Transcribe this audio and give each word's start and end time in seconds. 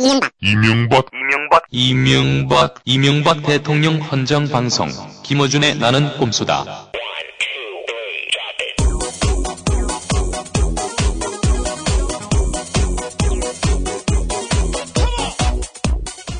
이명박. 0.00 0.30
이명박. 0.40 1.10
이명박. 1.12 1.64
이명박. 1.72 2.74
이명박 2.84 3.42
대통령 3.42 4.00
헌정 4.00 4.46
방송. 4.46 4.88
김어준의 5.24 5.78
나는 5.78 6.16
꼼수다. 6.18 6.88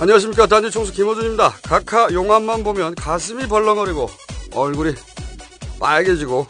안녕하십니까. 0.01 0.47
단지 0.47 0.71
총수 0.71 0.93
김호준입니다. 0.93 1.55
각하 1.65 2.07
용암만 2.13 2.63
보면 2.63 2.95
가슴이 2.95 3.49
벌렁거리고 3.49 4.09
얼굴이 4.55 4.95
빨개지고 5.81 6.47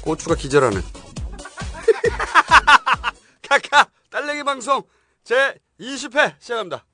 고추가 0.00 0.34
기절하는. 0.34 0.80
각하 3.46 3.86
딸내기 4.10 4.44
방송. 4.44 4.82
제 5.24 5.54
20회 5.80 6.32
시작합니다. 6.38 6.84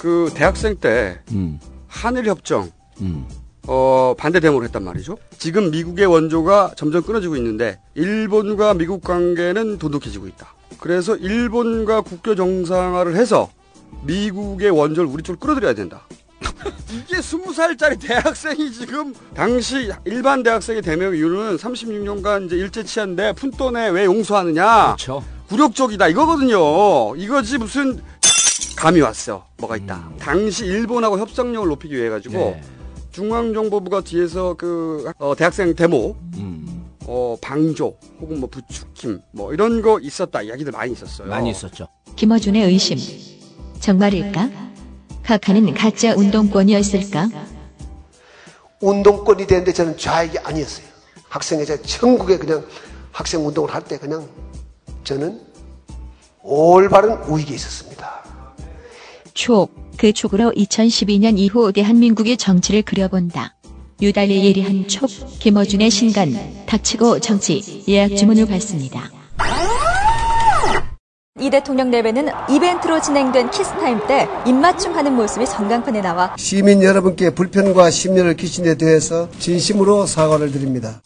그 0.00 0.30
대학생 0.34 0.76
때 0.76 1.20
음, 1.32 1.58
한일 1.86 2.26
협정 2.26 2.70
음. 3.00 3.26
어, 3.66 4.14
반대 4.16 4.40
데모를 4.40 4.66
했단 4.68 4.82
말이죠. 4.82 5.18
지금 5.38 5.70
미국의 5.70 6.06
원조가 6.06 6.72
점점 6.76 7.02
끊어지고 7.02 7.36
있는데 7.36 7.80
일본과 7.94 8.74
미국 8.74 9.02
관계는 9.02 9.78
돈독해지고 9.78 10.26
있다. 10.28 10.54
그래서 10.80 11.16
일본과 11.16 12.00
국교 12.00 12.34
정상화를 12.34 13.16
해서 13.16 13.50
미국의 14.04 14.70
원조를 14.70 15.10
우리 15.10 15.22
쪽으로 15.22 15.38
끌어들여야 15.40 15.74
된다. 15.74 16.06
이게 16.90 17.20
스무 17.20 17.52
살짜리 17.52 17.98
대학생이 17.98 18.72
지금 18.72 19.14
당시 19.34 19.90
일반 20.04 20.42
대학생의 20.42 20.82
대명 20.82 21.14
이유는 21.14 21.56
36년간 21.56 22.46
이제 22.46 22.56
일제 22.56 22.82
치한데 22.82 23.34
푼돈에 23.34 23.90
왜 23.90 24.04
용서하느냐? 24.04 24.94
그렇죠. 24.96 25.22
굴욕적이다 25.48 26.08
이거거든요. 26.08 27.16
이거지 27.16 27.58
무슨 27.58 28.00
감이 28.76 29.00
왔어. 29.00 29.46
뭐가 29.58 29.76
있다. 29.76 30.10
당시 30.18 30.64
일본하고 30.66 31.18
협상력을 31.18 31.66
높이기 31.68 31.96
위해 31.96 32.08
가지고 32.10 32.34
네. 32.38 32.62
중앙정보부가 33.12 34.02
뒤에서 34.02 34.54
그 34.54 35.10
어, 35.18 35.34
대학생 35.34 35.74
데모, 35.74 36.14
음, 36.36 36.84
어, 37.06 37.36
방조 37.40 37.96
혹은 38.20 38.38
뭐 38.40 38.48
부추김 38.48 39.20
뭐 39.32 39.52
이런 39.52 39.82
거 39.82 39.98
있었다 39.98 40.42
이야기들 40.42 40.70
많이 40.72 40.92
있었어요. 40.92 41.28
많이 41.28 41.50
있었죠. 41.50 41.88
김어준의 42.14 42.64
의심. 42.66 42.98
정말일까? 43.80 44.50
카카는 45.24 45.74
가짜 45.74 46.14
운동권이었을까? 46.14 47.28
운동권이 48.80 49.46
되는데 49.46 49.72
저는 49.72 49.96
좌익이 49.96 50.38
아니었어요. 50.38 50.86
학생회자 51.28 51.82
전국에 51.82 52.38
그냥 52.38 52.64
학생 53.12 53.44
운동을 53.46 53.74
할 53.74 53.82
때 53.84 53.98
그냥 53.98 54.28
저는 55.04 55.40
올바른 56.48 57.12
우익에 57.28 57.54
있었습니다. 57.54 58.24
촉. 59.34 59.70
그 59.98 60.12
촉으로 60.12 60.52
2012년 60.52 61.38
이후 61.38 61.72
대한민국의 61.72 62.36
정치를 62.36 62.82
그려본다. 62.82 63.56
유달리 64.00 64.46
예리한 64.46 64.88
촉. 64.88 65.10
김어준의 65.40 65.90
신간. 65.90 66.34
닥치고 66.66 67.20
정치. 67.20 67.84
예약 67.88 68.16
주문을 68.16 68.46
받습니다. 68.46 69.10
이 71.40 71.50
대통령 71.50 71.90
내외는 71.90 72.28
이벤트로 72.50 73.00
진행된 73.00 73.50
키스타임 73.50 74.06
때 74.08 74.26
입맞춤 74.46 74.94
하는 74.96 75.14
모습이 75.14 75.46
전광판에 75.46 76.00
나와 76.00 76.34
시민 76.36 76.82
여러분께 76.82 77.30
불편과 77.30 77.90
심려를 77.90 78.34
끼친 78.34 78.64
데 78.64 78.76
대해서 78.76 79.28
진심으로 79.38 80.06
사과를 80.06 80.50
드립니다. 80.50 81.00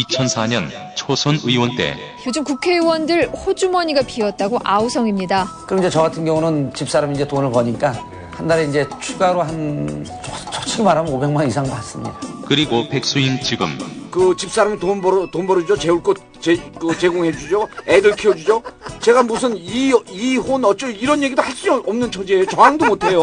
2004년 0.00 0.68
초선 0.94 1.38
의원 1.44 1.76
때. 1.76 1.96
요즘 2.26 2.44
국회의원들 2.44 3.28
호주머니가 3.28 4.02
비었다고 4.02 4.58
아우성입니다. 4.64 5.48
그럼 5.66 5.80
이제 5.80 5.90
저 5.90 6.02
같은 6.02 6.24
경우는 6.24 6.72
집사람이 6.74 7.14
이제 7.14 7.26
돈을 7.26 7.50
버니까 7.50 7.92
한 8.32 8.48
달에 8.48 8.64
이제 8.64 8.86
추가로 9.00 9.42
한 9.42 10.04
저- 10.24 10.52
솔직히 10.52 10.82
말하면 10.82 11.12
500만 11.12 11.46
이상 11.48 11.64
받습니다. 11.68 12.16
그리고 12.46 12.88
백수인 12.88 13.40
지금. 13.42 13.78
그 14.10 14.34
집사람 14.36 14.78
돈 14.78 15.00
벌어 15.00 15.26
돈 15.30 15.46
벌어주죠? 15.46 15.76
재울 15.78 16.02
것 16.02 16.16
제, 16.40 16.54
그 16.78 16.96
제공해주죠? 16.98 17.66
애들 17.86 18.14
키워주죠? 18.16 18.62
제가 19.00 19.22
무슨 19.22 19.56
이 19.56 19.92
이혼 20.10 20.64
어쩌 20.64 20.88
이런 20.88 21.22
얘기도 21.22 21.40
할 21.42 21.52
수 21.54 21.72
없는 21.72 22.10
처지예요. 22.10 22.46
저항도 22.46 22.86
못해요. 22.86 23.22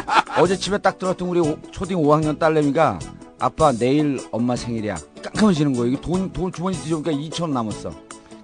어제 0.38 0.56
집에 0.56 0.78
딱 0.78 0.98
들어왔던 0.98 1.28
우리 1.28 1.40
오- 1.40 1.58
초딩 1.72 1.96
5학년 1.98 2.38
딸내미가 2.38 2.98
아빠 3.40 3.72
내일 3.72 4.20
엄마 4.30 4.54
생일이야. 4.54 4.96
깜깜해지는 5.22 5.72
거예요. 5.72 5.92
이게 5.92 6.00
돈, 6.00 6.32
돈 6.32 6.52
주머니 6.52 6.76
뒤져보니까 6.76 7.10
2천 7.12 7.42
원 7.42 7.52
남았어. 7.52 7.90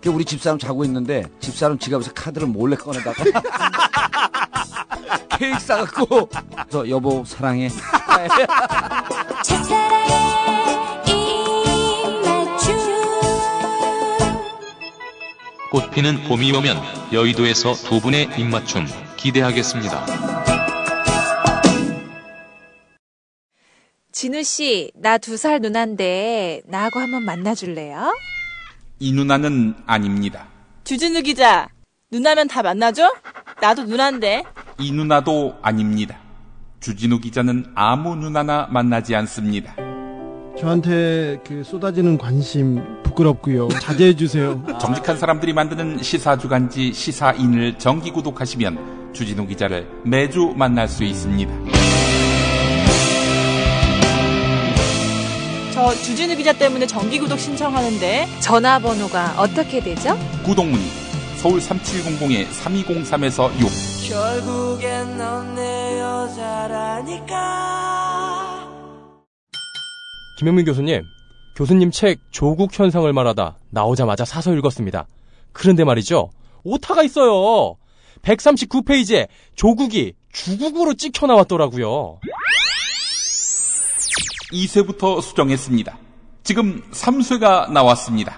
그 0.01 0.11
우리 0.11 0.25
집사람 0.25 0.59
자고 0.59 0.85
있는데 0.85 1.25
집사람 1.41 1.79
지갑에서 1.79 2.13
카드를 2.13 2.49
몰래 2.49 2.77
꺼내다가 2.77 3.25
케이크 5.39 5.59
싸갖고 5.59 6.29
그래서 6.69 6.89
여보 6.89 7.25
사랑해. 7.27 7.69
꽃피는 15.71 16.25
봄이 16.29 16.53
오면 16.53 16.77
여의도에서 17.13 17.75
두 17.75 18.01
분의 18.01 18.31
입맞춤 18.39 18.87
기대하겠습니다. 19.17 20.46
진우 24.19 24.43
씨, 24.45 24.91
나 24.95 25.19
두 25.19 25.37
살 25.37 25.61
누나인데 25.61 26.63
나하고 26.67 27.01
한번 27.01 27.25
만나줄래요? 27.27 28.15
이 28.99 29.13
누나는 29.13 29.75
아닙니다. 29.85 30.47
주진우 30.85 31.21
기자, 31.21 31.69
누나면 32.11 32.49
다 32.49 32.63
만나줘? 32.63 33.13
나도 33.61 33.85
누난데. 33.85 34.43
이 34.79 34.91
누나도 34.91 35.57
아닙니다. 35.61 36.17
주진우 36.81 37.21
기자는 37.21 37.67
아무 37.75 38.17
누나나 38.17 38.67
만나지 38.71 39.15
않습니다. 39.17 39.77
저한테 40.59 41.39
그 41.47 41.63
쏟아지는 41.63 42.17
관심 42.17 43.03
부끄럽고요. 43.03 43.69
자제해 43.69 44.17
주세요. 44.17 44.65
정직한 44.81 45.19
사람들이 45.19 45.53
만드는 45.53 46.03
시사 46.03 46.39
주간지 46.39 46.95
시사인을 46.95 47.77
정기 47.77 48.11
구독하시면 48.13 49.13
주진우 49.13 49.47
기자를 49.47 49.87
매주 50.07 50.55
만날 50.57 50.89
수 50.89 51.05
있습니다. 51.05 51.76
저 55.77 55.93
주진우 55.95 56.35
기자 56.37 56.55
때문에 56.55 56.87
정기 56.87 57.19
구독 57.19 57.39
신청하는데. 57.39 58.41
전화번호가 58.41 59.35
어떻게 59.37 59.81
되죠? 59.81 60.17
구독 60.43 60.65
문의 60.65 60.87
서울 61.37 61.61
3700-3203에서 61.61 63.51
6 63.61 63.69
결국엔 64.09 65.19
넌 65.19 65.55
내 65.55 66.01
여자라니까 66.01 67.37
김영민 70.39 70.65
교수님, 70.65 71.03
교수님 71.55 71.91
책 71.91 72.21
조국 72.31 72.71
현상을 72.73 73.13
말하다 73.13 73.59
나오자마자 73.69 74.25
사서 74.25 74.55
읽었습니다. 74.55 75.07
그런데 75.53 75.85
말이죠. 75.85 76.31
오타가 76.65 77.03
있어요. 77.03 77.77
139페이지에 78.23 79.29
조국이 79.57 80.15
주국으로 80.33 80.95
찍혀 80.95 81.27
나왔더라고요. 81.27 82.19
2쇄부터 84.53 85.21
수정했습니다. 85.23 85.99
지금 86.45 86.83
3쇄가 86.93 87.71
나왔습니다. 87.73 88.37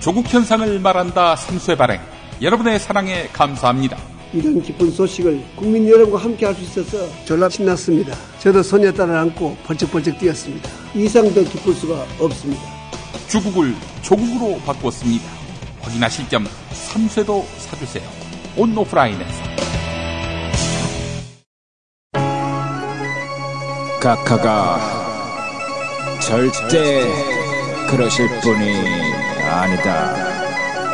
조국 0.00 0.26
현상을 0.32 0.78
말한다 0.80 1.34
3쇄 1.34 1.76
발행. 1.76 2.00
여러분의 2.40 2.78
사랑에 2.78 3.28
감사합니다. 3.32 3.98
이런 4.32 4.62
기쁜 4.62 4.90
소식을 4.90 5.42
국민 5.56 5.88
여러분과 5.88 6.18
함께 6.18 6.46
할 6.46 6.54
수 6.54 6.62
있어서 6.62 7.24
졸라 7.24 7.48
신났습니다. 7.48 8.14
저도 8.38 8.62
소녀딸을 8.62 9.14
안고 9.16 9.56
벌쩍벌쩍 9.64 10.18
뛰었습니다. 10.18 10.68
이상 10.94 11.32
더 11.34 11.42
기쁠 11.42 11.74
수가 11.74 12.06
없습니다. 12.20 12.62
주국을 13.28 13.74
조국으로 14.02 14.58
바꿨습니다. 14.60 15.24
확인하실 15.82 16.28
겸 16.28 16.46
3쇄도 16.70 17.44
사주세요. 17.58 18.08
온오프라인에서. 18.56 19.57
카카가 24.00 24.78
절대 26.20 27.02
그러실 27.88 28.28
분이 28.40 28.72
아니다. 29.50 30.14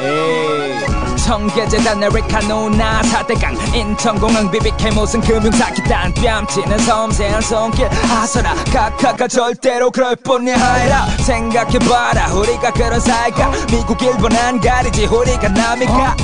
에이. 0.00 0.94
청계재단 1.25 2.05
아메리카노나 2.05 3.03
사대강. 3.05 3.56
인천공항 3.75 4.50
비비케 4.50 4.91
무슨 4.91 5.23
금융사기단. 5.23 6.12
뺨치는 6.15 6.79
섬세한 6.79 7.41
손길. 7.41 7.88
아서라 8.11 8.55
카카가 8.73 9.26
절대로 9.26 9.91
그럴 9.91 10.17
뿐이 10.17 10.53
아니라 10.53 11.06
생각해봐라. 11.25 12.35
우리가 12.35 12.73
그런 12.73 13.00
사이가 13.00 13.50
미국 13.71 14.00
일본 14.03 14.37
안 14.37 14.61
가리지. 14.61 15.06
우리가 15.06 15.49
남이까 15.49 16.15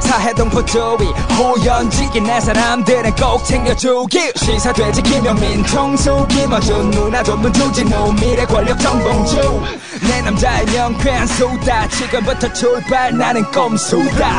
사해동 0.00 0.48
포 0.48 0.64
조이 0.64 1.06
호연지기 1.38 2.22
내 2.22 2.40
사람들은 2.40 3.16
꼭 3.16 3.44
챙겨주기. 3.44 4.32
시사돼지 4.34 5.02
김영민 5.02 5.64
청소 5.66 6.26
김어준 6.26 6.90
누나 6.90 7.22
전문 7.22 7.52
조진호 7.52 8.12
미래 8.12 8.46
권력 8.46 8.80
정봉주. 8.80 9.62
내 10.08 10.22
남자의 10.22 10.64
명쾌한 10.66 11.26
수다. 11.26 11.86
지금부터 11.88 12.50
출발 12.54 13.16
나는 13.16 13.44
꼼수다 13.50 14.37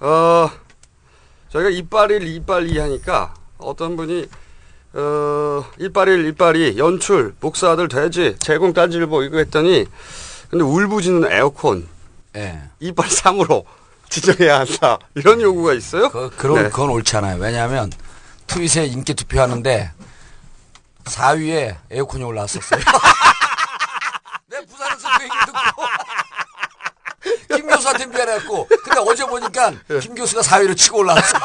어, 0.00 0.50
저희가 1.50 1.70
이빨 1.70 2.10
1, 2.10 2.26
이빨 2.26 2.68
2 2.68 2.78
하니까 2.78 3.34
어떤 3.58 3.96
분이 3.96 4.28
어, 4.92 5.64
이빨 5.78 6.08
1, 6.08 6.26
이빨 6.26 6.56
2 6.56 6.78
연출, 6.78 7.34
복사들 7.40 7.88
돼지, 7.88 8.36
제공 8.38 8.72
딴질보 8.72 9.22
이거 9.22 9.38
했더니 9.38 9.86
근데 10.50 10.64
울부짖는 10.64 11.32
에어컨 11.32 11.88
예. 12.36 12.60
이빨 12.80 13.08
3으로 13.08 13.64
지정해야 14.08 14.60
한다. 14.60 14.98
이런 15.14 15.40
요구가 15.40 15.72
있어요? 15.72 16.10
그, 16.10 16.30
그런, 16.36 16.62
네. 16.62 16.68
그건 16.68 16.90
옳지 16.90 17.16
않아요. 17.16 17.40
왜냐하면 17.40 17.90
트윗에 18.46 18.86
인기 18.86 19.14
투표하는데 19.14 19.90
4위에 21.04 21.76
에어컨이 21.90 22.22
올라왔었어요. 22.24 22.80
내 24.48 24.64
부산에서 24.66 25.08
그 25.18 25.24
얘기 25.24 25.34
듣고 25.46 25.73
김 27.54 27.66
교수한테 27.66 28.06
미안해갖고 28.06 28.68
근데 28.68 29.00
어제 29.00 29.24
보니까 29.26 29.72
네. 29.88 29.98
김 30.00 30.14
교수가 30.14 30.42
4위로 30.42 30.76
치고 30.76 30.98
올라왔어. 30.98 31.38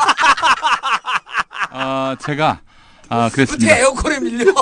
아, 1.71 2.15
제가 2.21 2.61
아, 3.09 3.25
어떻게 3.25 3.35
그랬습니다. 3.45 3.75
에어컨에 3.75 4.19
밀려? 4.19 4.53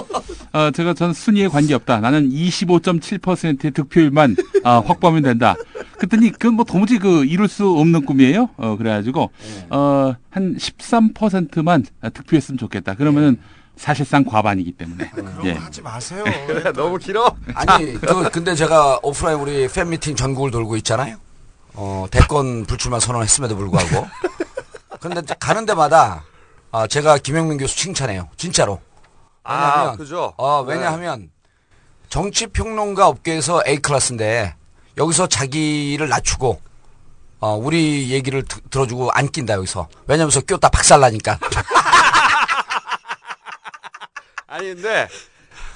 어, 0.53 0.71
제가 0.71 0.93
전 0.93 1.13
순위에 1.13 1.49
관계없다. 1.49 1.99
나는 1.99 2.29
25.7%의 2.29 3.71
득표율만 3.71 4.35
아, 4.63 4.81
확보하면 4.85 5.23
된다. 5.23 5.55
그랬더니 5.97 6.31
그건 6.31 6.53
뭐 6.53 6.63
도무지 6.63 6.97
그 6.99 7.25
이룰 7.25 7.47
수 7.49 7.69
없는 7.69 8.05
꿈이에요. 8.05 8.49
어, 8.55 8.77
그래가지고 8.77 9.31
어, 9.69 10.15
한 10.29 10.55
13%만 10.55 11.85
득표했으면 12.13 12.57
좋겠다. 12.57 12.95
그러면은 12.95 13.37
사실상 13.77 14.23
과반이기 14.23 14.71
때문에. 14.73 15.11
예. 15.45 15.53
하지 15.53 15.81
마세요. 15.81 16.23
너무 16.75 16.97
길어. 16.97 17.35
아니, 17.53 17.93
그, 17.93 18.29
근데 18.29 18.55
제가 18.55 18.99
오프라인 19.03 19.39
우리 19.39 19.67
팬미팅 19.67 20.15
전국을 20.15 20.51
돌고 20.51 20.75
있잖아요. 20.77 21.17
어, 21.73 22.05
대권 22.09 22.65
불출마 22.65 22.99
선언했음에도 22.99 23.55
불구하고. 23.55 24.07
근데 24.99 25.21
가는 25.39 25.65
데마다 25.65 26.23
아, 26.71 26.87
제가 26.87 27.17
김영민 27.19 27.57
교수 27.59 27.77
칭찬해요. 27.77 28.29
진짜로. 28.35 28.81
아, 29.43 29.53
왜냐하면, 29.75 29.97
그죠? 29.97 30.33
어, 30.37 30.61
왜냐하면 30.67 31.29
정치 32.09 32.47
평론가 32.47 33.07
업계에서 33.07 33.61
A 33.67 33.77
클래스인데 33.77 34.55
여기서 34.97 35.27
자기를 35.27 36.09
낮추고 36.09 36.59
어, 37.39 37.55
우리 37.55 38.09
얘기를 38.09 38.43
드- 38.43 38.59
들어주고 38.69 39.11
안 39.11 39.29
낀다 39.29 39.53
여기서. 39.53 39.87
왜냐면서 40.07 40.41
꼈다 40.41 40.69
박살 40.69 40.99
나니까. 40.99 41.37
아니 44.47 44.73
근데 44.75 45.07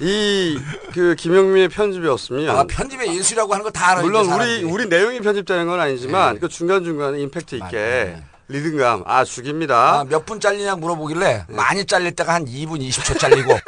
이 0.00 0.58
그 0.92 1.14
김영민의 1.16 1.68
편집이었으면 1.70 2.56
아, 2.56 2.64
편집의 2.64 3.16
예술이라고 3.16 3.52
하는 3.52 3.64
거 3.64 3.70
다 3.70 3.88
알아요. 3.92 4.04
물론 4.04 4.30
우리. 4.30 4.62
우리 4.62 4.86
내용이 4.86 5.20
편집되는 5.20 5.66
건 5.66 5.80
아니지만 5.80 6.34
네. 6.34 6.40
그 6.40 6.48
중간 6.48 6.84
중간에 6.84 7.18
임팩트 7.20 7.54
있게 7.56 8.16
리듬감 8.48 9.04
아 9.06 9.24
죽입니다. 9.24 10.00
아, 10.00 10.04
몇 10.04 10.24
분 10.26 10.38
잘리냐 10.40 10.76
물어보길래 10.76 11.46
많이 11.48 11.84
잘릴 11.86 12.14
때가 12.14 12.34
한 12.34 12.44
2분 12.44 12.80
20초 12.86 13.18
잘리고 13.18 13.58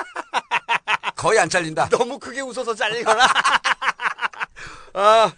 거의 1.17 1.39
안 1.39 1.49
잘린다. 1.49 1.89
너무 1.89 2.19
크게 2.19 2.41
웃어서 2.43 2.75
잘리거나. 2.75 3.25
아, 4.95 5.33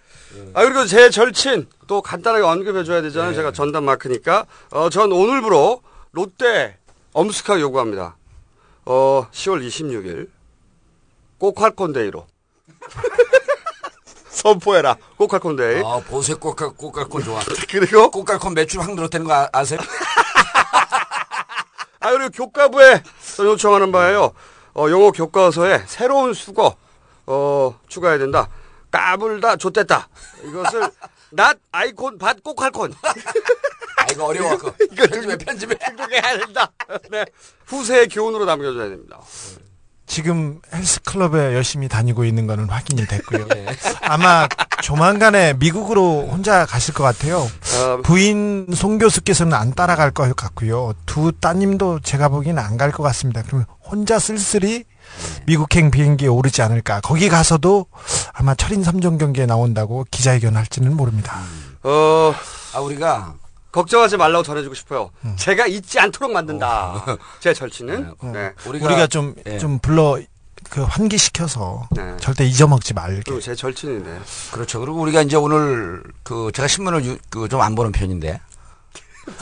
아 0.54 0.62
그리고 0.64 0.84
제 0.86 1.08
절친 1.10 1.68
또 1.86 2.02
간단하게 2.02 2.44
언급해줘야 2.44 3.00
되잖아요. 3.02 3.34
제가 3.34 3.52
전담 3.52 3.84
마크니까 3.84 4.46
어, 4.70 4.90
전 4.90 5.12
오늘부로 5.12 5.82
롯데 6.12 6.76
엄숙하게 7.12 7.60
요구합니다. 7.62 8.16
어 8.86 9.26
10월 9.32 9.66
26일 9.66 10.30
꼭할콘데이로 11.38 12.26
선포해라 14.30 14.96
꼭할콘데이. 15.16 15.82
아, 15.84 16.00
보세 16.06 16.34
꽃갈, 16.34 16.70
꽃갈콘 16.76 17.24
좋아. 17.24 17.40
그리고 17.68 18.10
꽃갈콘 18.10 18.54
매출 18.54 18.80
확 18.80 18.94
늘었다는 18.94 19.26
거 19.26 19.34
아, 19.34 19.48
아세요? 19.52 19.80
아 22.00 22.12
그리고 22.12 22.30
교과부에 22.30 23.02
또 23.36 23.46
요청하는 23.46 23.90
바예요. 23.90 24.32
어, 24.74 24.90
영어 24.90 25.10
교과서에 25.10 25.84
새로운 25.86 26.34
수거 26.34 26.76
어, 27.26 27.80
추가해야 27.88 28.18
된다. 28.18 28.48
까불다 28.90 29.56
좆됐다. 29.56 30.08
이것을 30.44 30.88
낫 31.30 31.58
아이콘 31.72 32.18
밭 32.18 32.42
꼭할콘. 32.44 32.92
아, 34.06 34.12
이거 34.12 34.26
어려워. 34.26 34.56
그 34.56 34.72
이거 34.92 35.06
편집에 35.06 35.36
편집에. 35.38 35.74
등록해야 35.74 36.38
된다. 36.38 36.70
네. 37.10 37.24
후세의 37.66 38.08
교훈으로 38.08 38.44
남겨줘야 38.44 38.88
됩니다. 38.88 39.18
지금 40.08 40.60
헬스클럽에 40.72 41.54
열심히 41.54 41.88
다니고 41.88 42.24
있는 42.24 42.46
거는 42.46 42.68
확인이 42.68 43.04
됐고요. 43.08 43.48
아마 44.02 44.46
조만간에 44.80 45.54
미국으로 45.54 46.28
혼자 46.30 46.64
가실 46.64 46.94
것 46.94 47.02
같아요. 47.02 47.38
어, 47.40 48.00
부인 48.04 48.68
송 48.72 48.98
교수께서는 48.98 49.52
안 49.54 49.74
따라갈 49.74 50.12
것 50.12 50.34
같고요. 50.36 50.94
두 51.06 51.32
따님도 51.32 52.00
제가 52.00 52.28
보기에는 52.28 52.62
안 52.62 52.76
갈 52.76 52.92
것 52.92 53.02
같습니다. 53.02 53.42
그러면 53.44 53.66
혼자 53.82 54.20
쓸쓸히 54.20 54.84
미국행 55.46 55.90
비행기에 55.90 56.28
오르지 56.28 56.62
않을까. 56.62 57.00
거기 57.00 57.28
가서도 57.28 57.86
아마 58.32 58.54
철인 58.54 58.82
3종 58.84 59.18
경기에 59.18 59.46
나온다고 59.46 60.04
기자회견 60.12 60.56
할지는 60.56 60.96
모릅니다. 60.96 61.40
어, 61.82 62.32
아, 62.74 62.78
우리가 62.80 63.34
걱정하지 63.80 64.16
말라고 64.16 64.42
전해주고 64.42 64.74
싶어요. 64.74 65.10
제가 65.36 65.66
잊지 65.66 66.00
않도록 66.00 66.32
만든다. 66.32 67.04
제 67.40 67.52
절친은. 67.52 68.14
네. 68.32 68.52
우리가, 68.64 69.06
좀, 69.06 69.34
예. 69.46 69.58
좀 69.58 69.78
불러, 69.80 70.18
그, 70.70 70.82
환기시켜서 70.82 71.86
네. 71.90 72.16
절대 72.18 72.46
잊어먹지 72.46 72.94
말게. 72.94 73.38
제 73.40 73.54
절친인데. 73.54 74.18
그렇죠. 74.50 74.80
그리고 74.80 74.98
우리가 75.00 75.20
이제 75.22 75.36
오늘 75.36 76.02
그 76.22 76.50
제가 76.54 76.66
신문을 76.66 77.18
그 77.28 77.48
좀 77.48 77.60
안 77.60 77.74
보는 77.74 77.92
편인데 77.92 78.40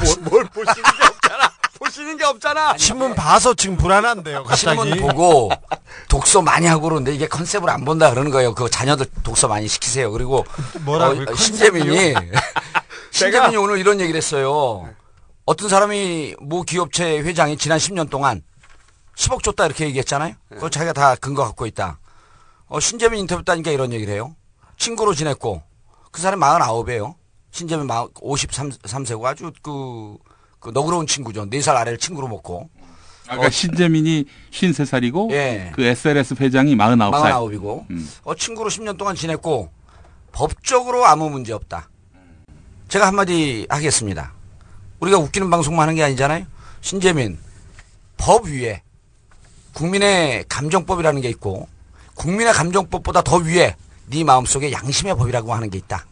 뭘, 0.02 0.16
뭘 0.30 0.44
보시는 0.46 0.82
게 0.82 1.04
없잖아. 1.06 1.52
보시는 1.78 2.16
게 2.16 2.24
없잖아. 2.24 2.76
신문 2.76 3.14
봐서 3.14 3.54
지금 3.54 3.76
불안한데요, 3.76 4.42
갑자기. 4.44 4.80
신문 4.80 5.00
보고 5.00 5.50
독서 6.10 6.42
많이 6.42 6.66
하고 6.66 6.82
그러는데 6.88 7.14
이게 7.14 7.28
컨셉을 7.28 7.70
안 7.70 7.84
본다 7.84 8.10
그러는 8.10 8.30
거예요. 8.32 8.52
그 8.54 8.68
자녀들 8.68 9.06
독서 9.22 9.46
많이 9.46 9.68
시키세요. 9.68 10.10
그리고 10.10 10.44
뭐라고요? 10.80 11.26
어? 11.30 11.34
신재민이 11.36 12.14
신재민이 13.14 13.56
오늘 13.56 13.78
이런 13.78 14.00
얘기를 14.00 14.18
했어요. 14.18 14.92
어떤 15.46 15.68
사람이 15.68 16.34
모 16.40 16.62
기업체 16.62 17.20
회장이 17.20 17.56
지난 17.56 17.78
10년 17.78 18.10
동안 18.10 18.42
10억 19.16 19.44
줬다 19.44 19.66
이렇게 19.66 19.84
얘기했잖아요. 19.86 20.34
그거 20.48 20.68
자기가 20.68 20.92
다 20.92 21.14
근거 21.14 21.44
갖고 21.44 21.64
있다. 21.66 22.00
어, 22.66 22.80
신재민 22.80 23.20
인터뷰 23.20 23.44
따니까 23.44 23.70
이런 23.70 23.92
얘기를 23.92 24.12
해요. 24.12 24.34
친구로 24.78 25.14
지냈고 25.14 25.62
그 26.10 26.20
사람 26.20 26.40
49이에요. 26.40 27.14
신재민 27.52 27.86
53세고 27.86 29.24
아주 29.26 29.52
그, 29.62 30.16
그 30.58 30.70
너그러운 30.70 31.06
친구죠. 31.06 31.48
4살 31.48 31.76
아래를 31.76 31.98
친구로 31.98 32.26
먹고. 32.26 32.68
아까 33.28 33.48
신재민이 33.48 34.24
53살이고 34.50 35.30
예. 35.30 35.70
그 35.72 35.84
SLS 35.84 36.34
회장이 36.40 36.74
49살. 36.74 37.30
49이고 37.30 37.88
음. 37.90 38.10
어, 38.24 38.34
친구로 38.34 38.68
10년 38.70 38.98
동안 38.98 39.14
지냈고 39.14 39.70
법적으로 40.32 41.06
아무 41.06 41.30
문제 41.30 41.52
없다. 41.52 41.90
제가 42.94 43.08
한마디 43.08 43.66
하겠습니다. 43.68 44.30
우리가 45.00 45.18
웃기는 45.18 45.50
방송만 45.50 45.82
하는 45.82 45.96
게 45.96 46.04
아니잖아요. 46.04 46.44
신재민 46.80 47.40
법 48.16 48.46
위에 48.46 48.82
국민의 49.72 50.44
감정법이라는 50.48 51.20
게 51.20 51.28
있고 51.30 51.66
국민의 52.14 52.52
감정법보다 52.52 53.22
더 53.22 53.38
위에 53.38 53.74
네 54.06 54.22
마음속에 54.22 54.70
양심의 54.70 55.16
법이라고 55.16 55.52
하는 55.52 55.70
게 55.70 55.78
있다. 55.78 56.06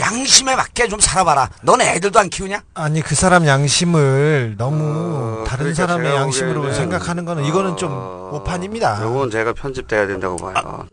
양심에 0.00 0.56
맞게 0.56 0.88
좀 0.88 0.98
살아봐라. 0.98 1.48
너네 1.62 1.94
애들도 1.94 2.18
안 2.18 2.28
키우냐? 2.28 2.60
아니 2.74 3.00
그 3.00 3.14
사람 3.14 3.46
양심을 3.46 4.56
너무 4.58 5.44
다른 5.46 5.72
그러니까 5.72 5.86
사람의 5.86 6.12
양심으로 6.12 6.54
보기에는, 6.54 6.76
생각하는 6.76 7.24
거는 7.24 7.44
이거는 7.44 7.76
좀 7.76 7.92
어, 7.92 8.30
오판입니다. 8.32 9.04
요건 9.04 9.30
제가 9.30 9.52
편집돼야 9.52 10.08
된다고 10.08 10.38
봐요. 10.38 10.88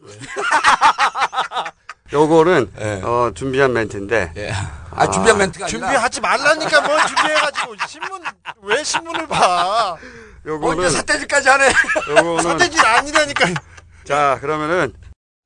요거는 2.15 2.71
예. 2.79 3.01
어, 3.03 3.31
준비한 3.35 3.73
멘트인데. 3.73 4.31
예. 4.37 4.53
아, 4.91 5.11
준비한 5.11 5.37
멘트가 5.37 5.65
아니라 5.65 5.79
준비하지 5.79 6.21
말라니까 6.21 6.81
뭘 6.81 7.05
준비해가지고 7.07 7.75
신문 7.87 8.21
왜 8.61 8.83
신문을 8.83 9.27
봐? 9.27 9.91
어, 9.91 9.97
요거는 10.45 10.87
이제 10.87 10.97
삿대질까지 10.97 11.49
하네. 11.49 11.69
요거는 12.11 12.43
사대질 12.43 12.85
아니라니까. 12.85 13.49
자 14.05 14.37
그러면은 14.39 14.93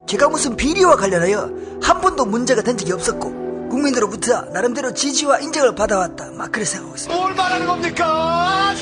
제가 0.08 0.30
무슨 0.30 0.56
비리와 0.56 0.96
관련하여 0.98 1.50
한 1.82 2.02
번도 2.02 2.26
문제가 2.26 2.62
된 2.62 2.78
적이 2.78 2.94
없었고 2.94 3.70
국민들로부터 3.70 4.42
나름대로 4.54 4.94
지지와 4.94 5.40
인정을 5.40 5.74
받아왔다 5.74 6.26
막 6.38 6.52
그렇게 6.52 6.66
생각하고 6.66 6.96
있습니다. 6.96 7.20
뭘 7.20 7.34
말하는 7.34 7.66
겁니까? 7.66 8.76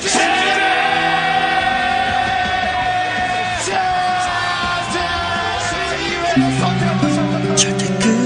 절대 6.58 6.87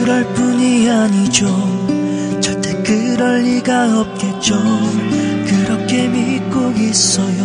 그럴 0.01 0.24
뿐이 0.34 0.89
아니죠. 0.89 1.46
절대 2.41 2.74
그럴 2.81 3.43
리가 3.43 4.01
없겠죠. 4.01 4.55
그렇게 5.48 6.08
믿고 6.08 6.72
있어요. 6.72 7.38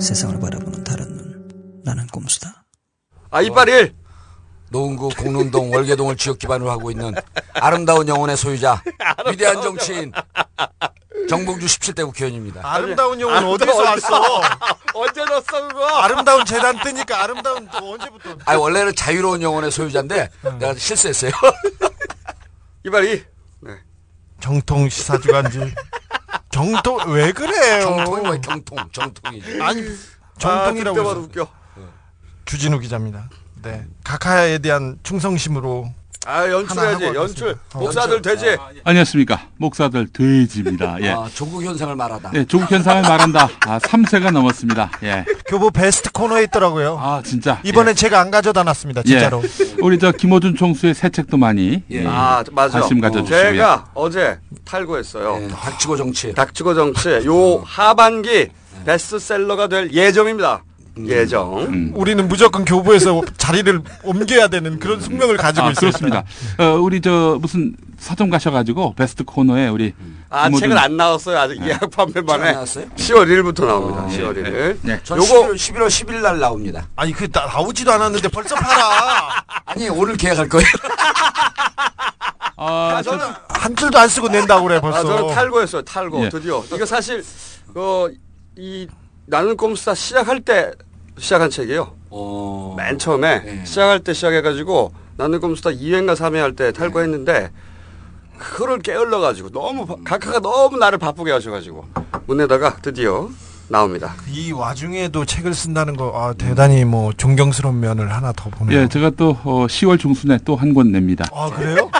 세상을 0.00 0.38
바라보는 0.38 0.84
다른 0.84 1.08
눈. 1.16 1.82
나는 1.84 2.06
꼼수다. 2.06 2.64
아 3.30 3.42
이빨일. 3.42 3.96
노은구 4.70 5.08
공릉동 5.18 5.72
월계동을 5.72 6.16
지역 6.16 6.38
기반으로 6.38 6.70
하고 6.70 6.92
있는 6.92 7.12
아름다운 7.54 8.06
영혼의 8.06 8.36
소유자 8.36 8.80
위대한 9.28 9.60
정치인 9.60 10.12
정봉주 11.28 11.66
17대 11.66 12.04
국회의원입니다. 12.06 12.60
아름다운 12.64 13.20
영혼 13.20 13.36
아름다운 13.36 13.54
어디서 13.54 13.82
왔어? 13.82 14.40
언제 14.94 15.24
넣었어 15.24 15.68
그거? 15.68 15.86
아름다운 16.02 16.44
재단 16.44 16.78
뜨니까 16.82 17.22
아름다운 17.24 17.68
또 17.70 17.92
언제부터? 17.92 18.36
아니 18.44 18.58
원래는 18.60 18.94
자유로운 18.94 19.40
영혼의 19.42 19.70
소유자인데 19.70 20.28
내가 20.58 20.74
실수했어요. 20.74 21.30
이빨이 22.84 23.24
정통 24.40 24.88
시사주간지. 24.88 25.74
정통 26.50 27.12
왜 27.12 27.32
그래요? 27.32 27.88
경통이 27.94 28.22
뭐야 28.26 28.40
경통 28.40 28.78
정통이지. 28.92 29.62
아니 29.62 29.80
아, 29.82 30.38
정통이라고 30.38 31.00
해서 31.00 31.10
웃겨. 31.20 31.48
주진우 32.44 32.78
기자입니다. 32.80 33.30
네 33.62 33.86
카카에 34.04 34.58
대한 34.58 34.98
충성심으로 35.04 35.94
아 36.26 36.48
연출해야지 36.48 37.04
하나 37.04 37.06
하고 37.08 37.20
연출. 37.20 37.46
왔습니다. 37.48 37.78
목사들 37.78 38.22
되지. 38.22 38.56
안녕하십니까. 38.84 39.40
목사들 39.56 40.08
돼지입니다. 40.12 40.96
예. 41.00 41.10
아, 41.10 41.28
조국 41.34 41.62
현상을 41.64 41.94
말하다. 41.96 42.30
네, 42.30 42.44
조국 42.44 42.70
현상을 42.70 43.02
말한다. 43.02 43.48
아, 43.66 43.78
3세가 43.78 44.30
넘었습니다. 44.30 44.90
예. 45.02 45.24
교보 45.46 45.70
베스트 45.70 46.10
코너에 46.12 46.44
있더라고요. 46.44 46.98
아, 47.00 47.22
진짜. 47.24 47.60
이번엔 47.64 47.94
제가 47.96 48.20
안 48.20 48.30
가져다 48.30 48.62
놨습니다. 48.62 49.02
진짜로. 49.02 49.42
예. 49.44 49.74
우리 49.82 49.98
저 49.98 50.12
김호준 50.12 50.54
총수의 50.56 50.94
새 50.94 51.08
책도 51.08 51.36
많이 51.36 51.82
예. 51.90 52.06
아 52.06 52.44
맞아. 52.52 52.78
관심 52.80 53.00
가져주시고요. 53.00 53.42
제가 53.52 53.86
어제 53.94 54.38
탈고했어요. 54.64 55.48
닥치고 55.48 55.96
정치. 55.96 56.32
닥치고 56.34 56.74
정치. 56.74 57.08
요 57.26 57.58
하반기 57.64 58.48
베스트셀러가 58.86 59.68
될 59.68 59.92
예정입니다. 59.92 60.62
예정. 61.06 61.58
음. 61.60 61.92
우리는 61.94 62.28
무조건 62.28 62.64
교보에서 62.64 63.22
자리를 63.38 63.80
옮겨야 64.04 64.48
되는 64.48 64.78
그런 64.78 65.00
숙명을 65.00 65.36
가지고 65.38 65.66
아, 65.66 65.70
있습니다. 65.70 65.98
그렇습니다. 65.98 66.24
어, 66.58 66.78
우리 66.80 67.00
저 67.00 67.38
무슨 67.40 67.74
서점 67.98 68.28
가셔가지고 68.30 68.94
베스트 68.94 69.24
코너에 69.24 69.68
우리 69.68 69.94
아 70.28 70.48
김호준- 70.50 70.60
책은 70.60 70.76
안 70.78 70.96
나왔어요. 70.96 71.38
아직 71.38 71.60
네. 71.60 71.68
예약 71.68 71.90
판매만 71.90 72.44
해. 72.46 72.52
나왔어요? 72.52 72.86
10월 72.96 73.26
1일부터 73.26 73.64
나옵니다. 73.66 74.06
10월 74.08 74.36
1일. 74.36 74.78
네. 74.82 75.00
전 75.02 75.18
요거 75.18 75.52
11월, 75.52 75.54
11월 75.54 75.86
10일 75.86 76.20
날 76.20 76.38
나옵니다. 76.38 76.86
아니 76.96 77.12
그 77.12 77.30
나, 77.30 77.46
나오지도 77.46 77.90
않았는데 77.92 78.28
벌써 78.28 78.54
팔아. 78.56 79.44
아니 79.64 79.88
오늘 79.88 80.16
계약할 80.16 80.48
거예요. 80.48 80.66
아, 82.64 83.02
저는 83.02 83.26
한 83.48 83.74
줄도 83.74 83.98
안 83.98 84.08
쓰고 84.08 84.28
낸다고 84.28 84.64
그래 84.64 84.80
벌써. 84.80 84.98
아, 84.98 85.02
저는 85.02 85.34
탈고했어요. 85.34 85.82
탈고 85.82 86.24
예. 86.24 86.28
드디어. 86.28 86.62
이거 86.72 86.84
사실 86.86 87.24
그이 87.74 88.86
나는 89.32 89.56
꼼수다 89.56 89.94
시작할 89.94 90.40
때 90.42 90.72
시작한 91.18 91.48
책이에요. 91.48 91.90
어... 92.10 92.74
맨 92.76 92.98
처음에 92.98 93.40
네. 93.42 93.64
시작할 93.64 94.00
때 94.00 94.12
시작해가지고 94.12 94.92
나는 95.16 95.40
꼼수다 95.40 95.70
2회인가 95.70 96.14
3회 96.14 96.34
할 96.36 96.54
때 96.54 96.70
탈고했는데 96.70 97.50
그거를 98.38 98.80
깨울러 98.80 99.20
가지고 99.20 99.48
너무 99.50 99.86
바- 99.86 99.96
각하가 100.04 100.40
너무 100.40 100.76
나를 100.76 100.98
바쁘게 100.98 101.32
하셔가지고 101.32 101.86
문에다가 102.26 102.76
드디어 102.82 103.30
나옵니다. 103.68 104.14
이 104.30 104.52
와중에도 104.52 105.24
책을 105.24 105.54
쓴다는 105.54 105.96
거 105.96 106.12
아, 106.14 106.34
대단히 106.34 106.84
뭐 106.84 107.10
존경스러운 107.16 107.80
면을 107.80 108.12
하나 108.12 108.32
더 108.32 108.50
보네요. 108.50 108.80
예, 108.80 108.88
제가 108.88 109.10
또 109.16 109.30
어, 109.44 109.66
10월 109.66 109.98
중순에 109.98 110.40
또 110.44 110.56
한 110.56 110.74
권 110.74 110.92
냅니다. 110.92 111.24
아 111.32 111.48
그래요? 111.48 111.90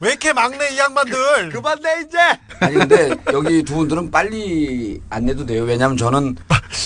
왜 0.00 0.10
이렇게 0.10 0.32
막내 0.32 0.56
이 0.74 0.78
양반들? 0.78 1.50
그만 1.50 1.78
내 1.82 2.02
이제. 2.06 2.18
아니 2.60 2.74
근데 2.76 3.10
여기 3.32 3.62
두 3.64 3.74
분들은 3.76 4.10
빨리 4.12 5.00
안 5.10 5.24
내도 5.24 5.44
돼요. 5.44 5.64
왜냐하면 5.64 5.96
저는 5.96 6.36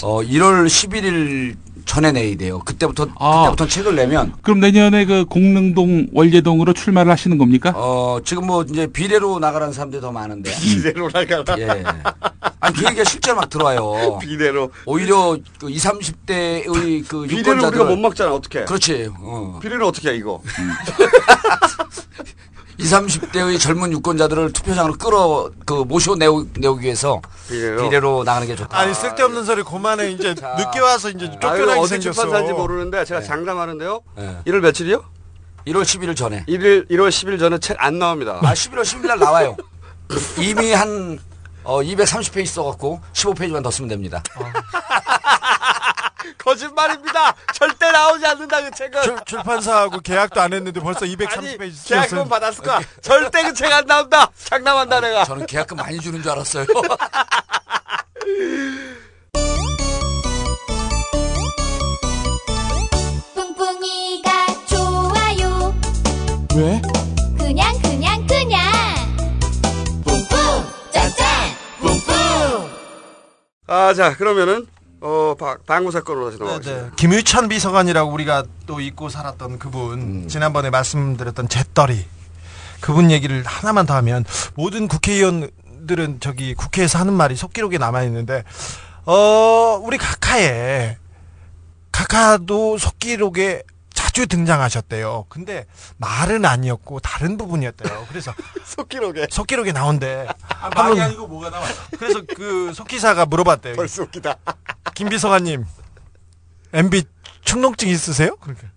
어 0.02 0.20
1월 0.22 0.66
11일 0.66 1.56
전에 1.84 2.10
내야 2.12 2.34
돼요. 2.36 2.58
그때부터 2.60 3.08
아. 3.18 3.40
그때부터 3.50 3.66
책을 3.66 3.96
내면 3.96 4.32
그럼 4.40 4.60
내년에 4.60 5.04
그 5.04 5.26
공릉동 5.26 6.06
월계동으로 6.14 6.72
출마를 6.72 7.12
하시는 7.12 7.36
겁니까? 7.36 7.72
어 7.74 8.20
지금 8.24 8.46
뭐 8.46 8.62
이제 8.62 8.86
비례로 8.86 9.40
나가라는 9.40 9.74
사람들이 9.74 10.00
더 10.00 10.10
많은데. 10.10 10.50
비대로 10.54 11.10
나가라. 11.12 11.44
예. 11.58 11.82
아니 12.60 12.76
그 12.76 12.84
얘기가 12.86 13.04
실제로 13.04 13.36
막 13.36 13.50
들어와요. 13.50 14.20
비대로. 14.22 14.70
오히려 14.86 15.36
그 15.60 15.68
20, 15.68 15.90
30대의 16.00 17.06
그 17.08 17.22
비대를 17.22 17.40
유권자들 17.58 17.78
우리가 17.78 17.84
못 17.84 17.96
막잖아. 17.98 18.32
어떻게? 18.32 18.64
그렇지. 18.64 19.10
어. 19.20 19.58
비례를 19.60 19.82
어떻게 19.84 20.10
해 20.12 20.14
이거? 20.16 20.40
20, 22.78 22.92
30대의 23.32 23.60
젊은 23.60 23.92
유권자들을 23.92 24.52
투표장으로 24.52 24.94
끌어 24.94 25.50
그 25.66 25.74
모셔 25.74 26.14
내오, 26.14 26.46
내오기 26.58 26.84
위해서 26.84 27.20
비례로. 27.48 27.82
비례로 27.82 28.24
나가는 28.24 28.46
게 28.46 28.56
좋다. 28.56 28.76
아니 28.78 28.94
쓸데없는 28.94 29.44
소리 29.44 29.62
그만해 29.62 30.10
이제 30.12 30.34
늦게 30.34 30.80
와서 30.80 31.10
이제 31.10 31.26
아, 31.26 31.28
이거 31.28 31.40
쫓겨나게 31.40 31.80
어디 31.80 31.88
생겼어. 31.88 32.12
출판사인지 32.12 32.52
모르는데 32.54 33.04
제가 33.04 33.20
장담하는데요. 33.22 34.00
네. 34.16 34.38
1월 34.46 34.60
며칠이요? 34.60 35.02
1월 35.66 35.82
11일 35.82 36.16
전에. 36.16 36.44
1일 36.48 36.88
1월 36.90 37.08
10일 37.08 37.38
전에 37.38 37.58
책 37.58 37.76
안 37.78 37.98
나옵니다. 37.98 38.38
아 38.42 38.52
11월 38.54 38.82
10일 38.82 39.06
날 39.06 39.18
나와요. 39.18 39.56
이미 40.38 40.72
한 40.72 41.18
어, 41.64 41.80
230페이지 41.82 42.46
써갖고 42.46 43.00
15페이지만 43.12 43.62
더 43.62 43.70
쓰면 43.70 43.88
됩니다. 43.88 44.22
거짓말입니다. 46.38 47.34
절대 47.54 47.90
나오지 47.92 48.26
않는다 48.26 48.62
그 48.62 48.70
책은. 48.72 49.02
출, 49.02 49.16
출판사하고 49.26 50.00
계약도 50.00 50.40
안 50.40 50.52
했는데 50.52 50.80
벌써 50.80 51.00
230페이지 51.06 51.88
계약금 51.88 52.28
받았을 52.28 52.64
거야. 52.64 52.80
절대 53.00 53.42
그 53.44 53.52
책 53.54 53.72
안 53.72 53.86
나온다. 53.86 54.28
장담한다 54.44 55.00
내가. 55.00 55.24
저는 55.24 55.46
계약금 55.46 55.76
많이 55.76 56.00
주는 56.00 56.20
줄 56.20 56.32
알았어요. 56.32 56.66
뿡뿡이가 63.34 64.46
좋아요 64.66 65.74
왜? 66.54 66.80
아, 73.72 73.94
자, 73.94 74.14
그러면은 74.14 74.66
어, 75.00 75.34
바, 75.40 75.56
방구 75.66 75.90
사건으로 75.92 76.26
다시 76.26 76.38
네, 76.38 76.44
넘어가겠습니다. 76.44 76.96
김유찬 76.96 77.48
비서관이라고 77.48 78.12
우리가 78.12 78.44
또 78.66 78.80
잊고 78.80 79.08
살았던 79.08 79.58
그분 79.58 79.92
음. 80.24 80.28
지난번에 80.28 80.68
말씀드렸던 80.68 81.48
잿더리 81.48 82.04
그분 82.82 83.10
얘기를 83.10 83.42
하나만 83.46 83.86
더 83.86 83.94
하면 83.94 84.26
모든 84.56 84.88
국회의원들은 84.88 86.20
저기 86.20 86.52
국회에서 86.52 86.98
하는 86.98 87.14
말이 87.14 87.34
속기록에 87.34 87.78
남아 87.78 88.02
있는데 88.02 88.44
어 89.06 89.80
우리 89.82 89.96
카카에 89.96 90.98
카카도 91.92 92.76
속기록에 92.76 93.62
자주 94.12 94.26
등장하셨대요. 94.26 95.24
근데 95.30 95.64
말은 95.96 96.44
아니었고 96.44 97.00
다른 97.00 97.38
부분이었대요. 97.38 98.06
그래서 98.10 98.34
속기록에 98.64 99.28
속기록에 99.30 99.72
나온대. 99.72 100.26
말이 100.26 100.34
한번- 100.76 101.00
아니고 101.00 101.26
뭐가 101.26 101.48
나와? 101.48 101.66
그래서 101.98 102.20
그 102.36 102.72
속기사가 102.74 103.24
물어봤대요. 103.26 103.74
벌써 103.74 104.02
웃기다. 104.02 104.36
김 104.94 105.08
비서관님, 105.08 105.64
MB 106.74 107.04
충농증 107.42 107.88
있으세요? 107.88 108.36
그러니까. 108.36 108.68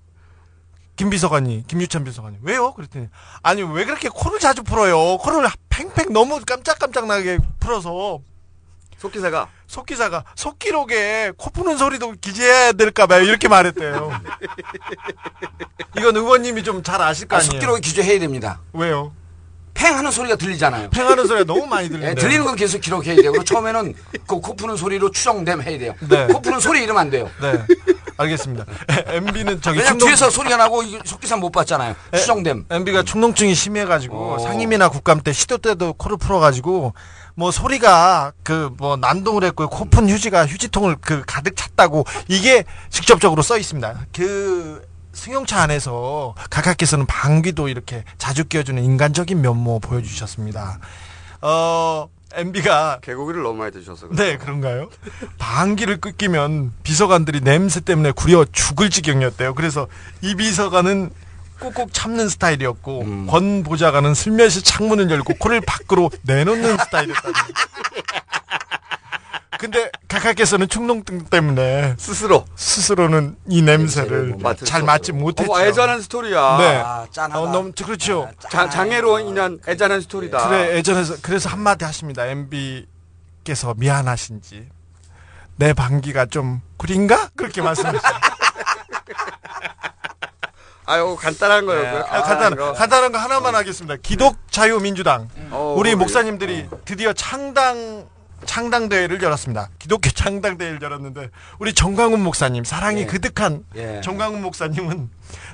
김 0.96 1.10
비서관님, 1.10 1.66
김유찬 1.68 2.06
비서관님, 2.06 2.40
왜요? 2.44 2.74
그랬더니, 2.74 3.10
아니, 3.44 3.62
왜 3.64 3.84
그렇게 3.84 4.08
코를 4.08 4.40
자주 4.40 4.64
풀어요? 4.64 5.18
코를 5.18 5.46
팽팽 5.68 6.14
너무 6.14 6.40
깜짝깜짝 6.46 7.08
나게 7.08 7.38
풀어서. 7.60 8.22
속기사가 9.10 9.48
속기사가 9.68 10.24
속기록에 10.36 11.34
코 11.38 11.50
푸는 11.52 11.78
소리도 11.78 12.14
기재해야 12.20 12.72
될까봐요. 12.74 13.24
이렇게 13.24 13.48
말했대요. 13.48 14.12
이건 15.98 16.16
의원님이 16.16 16.64
좀 16.64 16.84
잘 16.84 17.02
아실 17.02 17.28
거 17.28 17.36
아, 17.36 17.40
아니에요? 17.40 17.52
속기록에 17.52 17.82
기재해야 17.82 18.20
됩니다. 18.20 18.60
왜요? 18.74 19.14
팽 19.74 19.98
하는 19.98 20.10
소리가 20.12 20.36
들리잖아요. 20.38 20.90
팽하는 20.90 21.26
소리가 21.28 21.46
너무 21.46 21.66
많이 21.68 21.88
들리는데. 21.90 22.12
예, 22.12 22.16
들리는 22.16 22.46
건 22.46 22.56
계속 22.56 22.80
기록해야 22.80 23.16
되고 23.16 23.44
처음에는 23.44 23.94
그 24.28 24.40
코 24.40 24.56
푸는 24.56 24.78
소리로 24.78 25.12
추정됨 25.12 25.62
해야 25.62 25.78
돼요. 25.80 25.96
네. 26.08 26.28
코 26.28 26.42
푸는 26.42 26.60
소리 26.60 26.82
이러면 26.84 27.02
안 27.02 27.10
돼요. 27.10 27.30
네. 27.42 27.62
알겠습니다. 28.18 28.66
MB는 29.08 29.62
저기 29.62 29.80
왜냐면 29.80 30.00
충동- 30.00 30.08
뒤에서 30.08 30.30
소리가 30.30 30.56
나고 30.58 30.84
속기사 31.04 31.38
못 31.38 31.50
봤잖아요. 31.52 31.96
추정됨. 32.14 32.66
MB가 32.70 33.04
충농증이 33.04 33.54
심해가지고 33.56 34.36
어. 34.36 34.40
상임이나 34.40 34.88
국감 34.90 35.22
때 35.22 35.34
시도 35.34 35.58
때도 35.58 35.94
코를 35.94 36.18
풀어가지고 36.18 36.94
뭐 37.36 37.52
소리가 37.52 38.32
그 38.44 38.70
뭐 38.78 38.98
난동을 38.98 39.44
했고 39.44 39.70
코푼 39.70 40.10
휴지가 40.10 40.48
휴지통을 40.48 40.98
그 41.00 41.24
가득 41.26 41.56
찼다고 41.56 42.06
이게 42.28 42.64
직접적으로 42.90 43.42
써 43.42 43.58
있습니다. 43.58 44.06
그 44.14 44.86
승용차 45.14 45.62
안에서 45.62 46.36
각하께서는 46.50 47.06
방귀도 47.06 47.70
이렇게 47.70 48.04
자주 48.18 48.46
뀌어주는 48.46 48.84
인간적인 48.84 49.40
면모 49.42 49.80
보여주셨습니다. 49.80 50.80
어 51.42 52.10
MB가 52.34 53.00
개고기를 53.02 53.44
너무 53.44 53.60
많이 53.60 53.72
드셔서 53.72 54.08
그래요. 54.10 54.32
네, 54.32 54.38
그런가요? 54.38 54.90
방귀를 55.38 56.02
끄끼면 56.02 56.74
비서관들이 56.84 57.42
냄새 57.42 57.80
때문에 57.80 58.12
구려 58.12 58.44
죽을 58.52 58.90
지경이었대요. 58.90 59.54
그래서 59.54 59.88
이 60.22 60.36
비서관은 60.36 61.12
꾹꾹 61.60 61.88
참는 61.92 62.28
스타일이었고 62.30 63.26
권 63.28 63.64
보좌관은 63.64 64.14
슬며시 64.14 64.62
창문을 64.64 65.10
열고 65.10 65.36
코를 65.40 65.62
밖으로 65.62 66.12
내놓는 66.24 66.78
스타일이었다. 66.78 67.30
근데 69.58 69.90
각하께서는 70.10 70.68
충동증 70.68 71.26
때문에 71.26 71.96
스스로 71.98 72.46
스스로는 72.56 73.38
이 73.48 73.62
냄새를 73.62 74.36
잘수 74.66 74.86
맡지. 74.86 75.12
못했죠. 75.14 75.50
어머, 75.52 75.62
애잔한 75.64 76.02
스토리야. 76.02 76.58
네. 76.58 76.76
아, 76.86 77.08
짠하다. 77.10 77.40
어, 77.40 77.52
너무 77.52 77.72
그렇죠. 77.72 78.30
자- 78.52 78.70
장애로 78.70 79.20
인한 79.20 79.60
애잔한 79.66 80.02
스토리다. 80.02 80.50
그래 80.50 80.76
예전에서 80.76 81.16
그래서 81.22 81.50
한마디 81.50 81.86
하십니다. 81.86 82.26
MB께서 82.28 83.74
미안하신지 83.78 84.68
내 85.56 85.72
방귀가 85.74 86.26
좀 86.26 86.62
구린가 86.76 87.30
그렇게 87.38 87.62
말씀하시죠. 87.62 88.02
아유 90.88 91.16
간단한 91.20 91.66
거였고요. 91.66 92.04
아, 92.10 92.22
간단 92.22 92.56
거. 92.56 92.74
간단한 92.74 93.12
거 93.12 93.18
하나만 93.18 93.56
하겠습니다. 93.56 93.96
기독 94.02 94.38
자유민주당 94.52 95.30
어, 95.52 95.76
우리 95.78 95.94
어, 95.94 95.96
목사님들이 95.96 96.68
드디어 96.86 97.14
창당 97.14 98.08
창당 98.46 98.90
대회를 98.90 99.22
열었습니다. 99.24 99.70
기독교 99.80 100.10
창당 100.12 100.58
대회를 100.58 100.80
열었는데 100.82 101.30
우리 101.58 101.74
정광훈 101.74 102.22
목사님 102.22 102.64
사랑이 102.64 103.02
예. 103.02 103.06
그득한 103.06 103.64
예. 103.76 104.02
정광훈 104.04 104.42
목사님은 104.44 105.10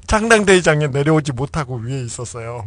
창당 0.07 0.45
대회장에 0.45 0.87
내려오지 0.87 1.31
못하고 1.31 1.77
위에 1.77 2.01
있었어요. 2.01 2.65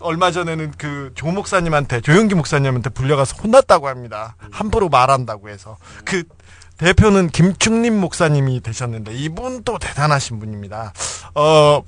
얼마 0.00 0.30
전에는 0.32 0.72
그 0.78 1.12
조 1.14 1.26
목사님한테 1.26 2.00
조영기 2.00 2.34
목사님한테 2.34 2.90
불려가서 2.90 3.36
혼났다고 3.36 3.86
합니다. 3.88 4.34
함부로 4.50 4.88
말한다고 4.88 5.48
해서 5.50 5.76
그 6.04 6.24
대표는 6.86 7.28
김충림 7.28 8.00
목사님이 8.00 8.60
되셨는데 8.60 9.14
이분 9.14 9.62
또 9.62 9.78
대단하신 9.78 10.40
분입니다. 10.40 10.92
어 11.36 11.82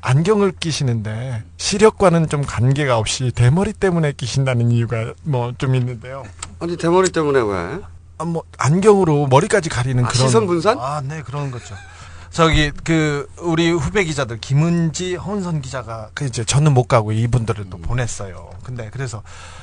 안경을 0.00 0.52
끼시는데 0.58 1.44
시력과는 1.56 2.28
좀 2.28 2.42
관계가 2.44 2.98
없이 2.98 3.30
대머리 3.32 3.72
때문에 3.72 4.10
끼신다는 4.12 4.72
이유가 4.72 5.12
뭐 5.22 5.52
좀 5.56 5.76
있는데요. 5.76 6.24
아니 6.58 6.76
대머리 6.76 7.10
때문에 7.12 7.38
왜? 7.40 7.78
아, 8.18 8.24
뭐 8.24 8.42
안경으로 8.58 9.28
머리까지 9.28 9.68
가리는 9.68 10.04
아, 10.04 10.08
그런 10.08 10.26
시선 10.26 10.46
분산? 10.48 10.78
아, 10.80 11.00
네 11.00 11.22
그런 11.22 11.52
거죠. 11.52 11.76
저기 12.30 12.72
그 12.82 13.28
우리 13.38 13.70
후배 13.70 14.02
기자들 14.04 14.38
김은지, 14.40 15.14
허은선 15.14 15.62
기자가 15.62 16.10
그 16.14 16.24
이제 16.24 16.44
저는 16.44 16.74
못 16.74 16.84
가고 16.88 17.12
이분들을 17.12 17.70
또 17.70 17.78
보냈어요. 17.78 18.50
근데 18.64 18.90
그래서 18.92 19.22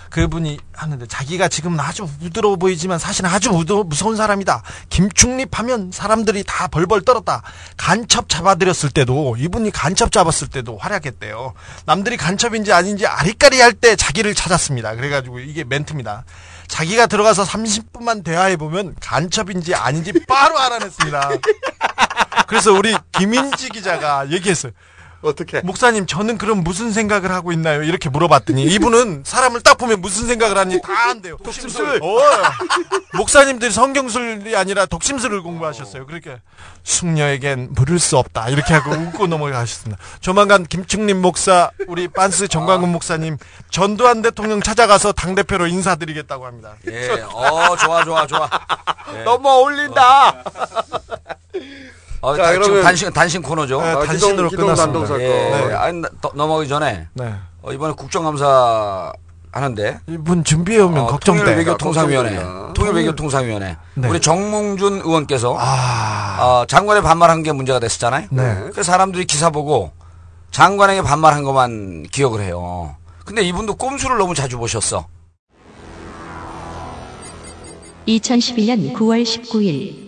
그분이 0.10 0.60
하는데 0.74 1.06
자기가 1.08 1.48
지금은 1.48 1.80
아주 1.80 2.08
부드러워 2.20 2.56
보이지만 2.56 3.00
사실은 3.00 3.30
아주 3.30 3.52
무더, 3.52 3.84
무서운 3.84 4.16
사람이다. 4.16 4.64
김충립 4.90 5.58
하면 5.60 5.92
사람들이 5.94 6.44
다 6.46 6.68
벌벌 6.68 7.02
떨었다. 7.04 7.42
간첩 7.78 8.30
잡아들였을 8.30 8.90
때도 8.90 9.36
이분이 9.38 9.72
간첩 9.72 10.12
잡았을 10.12 10.48
때도 10.48 10.78
활약했대요. 10.78 11.54
남들이 11.86 12.18
간첩인지 12.18 12.74
아닌지 12.74 13.06
아리까리 13.08 13.62
할 13.62 13.78
때 13.78 13.96
자기를 13.96 14.34
찾았습니다. 14.34 14.96
그래가지고 14.96 15.40
이게 15.40 15.64
멘트입니다. 15.64 16.26
자기가 16.68 17.06
들어가서 17.06 17.44
30분만 17.44 18.24
대화해 18.24 18.58
보면 18.58 18.96
간첩인지 19.00 19.76
아닌지 19.76 20.14
바로 20.28 20.58
알아냈습니다. 20.58 21.30
그래서 22.48 22.74
우리 22.74 22.96
김인지 23.12 23.70
기자가 23.70 24.30
얘기했어요. 24.32 24.72
어떻게? 25.22 25.62
목사님, 25.62 26.06
저는 26.06 26.38
그럼 26.38 26.64
무슨 26.64 26.92
생각을 26.92 27.32
하고 27.32 27.52
있나요? 27.52 27.84
이렇게 27.84 28.10
물어봤더니 28.10 28.64
이분은 28.64 29.24
사람을 29.26 29.62
딱 29.62 29.78
보면 29.78 30.02
무슨 30.02 30.28
생각을 30.28 30.58
하는지 30.58 30.80
다 30.82 31.10
안돼요. 31.10 31.38
독심술. 31.44 32.00
어, 32.04 32.20
목사님들이 33.18 33.72
성경술이 33.72 34.56
아니라 34.56 34.86
독심술을 34.86 35.42
공부하셨어요. 35.42 36.06
그렇게 36.06 36.38
숙녀에겐 36.84 37.70
물을 37.72 38.00
수 38.00 38.18
없다. 38.18 38.50
이렇게 38.50 38.74
하고 38.74 38.92
웃고 38.92 39.28
넘어가셨습니다. 39.28 40.02
조만간 40.20 40.66
김충림 40.66 41.22
목사, 41.22 41.72
우리 41.88 42.08
빤스 42.08 42.48
정광훈 42.48 42.92
목사님 42.92 43.38
전두환 43.70 44.22
대통령 44.22 44.62
찾아가서 44.62 45.12
당 45.14 45.36
대표로 45.36 45.68
인사드리겠다고 45.68 46.46
합니다. 46.46 46.76
예, 46.88 47.10
어, 47.34 47.76
좋아, 47.78 48.04
좋아, 48.04 48.28
좋아. 48.28 48.50
예. 49.16 49.24
너무 49.24 49.50
어울린다. 49.50 50.30
어, 50.30 50.44
자, 52.22 52.44
다- 52.44 52.52
지금 52.52 52.62
그러면- 52.64 52.84
단신, 52.84 53.14
단신 53.14 53.42
코너죠. 53.42 53.82
네, 53.82 53.88
아, 53.92 54.00
단신으로 54.04 54.50
기동- 54.50 54.66
끝났습니다. 54.66 55.00
사건. 55.06 55.22
예, 55.22 55.28
네. 55.28 55.74
아니, 55.76 56.02
더- 56.22 56.32
넘어가기 56.34 56.68
전에 56.68 57.08
네. 57.14 57.34
어, 57.62 57.72
이번에 57.72 57.94
국정감사 57.94 59.14
하는데 59.52 60.00
이분 60.08 60.44
준비해 60.44 60.80
오면 60.82 61.04
어, 61.04 61.08
걱정돼. 61.08 61.44
통일외교통상위원회, 61.44 62.36
걱정됩니다. 62.36 62.74
통일외교통상위원회 62.74 63.78
네. 63.96 64.08
우리 64.08 64.20
정몽준 64.20 65.02
의원께서 65.04 65.56
아, 65.60 66.38
어, 66.42 66.66
장관에 66.68 67.02
반말한 67.02 67.44
게 67.44 67.52
문제가 67.52 67.80
됐었잖아요. 67.80 68.28
네. 68.32 68.70
그 68.74 68.84
사람들이 68.84 69.26
기사 69.26 69.50
보고 69.50 69.92
장관에게 70.52 71.02
반말한 71.02 71.44
것만 71.44 72.04
기억을 72.12 72.42
해요. 72.42 72.96
근데 73.26 73.42
이분도 73.44 73.76
꼼수를 73.76 74.18
너무 74.18 74.34
자주 74.36 74.58
보셨어. 74.58 75.08
2011년 78.08 78.94
9월 78.94 79.24
19일 79.24 80.07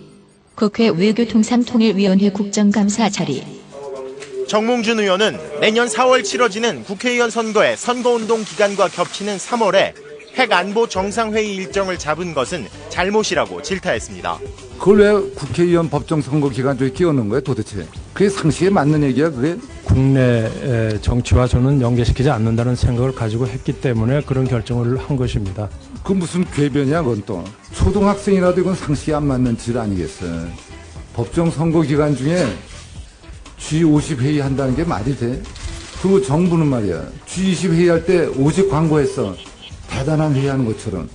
국회 0.59 0.89
외교통상통일위원회 0.89 2.31
국정감사 2.31 3.09
자리 3.09 3.41
정몽준 4.49 4.99
의원은 4.99 5.39
내년 5.61 5.87
4월 5.87 6.21
치러지는 6.21 6.83
국회의원 6.83 7.29
선거의 7.29 7.77
선거운동 7.77 8.43
기간과 8.43 8.89
겹치는 8.89 9.37
3월에 9.37 9.93
핵 10.35 10.51
안보 10.51 10.89
정상회의 10.89 11.55
일정을 11.55 11.97
잡은 11.97 12.33
것은 12.33 12.67
잘못이라고 12.89 13.61
질타했습니다. 13.61 14.37
그걸 14.79 14.99
왜 14.99 15.11
국회의원 15.35 15.89
법정 15.89 16.21
선거 16.21 16.47
기간 16.47 16.77
중에 16.77 16.91
끼워넣은 16.91 17.27
거야 17.27 17.41
도대체? 17.41 17.85
그게 18.13 18.29
상식에 18.29 18.69
맞는 18.69 19.03
얘기야 19.03 19.29
그게? 19.29 19.57
국내 19.83 20.49
정치와 21.01 21.47
저는 21.47 21.81
연계시키지 21.81 22.29
않는다는 22.29 22.75
생각을 22.77 23.13
가지고 23.13 23.45
했기 23.45 23.73
때문에 23.73 24.21
그런 24.21 24.47
결정을 24.47 24.97
한 24.97 25.17
것입니다. 25.17 25.69
그 26.01 26.13
무슨 26.13 26.45
궤변이야 26.45 27.03
그건 27.03 27.21
또 27.25 27.43
초등학생이라도 27.73 28.61
이건 28.61 28.73
상식에 28.73 29.13
안 29.13 29.27
맞는 29.27 29.57
질 29.57 29.77
아니겠어 29.77 30.25
법정 31.13 31.51
선거 31.51 31.81
기간 31.81 32.15
중에 32.15 32.47
G50 33.59 34.19
회의 34.19 34.39
한다는 34.39 34.77
게 34.77 34.85
말이 34.85 35.15
돼? 35.17 35.41
그리고 36.01 36.21
정부는 36.21 36.65
말이야 36.67 37.03
G20 37.27 37.73
회의할 37.73 38.05
때 38.05 38.27
오직 38.37 38.69
광고했어 38.69 39.35
대단한 39.89 40.33
회의하는 40.33 40.63
것처럼 40.63 41.09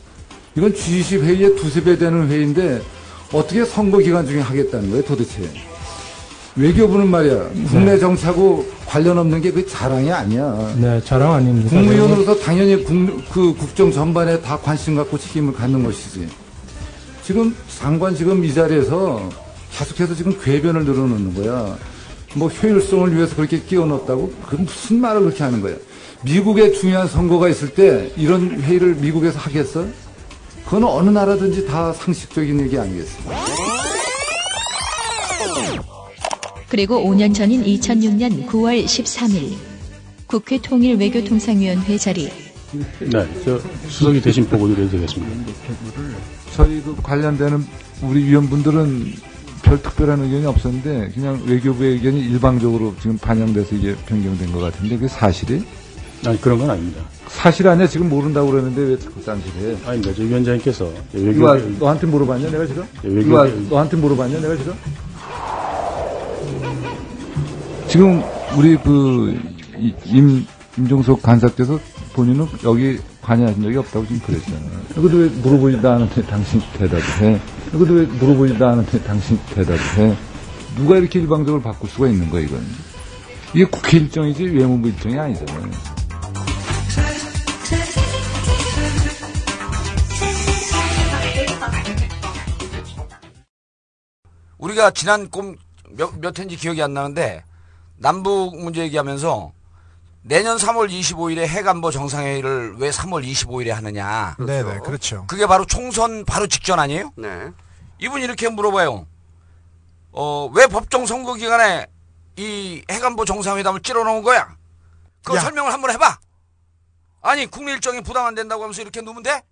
이건 0.54 0.74
G20 0.74 1.22
회의의 1.22 1.56
두세 1.56 1.82
배 1.82 1.96
되는 1.96 2.28
회의인데 2.28 2.82
어떻게 3.34 3.64
선거 3.64 3.98
기간 3.98 4.26
중에 4.26 4.40
하겠다는 4.40 4.90
거야 4.90 5.02
도대체 5.02 5.42
외교부는 6.56 7.08
말이야 7.08 7.50
국내 7.68 7.98
정치하고 7.98 8.64
관련 8.86 9.18
없는 9.18 9.40
게 9.40 9.50
그 9.50 9.66
자랑이 9.66 10.10
아니야 10.12 10.72
네, 10.78 11.00
자랑 11.04 11.32
아닙니다. 11.34 11.68
국무위원으로서 11.70 12.36
당연히 12.38 12.82
국, 12.84 12.94
그 13.32 13.54
국정 13.54 13.90
전반에 13.90 14.40
다 14.40 14.56
관심 14.56 14.94
갖고 14.94 15.18
책임을 15.18 15.52
갖는 15.52 15.82
것이지. 15.82 16.28
지금 17.24 17.54
장관 17.78 18.14
지금 18.14 18.44
이 18.44 18.54
자리에서 18.54 19.28
계속해서 19.72 20.14
지금 20.14 20.38
궤변을 20.40 20.84
늘어놓는 20.84 21.34
거야. 21.34 21.76
뭐 22.34 22.48
효율성을 22.48 23.16
위해서 23.16 23.34
그렇게 23.34 23.60
끼워 23.60 23.86
넣었다고? 23.86 24.32
그 24.48 24.56
무슨 24.56 25.00
말을 25.00 25.22
그렇게 25.22 25.42
하는 25.42 25.60
거야? 25.60 25.74
미국에 26.22 26.70
중요한 26.72 27.08
선거가 27.08 27.48
있을 27.48 27.70
때 27.70 28.12
이런 28.16 28.60
회의를 28.60 28.94
미국에서 28.96 29.38
하겠어? 29.40 29.86
그건 30.64 30.84
어느 30.84 31.10
나라든지 31.10 31.66
다 31.66 31.92
상식적인 31.92 32.60
얘기 32.60 32.78
아니겠어? 32.78 33.18
그리고 36.68 36.96
5년 37.04 37.34
전인 37.34 37.62
2006년 37.62 38.46
9월 38.48 38.84
13일 38.84 39.54
국회 40.26 40.58
통일 40.60 40.96
외교통상위원회 40.96 41.98
자리 41.98 42.30
네, 42.98 43.28
저 43.44 43.60
수석이 43.88 44.20
대신 44.20 44.44
보고 44.48 44.66
드리겠습니다. 44.66 45.52
저희 46.56 46.80
그 46.82 46.96
관련되는 47.00 47.64
우리 48.02 48.24
위원분들은 48.24 49.12
별 49.62 49.80
특별한 49.80 50.22
의견이 50.24 50.46
없었는데 50.46 51.12
그냥 51.14 51.40
외교부의 51.46 51.92
의견이 51.92 52.20
일방적으로 52.20 52.94
지금 53.00 53.16
반영돼서 53.18 53.76
이게 53.76 53.94
변경된 54.06 54.50
것 54.50 54.58
같은데 54.58 54.96
그게 54.96 55.06
사실이? 55.06 55.62
아니 56.26 56.40
그런 56.40 56.58
건 56.58 56.70
아닙니다. 56.70 57.02
사실 57.28 57.66
아니야 57.68 57.86
지금 57.86 58.08
모른다고 58.08 58.50
그러는데 58.50 58.80
왜 58.82 58.98
자꾸 58.98 59.22
딴소리해? 59.24 59.76
아닙니다. 59.86 60.12
저 60.16 60.22
위원장님께서 60.22 60.90
외교 61.12 61.30
이거 61.30 61.56
너한테 61.78 62.06
물어봤냐 62.06 62.50
내가 62.50 62.66
지금? 62.66 62.84
외교- 63.02 63.20
이거 63.20 63.46
너한테 63.70 63.96
물어봤냐 63.96 64.40
내가 64.40 64.56
지금? 64.56 64.74
지금 67.88 68.22
우리 68.56 68.76
그 68.76 69.38
이- 69.78 69.94
임 70.06 70.46
임종석 70.78 71.22
간사께서 71.22 71.78
본인은 72.14 72.46
여기 72.64 72.98
관여하신 73.22 73.62
적이 73.62 73.76
없다고 73.78 74.06
지금 74.06 74.20
그랬잖아. 74.26 74.58
그래도 74.94 75.16
왜 75.18 75.26
물어보지도 75.28 75.88
않은데 75.88 76.22
당신 76.22 76.60
대답을 76.78 77.00
해? 77.20 77.40
그래도 77.72 77.94
왜 77.94 78.02
물어보지도 78.06 78.66
않은데 78.66 78.98
당신 79.02 79.38
대답을 79.54 79.78
해? 79.98 80.16
누가 80.76 80.96
이렇게 80.98 81.20
일방적으로 81.20 81.62
바꿀 81.62 81.88
수가 81.90 82.08
있는 82.08 82.28
거야 82.30 82.42
이건? 82.42 82.60
이게 83.54 83.64
국회 83.66 83.98
일정이지 83.98 84.44
외무부 84.44 84.88
일정이 84.88 85.16
아니잖아요. 85.18 85.70
우리가 94.74 94.90
지난 94.90 95.30
꼼, 95.30 95.56
몇, 95.90 96.18
몇 96.18 96.38
회인지 96.38 96.56
기억이 96.56 96.82
안 96.82 96.94
나는데, 96.94 97.44
남북 97.96 98.56
문제 98.60 98.82
얘기하면서 98.82 99.52
내년 100.22 100.56
3월 100.56 100.90
25일에 100.90 101.46
해관보 101.46 101.90
정상회의를 101.92 102.76
왜 102.78 102.90
3월 102.90 103.24
25일에 103.24 103.68
하느냐. 103.70 104.36
네네, 104.38 104.80
그렇죠. 104.80 105.26
그게 105.26 105.46
바로 105.46 105.64
총선 105.64 106.24
바로 106.24 106.46
직전 106.46 106.80
아니에요? 106.80 107.12
네. 107.16 107.50
이분 107.98 108.22
이렇게 108.22 108.48
물어봐요. 108.48 109.06
어, 110.12 110.50
왜 110.52 110.66
법정 110.66 111.06
선거 111.06 111.34
기간에 111.34 111.86
이 112.36 112.82
해관보 112.90 113.24
정상회담을 113.24 113.80
찌러놓은 113.80 114.22
거야? 114.22 114.56
그 115.22 115.36
야. 115.36 115.40
설명을 115.40 115.72
한번 115.72 115.90
해봐. 115.92 116.18
아니 117.22 117.46
국내 117.46 117.72
일정이 117.72 118.00
부담 118.00 118.26
안 118.26 118.34
된다고 118.34 118.62
하면서 118.62 118.82
이렇게 118.82 119.02
누면 119.02 119.22
돼? 119.22 119.42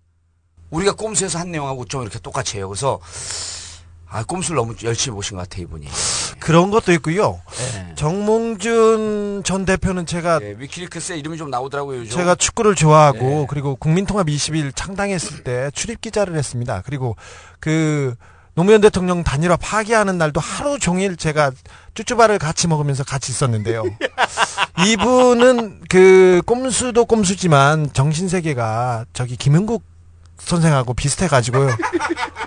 우리가 0.71 0.93
꼼수에서 0.93 1.39
한 1.39 1.51
내용하고 1.51 1.85
좀 1.85 2.01
이렇게 2.01 2.19
똑같이 2.19 2.57
해요. 2.57 2.67
그래서 2.67 2.99
아 4.13 4.23
꼼수를 4.23 4.57
너무 4.57 4.75
열심히 4.83 5.15
보신 5.15 5.37
것 5.37 5.49
같아 5.49 5.59
이분이. 5.59 5.87
그런 6.39 6.69
것도 6.69 6.91
있고요. 6.93 7.41
네. 7.73 7.95
정몽준 7.95 9.41
전 9.43 9.65
대표는 9.65 10.05
제가 10.05 10.39
예, 10.43 10.55
위키리크스에 10.59 11.17
이름이 11.17 11.37
좀 11.37 11.49
나오더라고요. 11.49 12.01
요즘. 12.01 12.15
제가 12.15 12.35
축구를 12.35 12.75
좋아하고 12.75 13.17
네. 13.19 13.45
그리고 13.49 13.75
국민통합 13.75 14.27
20일 14.27 14.75
창당했을 14.75 15.43
때 15.43 15.71
출입 15.73 15.99
기자를 15.99 16.35
했습니다. 16.35 16.83
그리고 16.85 17.15
그 17.59 18.13
노무현 18.53 18.81
대통령 18.81 19.23
단일화 19.23 19.57
파기하는 19.57 20.19
날도 20.19 20.39
하루 20.39 20.77
종일 20.77 21.17
제가 21.17 21.51
쭈쭈바를 21.95 22.37
같이 22.37 22.67
먹으면서 22.67 23.03
같이 23.03 23.31
있었는데요. 23.31 23.83
이분은 24.85 25.81
그 25.89 26.43
꼼수도 26.45 27.05
꼼수지만 27.05 27.91
정신 27.93 28.29
세계가 28.29 29.05
저기 29.13 29.37
김은국 29.37 29.81
선생하고 30.37 30.93
비슷해 30.93 31.27
가지고요. 31.27 31.75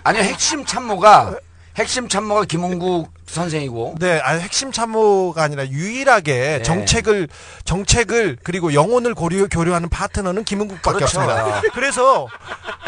아니요 0.05 0.23
핵심 0.23 0.65
참모가 0.65 1.35
핵심 1.77 2.09
참모가 2.09 2.45
김홍국 2.45 3.11
선생이고. 3.27 3.97
네, 4.01 4.19
아니 4.21 4.41
핵심 4.41 4.73
참모가 4.73 5.43
아니라 5.43 5.67
유일하게 5.69 6.33
네. 6.59 6.63
정책을 6.63 7.29
정책을 7.65 8.39
그리고 8.43 8.73
영혼을 8.73 9.15
고려 9.15 9.47
교류하는 9.47 9.89
파트너는 9.91 10.45
김은국밖에 10.45 10.97
그렇죠. 10.99 11.21
없습니다. 11.21 11.61
그래서 11.75 12.29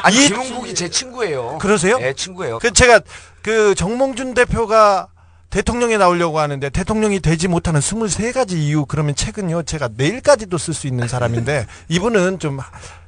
아니 0.02 0.16
이- 0.24 0.28
김홍국이 0.28 0.74
제 0.74 0.88
친구예요. 0.88 1.58
그러세요? 1.58 1.98
네, 1.98 2.14
친구예요. 2.14 2.58
그 2.60 2.72
제가 2.72 3.00
그 3.42 3.74
정몽준 3.74 4.32
대표가 4.34 5.08
대통령에 5.50 5.96
나오려고 5.96 6.38
하는데 6.40 6.68
대통령이 6.68 7.20
되지 7.20 7.48
못하는 7.48 7.80
23가지 7.80 8.52
이유 8.52 8.84
그러면 8.84 9.14
책은요 9.14 9.62
제가 9.62 9.88
내일까지도 9.96 10.58
쓸 10.58 10.74
수 10.74 10.86
있는 10.86 11.08
사람인데 11.08 11.66
이분은 11.88 12.38
좀 12.38 12.58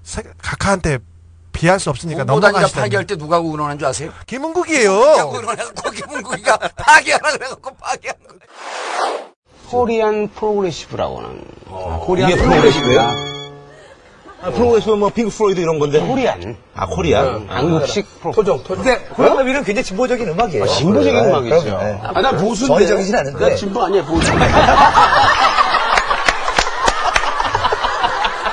세- 0.02 0.22
각하한테 0.38 0.98
비할 1.61 1.79
수 1.79 1.90
없으니까 1.90 2.25
넘어가시다. 2.25 2.81
파기할 2.81 3.07
때 3.07 3.16
누가 3.16 3.37
의논한 3.37 3.79
줄 3.79 3.87
아세요? 3.87 4.11
김은국이에요. 4.27 4.90
의논해갖고 5.35 5.90
김은국이가 5.90 6.57
파기하라 6.57 7.33
그래갖고 7.33 7.70
파기한 7.79 8.16
거. 8.27 8.35
코리안 9.68 10.29
프로그레시브라고는 10.35 11.44
이게 12.18 12.37
progressive예요? 12.37 13.00
아, 14.42 14.51
progressive 14.52 14.92
뭐 14.94 15.11
핑크 15.11 15.31
플로이드 15.37 15.61
이런 15.61 15.79
건데. 15.79 16.01
Korean. 16.00 16.56
아, 16.75 16.87
Korean. 16.87 17.46
한국식 17.51 18.07
프로. 18.23 18.33
토종, 18.33 18.62
토종. 18.64 18.83
근데 18.83 18.99
Korean은 19.11 19.62
굉장히 19.64 19.85
진보적인 19.85 20.27
음악이에요. 20.29 20.64
아, 20.64 20.66
진보적인 20.66 21.14
네, 21.23 21.29
음악이죠. 21.29 21.79
네. 21.79 22.01
아, 22.03 22.20
난 22.23 22.38
보수인데. 22.38 22.87
전형적이진 22.87 23.14
않은데. 23.16 23.51
나 23.51 23.55
진보 23.55 23.85
아니야, 23.85 24.03
보수. 24.07 24.33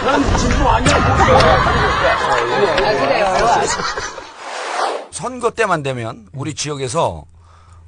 난 0.04 0.38
진보 0.38 0.70
아니야, 0.70 1.87
선거 5.12 5.50
때만 5.52 5.84
되면 5.84 6.28
우리 6.34 6.54
지역에서 6.54 7.26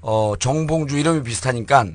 어, 0.02 0.34
정봉주 0.39 0.97
이름이 0.97 1.23
비슷하니까 1.23 1.86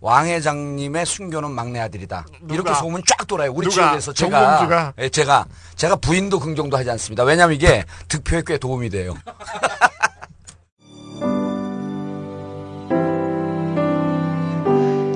왕 0.00 0.26
회장님의 0.28 1.04
순교는 1.04 1.50
막내 1.50 1.78
아들이다. 1.80 2.24
이렇게 2.48 2.56
누가? 2.56 2.74
소문 2.74 3.02
쫙 3.06 3.26
돌아요. 3.26 3.52
우리 3.52 3.68
누가? 3.68 3.74
지역에서 3.82 4.12
제가 4.14 4.40
정봉주가? 4.40 4.92
예, 4.98 5.08
제가 5.10 5.44
제가 5.76 5.96
부인도 5.96 6.38
긍정도 6.40 6.76
하지 6.78 6.90
않습니다. 6.90 7.22
왜냐하면 7.24 7.56
이게 7.56 7.84
득표에 8.08 8.42
꽤 8.46 8.56
도움이 8.56 8.88
돼요. 8.88 9.14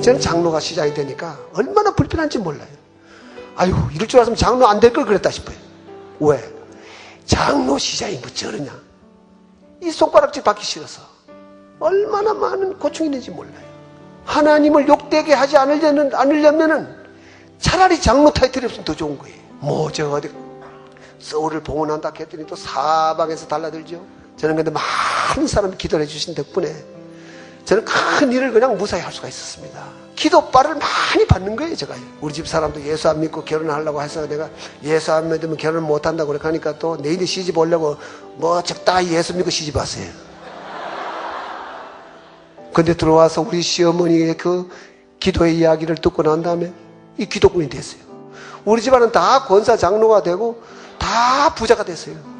저는 0.03 0.21
장로가 0.21 0.61
시장이 0.61 0.93
되니까 0.93 1.39
얼마나 1.55 1.95
불편한지 1.95 2.39
몰라요. 2.39 2.69
아유, 3.57 3.75
이럴 3.95 4.07
줄 4.07 4.19
알았으면 4.19 4.37
장로 4.37 4.67
안 4.69 4.81
될 4.81 4.93
걸 4.93 5.07
그랬다 5.07 5.31
싶어요. 5.31 5.57
왜? 6.21 6.54
장로 7.25 7.79
시장이 7.79 8.19
뭐 8.19 8.29
저러냐? 8.31 8.73
이 9.83 9.91
손가락질 9.91 10.43
받기 10.43 10.65
싫어서 10.65 11.03
얼마나 11.81 12.33
많은 12.33 12.79
고충이 12.79 13.09
있는지 13.09 13.31
몰라요. 13.31 13.65
하나님을 14.25 14.89
욕되게 14.89 15.35
하지 15.35 15.57
않으려는, 15.57 16.15
않으려면은 16.15 17.05
차라리 17.59 18.01
장로 18.01 18.31
타이틀이 18.31 18.65
없으면 18.65 18.85
더 18.85 18.95
좋은 18.95 19.19
거예요. 19.19 19.37
뭐, 19.61 19.91
저 19.93 20.09
어디, 20.11 20.31
서울을 21.19 21.63
봉헌한다 21.63 22.13
했더니 22.19 22.47
또 22.47 22.57
사방에서 22.57 23.47
달라들죠. 23.49 24.05
저는 24.37 24.57
근데 24.57 24.71
많은 24.71 25.47
사람이 25.47 25.77
기도를 25.77 26.05
해주신 26.05 26.35
덕분에 26.35 26.94
저는 27.65 27.85
큰 27.85 28.33
일을 28.33 28.53
그냥 28.53 28.77
무사히 28.77 29.01
할 29.01 29.13
수가 29.13 29.29
있었습니다. 29.29 29.83
기도빨을 30.17 30.77
많이 30.77 31.27
받는 31.27 31.57
거예요, 31.57 31.75
제가. 31.75 31.95
우리 32.21 32.33
집 32.33 32.47
사람도 32.47 32.83
예수 32.83 33.09
안 33.09 33.21
믿고 33.21 33.45
결혼하려고 33.45 34.03
해서 34.03 34.27
내가 34.29 34.49
예수 34.83 35.13
안 35.13 35.31
믿으면 35.31 35.57
결혼 35.57 35.85
못 35.85 36.07
한다고 36.07 36.29
그렇게 36.29 36.47
하니까 36.47 36.79
또 36.79 36.97
내일이 36.97 37.27
시집 37.27 37.57
오려고 37.57 37.97
뭐 38.37 38.63
적당히 38.63 39.13
예수 39.13 39.35
믿고 39.35 39.51
시집 39.51 39.77
왔어요. 39.77 40.07
근데 42.73 42.95
들어와서 42.95 43.41
우리 43.41 43.63
시어머니의 43.63 44.37
그 44.37 44.69
기도의 45.21 45.57
이야기를 45.59 45.97
듣고 45.97 46.23
난 46.23 46.43
다음에 46.43 46.73
이 47.17 47.27
기도꾼이 47.27 47.69
됐어요. 47.69 48.03
우리 48.65 48.83
집안은 48.83 49.13
다 49.13 49.45
권사 49.45 49.77
장로가 49.77 50.23
되고 50.23 50.63
다 50.99 51.55
부자가 51.55 51.85
됐어요. 51.85 52.34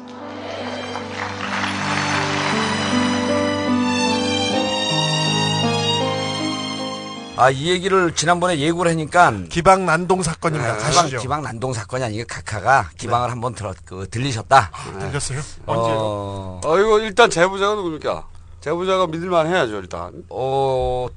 아, 7.37 7.49
이 7.49 7.69
얘기를 7.69 8.13
지난번에 8.15 8.59
예고를 8.59 8.91
하니까 8.91 9.31
기방 9.49 9.85
난동 9.85 10.23
사건입니다. 10.23 10.77
기방, 10.77 10.93
가시죠. 10.93 11.19
기방 11.19 11.41
난동 11.43 11.73
사건이 11.73 12.03
아니고 12.03 12.25
각하가 12.27 12.89
기방을 12.97 13.31
한번 13.31 13.53
들어 13.55 13.73
그, 13.85 14.07
들리셨다. 14.09 14.71
들렸어요? 14.99 15.39
어, 15.65 16.61
어, 16.63 16.79
이거 16.79 16.99
일단 16.99 17.29
제보자가 17.29 17.75
누굽니까? 17.75 18.27
제보자가 18.61 19.07
믿을만 19.07 19.47
해야죠, 19.47 19.77
일단. 19.77 20.23
어, 20.29 21.07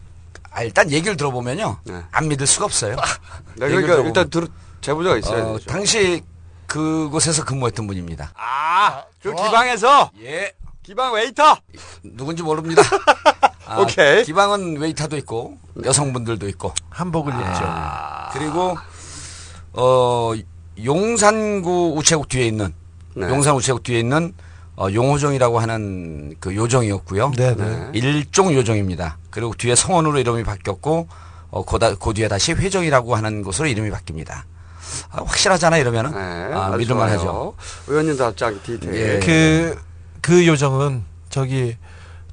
아, 0.51 0.63
일단 0.63 0.91
얘기를 0.91 1.17
들어보면요. 1.17 1.79
안 2.11 2.29
믿을 2.29 2.47
수가 2.47 2.67
없어요. 2.67 2.97
네, 3.57 3.67
얘기를 3.67 3.83
그러니까 3.83 3.87
들어보면. 3.87 4.07
일단 4.07 4.31
들, 4.31 4.49
제보자가 4.81 5.17
있어야 5.19 5.45
어, 5.45 5.59
되죠. 5.59 5.71
당시 5.71 6.23
그곳에서 6.67 7.45
근무했던 7.45 7.87
분입니다. 7.87 8.33
아, 8.35 9.05
그 9.23 9.35
기방에서? 9.35 10.11
예. 10.21 10.53
기방 10.83 11.13
웨이터? 11.13 11.57
누군지 12.03 12.43
모릅니다. 12.43 12.83
아, 13.69 13.81
오케이. 13.81 14.25
기방은 14.25 14.79
웨이터도 14.79 15.17
있고 15.19 15.59
여성분들도 15.85 16.49
있고 16.49 16.73
한복을 16.91 17.33
입죠. 17.33 17.65
그리고 18.33 18.77
어 19.75 20.33
용산구 20.83 21.95
우체국 21.97 22.29
뒤에 22.29 22.47
있는 22.47 22.73
네. 23.15 23.29
용산 23.29 23.55
우체국 23.55 23.83
뒤에 23.83 24.01
있는 24.01 24.33
어, 24.77 24.87
용호정이라고 24.93 25.59
하는 25.59 26.35
그 26.39 26.55
요정이었고요. 26.55 27.33
네네. 27.33 27.91
일종 27.95 28.55
요정입니다. 28.55 29.19
그리고 29.31 29.53
뒤에 29.55 29.75
성원으로 29.75 30.21
이름이 30.21 30.45
바뀌었고 30.45 31.09
어, 31.51 31.65
고다, 31.65 31.97
그 31.97 32.15
뒤에 32.15 32.29
다시 32.29 32.53
회정이라고 32.53 33.17
하는 33.17 33.43
곳으로 33.43 33.67
이름이 33.67 33.91
바뀝니다. 33.91 34.31
아, 35.11 35.23
확실하잖아 35.25 35.79
이러면은 35.79 36.13
아, 36.15 36.67
아주 36.69 36.79
믿을만. 36.79 37.11
하죠. 37.11 37.55
의원님 37.89 38.17
답장 38.17 38.61
디테일. 38.63 38.95
예. 38.95 39.19
그, 39.19 39.81
그 40.21 40.47
요정은 40.47 41.03
저기 41.29 41.77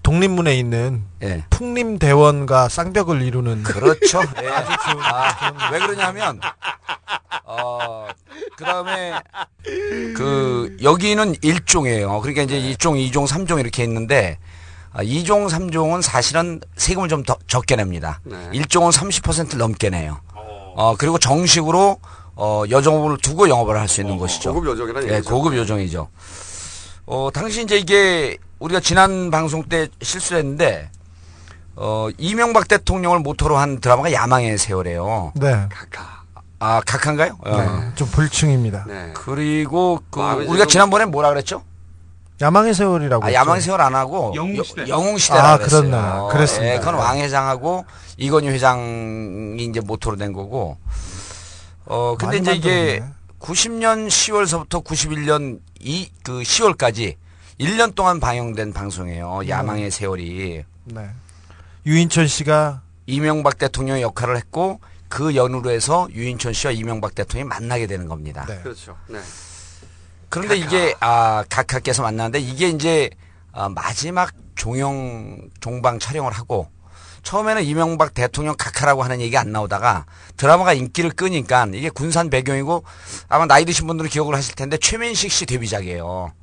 독립문에 0.03 0.55
있는 0.55 1.03
예. 1.25 1.43
풍림 1.49 1.99
대원과 1.99 2.69
쌍벽을 2.69 3.21
이루는 3.21 3.63
그렇죠. 3.63 4.21
예. 4.43 4.49
아, 4.49 5.69
왜 5.71 5.79
그러냐면 5.79 6.39
어 7.45 8.07
그다음에 8.57 9.13
그 10.15 10.77
여기는 10.81 11.35
일종이에요. 11.41 12.21
그러니까 12.21 12.43
이제 12.43 12.57
일종, 12.57 12.97
이종, 12.97 13.27
삼종 13.27 13.59
이렇게 13.59 13.83
있는데 13.83 14.37
아, 14.93 15.03
2종, 15.03 15.49
3종은 15.49 16.01
사실은 16.01 16.61
세금을 16.77 17.09
좀 17.09 17.23
더 17.23 17.35
적게 17.47 17.75
냅니다. 17.75 18.21
네. 18.23 18.37
일종은 18.53 18.91
30% 18.91 19.57
넘게 19.57 19.89
내요. 19.89 20.19
어 20.77 20.95
그리고 20.97 21.17
정식으로 21.17 21.99
어 22.35 22.63
여정업을 22.69 23.17
두고 23.17 23.49
영업을 23.49 23.79
할 23.79 23.87
수 23.87 24.01
있는 24.01 24.17
곳이죠. 24.17 24.53
고급 24.53 24.69
요정이라는 24.71 25.09
예, 25.09 25.13
얘기죠. 25.15 25.33
고급 25.33 25.55
요정이죠. 25.57 26.09
어 27.07 27.29
당시 27.33 27.61
이제 27.63 27.77
이게 27.77 28.37
우리가 28.59 28.79
지난 28.79 29.31
방송 29.31 29.63
때 29.63 29.87
실수했는데 30.01 30.89
어 31.75 32.09
이명박 32.17 32.67
대통령을 32.67 33.19
모토로 33.19 33.57
한 33.57 33.79
드라마가 33.79 34.11
야망의 34.13 34.57
세월이에요. 34.57 35.33
네. 35.35 35.67
아 36.59 36.81
각한가요? 36.85 37.37
어. 37.45 37.57
네. 37.57 37.91
좀 37.95 38.07
불충입니다. 38.09 38.85
네. 38.87 39.11
그리고 39.13 40.01
그 40.09 40.19
다음에 40.19 40.45
우리가 40.45 40.65
지난번에 40.65 41.05
뭐라 41.05 41.29
그랬죠? 41.29 41.63
야망의 42.41 42.73
세월이라고. 42.73 43.25
아. 43.25 43.33
야망의 43.33 43.61
세월 43.61 43.81
안 43.81 43.95
하고 43.95 44.33
영웅시대. 44.35 44.87
영, 44.87 45.05
웅시대라 45.05 45.51
아, 45.53 45.57
그랬어요. 45.57 46.27
그랬습니다. 46.31 46.73
예, 46.73 46.79
그건 46.79 46.95
네. 46.95 47.01
왕 47.01 47.17
회장하고 47.19 47.85
이건희 48.17 48.49
회장이 48.49 49.63
이제 49.65 49.79
모토로 49.81 50.15
된 50.17 50.33
거고. 50.33 50.77
어, 51.85 52.15
근데 52.17 52.37
이제 52.37 52.53
이게 52.53 52.99
만들었네. 52.99 53.13
90년 53.39 54.07
10월서부터 54.07 54.83
91년 54.83 55.59
이 55.79 56.09
그 56.23 56.39
10월까지 56.41 57.15
1년 57.59 57.93
동안 57.95 58.19
방영된 58.19 58.73
방송이에요. 58.73 59.39
음. 59.43 59.47
야망의 59.47 59.91
세월이. 59.91 60.63
네. 60.85 61.09
유인천 61.85 62.27
씨가 62.27 62.81
이명박 63.05 63.57
대통령의 63.57 64.01
역할을 64.01 64.37
했고 64.37 64.79
그 65.07 65.35
연후로 65.35 65.69
해서 65.69 66.07
유인천 66.11 66.53
씨와 66.53 66.73
이명박 66.73 67.13
대통령이 67.13 67.47
만나게 67.47 67.85
되는 67.85 68.07
겁니다. 68.07 68.45
그렇죠. 68.63 68.97
네. 69.07 69.19
그런데 70.29 70.57
이게 70.57 70.95
아 70.99 71.43
각하께서 71.47 72.01
만났는데 72.01 72.39
이게 72.39 72.69
이제 72.69 73.09
아, 73.51 73.69
마지막 73.69 74.33
종영 74.55 75.49
종방 75.59 75.99
촬영을 75.99 76.31
하고 76.31 76.67
처음에는 77.23 77.63
이명박 77.63 78.13
대통령 78.13 78.55
각하라고 78.57 79.03
하는 79.03 79.21
얘기가 79.21 79.39
안 79.39 79.51
나오다가 79.51 80.05
드라마가 80.37 80.73
인기를 80.73 81.11
끄니까 81.11 81.67
이게 81.73 81.89
군산 81.89 82.29
배경이고 82.29 82.83
아마 83.29 83.45
나이 83.45 83.65
드신 83.65 83.87
분들은 83.87 84.09
기억을 84.09 84.35
하실 84.35 84.55
텐데 84.55 84.77
최민식 84.77 85.31
씨 85.31 85.45
데뷔작이에요. 85.45 86.33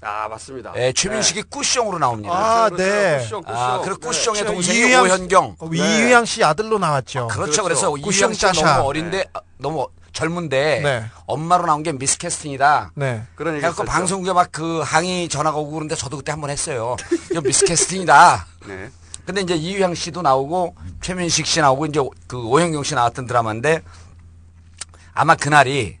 아 0.00 0.28
맞습니다. 0.28 0.72
예, 0.76 0.92
최민식이 0.92 1.42
꾸숑으로 1.44 1.98
나옵니다. 1.98 2.32
아, 2.32 2.68
그렇죠. 2.68 2.84
네. 2.84 3.18
쿠션, 3.18 3.42
쿠션. 3.42 3.56
아, 3.56 3.80
그 3.80 3.96
꾸숑의 3.96 4.34
저 4.36 4.44
동생이 4.44 4.78
이유양 4.78 5.04
씨- 5.06 5.10
오현경. 5.12 5.56
어, 5.58 5.68
이유양 5.72 6.24
씨 6.24 6.44
아들로 6.44 6.78
나왔죠. 6.78 7.26
그렇죠. 7.28 7.62
그래서 7.64 7.90
꾸숑 7.90 8.12
이유양 8.14 8.32
씨가 8.34 8.52
짜샤. 8.52 8.76
너무 8.76 8.88
어린데 8.88 9.24
아, 9.34 9.40
너무 9.58 9.88
젊은데 10.12 10.80
네. 10.82 11.04
엄마로 11.26 11.66
나온 11.66 11.82
게 11.82 11.92
미스캐스팅이다. 11.92 12.92
네. 12.94 13.24
그런 13.34 13.54
얘기 13.56 13.66
있었죠. 13.66 13.84
방송국에 13.84 14.32
막 14.32 14.48
그 14.52 14.80
항의 14.82 15.28
전화가 15.28 15.58
오고 15.58 15.72
그런데 15.72 15.94
저도 15.96 16.16
그때 16.18 16.30
한 16.32 16.40
번 16.40 16.50
했어요. 16.50 16.96
이거 17.32 17.40
미스캐스팅이다. 17.40 18.46
네. 18.66 18.90
근데 19.26 19.40
이제 19.42 19.54
이유양 19.56 19.94
씨도 19.94 20.22
나오고 20.22 20.74
최민식 21.02 21.44
씨 21.46 21.60
나오고 21.60 21.86
이제 21.86 22.00
그 22.28 22.40
오현경 22.46 22.82
씨 22.84 22.94
나왔던 22.94 23.26
드라마인데 23.26 23.82
아마 25.12 25.34
그날이 25.34 25.98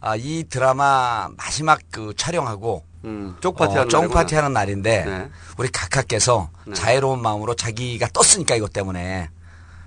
아, 0.00 0.16
이 0.16 0.44
드라마 0.48 1.28
마지막 1.36 1.78
그 1.90 2.12
촬영하고 2.16 2.84
음, 3.04 3.36
쪽 3.40 3.56
파티 3.56 3.74
하는 3.76 3.88
쫑 3.88 3.98
날이구나. 4.00 4.20
파티 4.20 4.34
하는 4.34 4.52
날인데 4.52 5.04
네. 5.04 5.30
우리 5.58 5.68
각하께서 5.68 6.50
네. 6.66 6.74
자애로운 6.74 7.20
마음으로 7.22 7.54
자기가 7.54 8.08
떴으니까 8.12 8.56
이것 8.56 8.72
때문에 8.72 9.30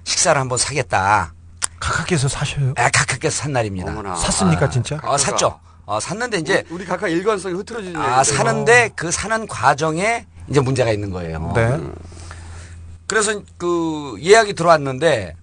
식사를 0.03 0.39
한번 0.39 0.57
사겠다. 0.57 1.33
각하께서 1.79 2.27
사셔요. 2.27 2.73
아, 2.77 2.89
각하께서 2.89 3.35
산 3.43 3.53
날입니다. 3.53 3.91
어머나. 3.91 4.15
샀습니까, 4.15 4.65
아, 4.65 4.69
진짜? 4.69 4.99
어, 5.03 5.17
샀죠. 5.17 5.59
어, 5.85 5.99
샀는데 5.99 6.37
이제 6.37 6.63
우리 6.69 6.85
각각 6.85 7.07
일관성이 7.09 7.55
흐트러지는 7.55 7.99
아. 7.99 8.23
사는데 8.23 8.91
그 8.95 9.11
사는 9.11 9.47
과정에 9.47 10.27
이제 10.49 10.59
문제가 10.59 10.91
있는 10.91 11.09
거예요. 11.09 11.51
네. 11.55 11.79
그래서 13.07 13.41
그 13.57 14.15
예약이 14.21 14.53
들어왔는데 14.53 15.35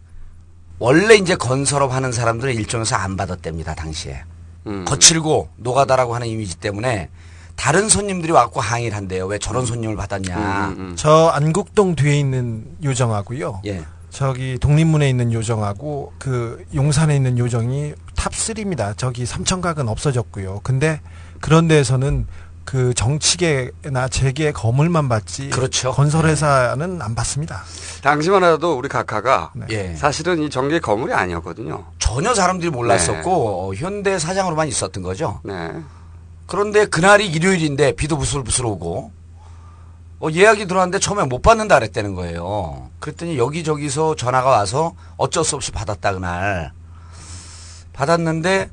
원래 0.79 1.15
이제 1.15 1.35
건설업 1.37 1.93
하는 1.93 2.13
사람들은 2.13 2.55
요정에서 2.55 2.97
안 2.97 3.17
받았답니다, 3.17 3.75
당시에. 3.75 4.23
음. 4.67 4.85
거칠고 4.85 5.49
노가다라고 5.57 6.15
하는 6.15 6.27
이미지 6.27 6.57
때문에 6.57 7.09
다른 7.57 7.89
손님들이 7.89 8.33
와갖고 8.33 8.61
항의를 8.61 8.97
한대요. 8.97 9.27
왜 9.27 9.39
저런 9.39 9.67
손님을 9.67 9.97
받았냐. 9.97 10.75
음, 10.79 10.93
저 10.97 11.29
안국동 11.29 11.95
뒤에 11.97 12.19
있는 12.19 12.65
요정하고요. 12.85 13.63
예. 13.67 13.83
저기 14.11 14.59
독립문에 14.59 15.09
있는 15.09 15.33
요정하고 15.33 16.13
그 16.19 16.65
용산에 16.75 17.17
있는 17.17 17.39
요정이 17.39 17.95
top 18.15 18.33
3입니다. 18.33 18.97
저기 18.97 19.27
삼청각은 19.27 19.89
없어졌고요. 19.89 20.61
근데 20.63 21.01
그런 21.41 21.69
데에서는 21.69 22.27
그 22.65 22.93
정치계나 22.95 24.09
재계 24.09 24.53
거물만 24.53 25.09
받지 25.09 25.51
그렇죠. 25.51 25.93
건설회사는 25.93 27.01
안 27.01 27.15
받습니다. 27.15 27.63
당시만 28.03 28.43
해도 28.43 28.77
우리 28.77 28.89
각하가 28.89 29.53
예. 29.71 29.95
사실은 29.95 30.43
이 30.43 30.51
정계 30.51 30.81
거물이 30.81 31.13
아니었거든요. 31.13 31.85
전혀 31.99 32.35
사람들이 32.35 32.71
몰랐었고 32.71 33.71
어, 33.71 33.75
현대 33.75 34.19
사장으로만 34.19 34.67
있었던 34.69 35.03
거죠. 35.03 35.41
네. 35.45 35.71
그런데 36.47 36.87
그날이 36.87 37.27
일요일인데 37.27 37.93
비도 37.93 38.17
부슬부슬 38.19 38.65
오고 38.67 39.13
어, 40.21 40.29
예약이 40.33 40.67
들어왔는데 40.67 40.99
처음에 40.99 41.25
못 41.25 41.43
받는다 41.43 41.79
그랬다는 41.79 42.15
거예요. 42.15 42.89
그랬더니 43.01 43.37
여기저기서 43.37 44.17
전화가 44.17 44.49
와서 44.49 44.95
어쩔 45.17 45.45
수 45.45 45.57
없이 45.57 45.73
받았다 45.73 46.15
그날. 46.15 46.73
받았는데 47.93 48.71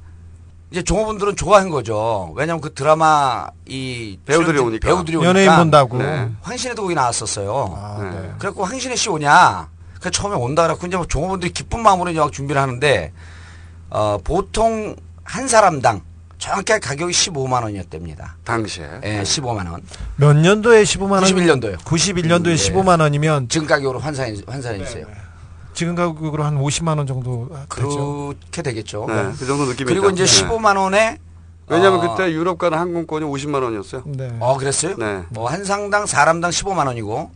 이제 0.72 0.82
종업원들은 0.84 1.36
좋아한 1.36 1.70
거죠. 1.70 2.32
왜냐면 2.36 2.62
그 2.62 2.74
드라마 2.74 3.48
이 3.68 4.18
배우들이 4.26 4.60
오니까. 4.60 4.88
배우들이 4.88 5.18
오니까 5.18 5.30
연예인 5.30 5.56
본다고. 5.56 5.98
네. 5.98 6.30
황신혜도 6.42 6.82
거기 6.82 6.96
나왔었어요. 6.96 7.78
아, 7.78 7.98
네. 8.02 8.10
네. 8.10 8.32
그래갖고 8.40 8.64
황신혜 8.64 8.96
씨 8.96 9.10
오냐? 9.10 9.70
그 10.02 10.12
처음에 10.12 10.36
온다 10.36 10.64
그래갖고 10.64 10.88
이제 10.88 10.98
뭐 10.98 11.06
종업원들이 11.06 11.54
기쁜 11.54 11.82
마음으로 11.84 12.10
이제 12.12 12.20
막 12.20 12.32
준비를 12.32 12.62
하는데 12.62 13.12
어, 13.90 14.18
보통 14.24 14.96
한 15.24 15.48
사람당 15.48 16.02
정확하게 16.44 16.80
가격이 16.80 17.14
15만 17.14 17.64
원이었답니다. 17.64 18.36
당시에. 18.44 18.86
예, 19.06 19.22
15만 19.22 19.72
원. 19.72 19.82
몇 20.18 20.34
년도에 20.34 20.84
15만 20.84 21.12
원? 21.12 21.24
91년도요. 21.24 21.78
91년도에 21.78 22.50
예. 22.50 22.56
15만 22.56 23.00
원이면 23.00 23.48
지금 23.48 23.66
가격으로 23.66 24.00
환산해 24.00 24.36
환산해 24.46 24.80
주세요. 24.80 25.06
지금 25.74 25.96
가격으로 25.96 26.44
한 26.44 26.60
50만 26.60 26.98
원 26.98 27.08
정도 27.08 27.48
되죠. 27.74 28.34
그렇게 28.36 28.62
되겠죠. 28.62 29.06
네, 29.08 29.32
그 29.40 29.46
정도 29.46 29.66
느낌이 29.68 29.88
그리고 29.88 30.10
있다. 30.10 30.22
이제 30.22 30.26
네. 30.26 30.50
15만 30.50 30.78
원에 30.78 31.18
왜냐면 31.68 32.02
어, 32.02 32.14
그때 32.14 32.34
유럽 32.34 32.58
가는 32.58 32.78
항공권이 32.78 33.26
50만 33.26 33.64
원이었어요. 33.64 34.04
네. 34.06 34.36
어 34.42 34.58
그랬어요? 34.58 34.98
네. 34.98 35.24
어, 35.38 35.48
한 35.48 35.64
상당 35.64 36.06
사람당 36.06 36.52
15만 36.52 36.88
원이고 36.88 37.32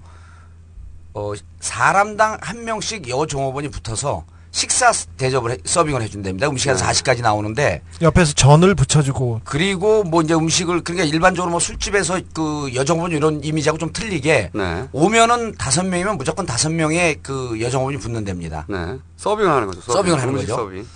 어, 1.13 1.33
사람당 1.61 2.39
한 2.41 2.65
명씩 2.65 3.07
여 3.07 3.25
종업원이 3.25 3.69
붙어서 3.69 4.25
식사 4.51 4.91
대접을 5.17 5.51
해- 5.51 5.57
서빙을 5.63 6.01
해준답니다. 6.01 6.47
음식이 6.49 6.69
한 6.69 6.77
네. 6.77 6.83
40가지 6.83 7.21
나오는데 7.21 7.81
옆에서 8.01 8.33
전을 8.33 8.73
붙여주고 8.75 9.41
그리고 9.43 10.03
뭐 10.03 10.21
이제 10.21 10.33
음식을 10.33 10.81
그러니까 10.83 11.05
일반적으로 11.05 11.51
뭐 11.51 11.59
술집에서 11.59 12.21
그 12.33 12.71
여정원 12.73 13.11
이런 13.11 13.43
이미지하고 13.43 13.77
좀 13.77 13.91
틀리게 13.93 14.51
네. 14.53 14.87
오면은 14.91 15.55
다섯 15.57 15.83
명이면 15.85 16.17
무조건 16.17 16.45
다섯 16.45 16.71
명의 16.71 17.17
그 17.21 17.57
여정원이 17.61 17.97
붙는답니다. 17.97 18.65
네. 18.69 18.97
서빙을 19.17 19.51
하는 19.51 19.67
거죠. 19.67 19.81
서빙 19.81 20.13
을 20.13 20.21
하는 20.21 20.33
음식 20.33 20.47
거죠. 20.47 20.63
서빙. 20.63 20.87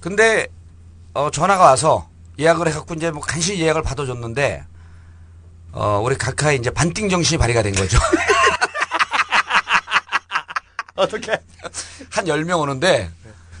근데 0.00 0.46
어 1.14 1.30
전화가 1.30 1.64
와서 1.64 2.08
예약을 2.38 2.68
해갖고 2.68 2.94
이제 2.94 3.10
뭐 3.10 3.20
간신히 3.20 3.60
예약을 3.60 3.82
받아줬는데 3.82 4.62
어 5.72 6.00
우리 6.04 6.16
각하의 6.16 6.58
이제 6.58 6.70
반띵 6.70 7.08
정신이 7.08 7.38
발휘가 7.38 7.62
된 7.62 7.74
거죠. 7.74 7.98
어떻게? 10.98 11.32
한 12.10 12.24
10명 12.24 12.60
오는데 12.60 13.10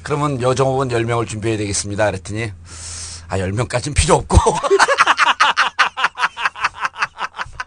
그러면 0.02 0.40
여정원 0.42 0.88
10명을 0.88 1.26
준비해야 1.28 1.56
되겠습니다. 1.58 2.06
그랬더니 2.06 2.52
아 3.28 3.38
10명까지는 3.38 3.94
필요 3.94 4.16
없고 4.16 4.36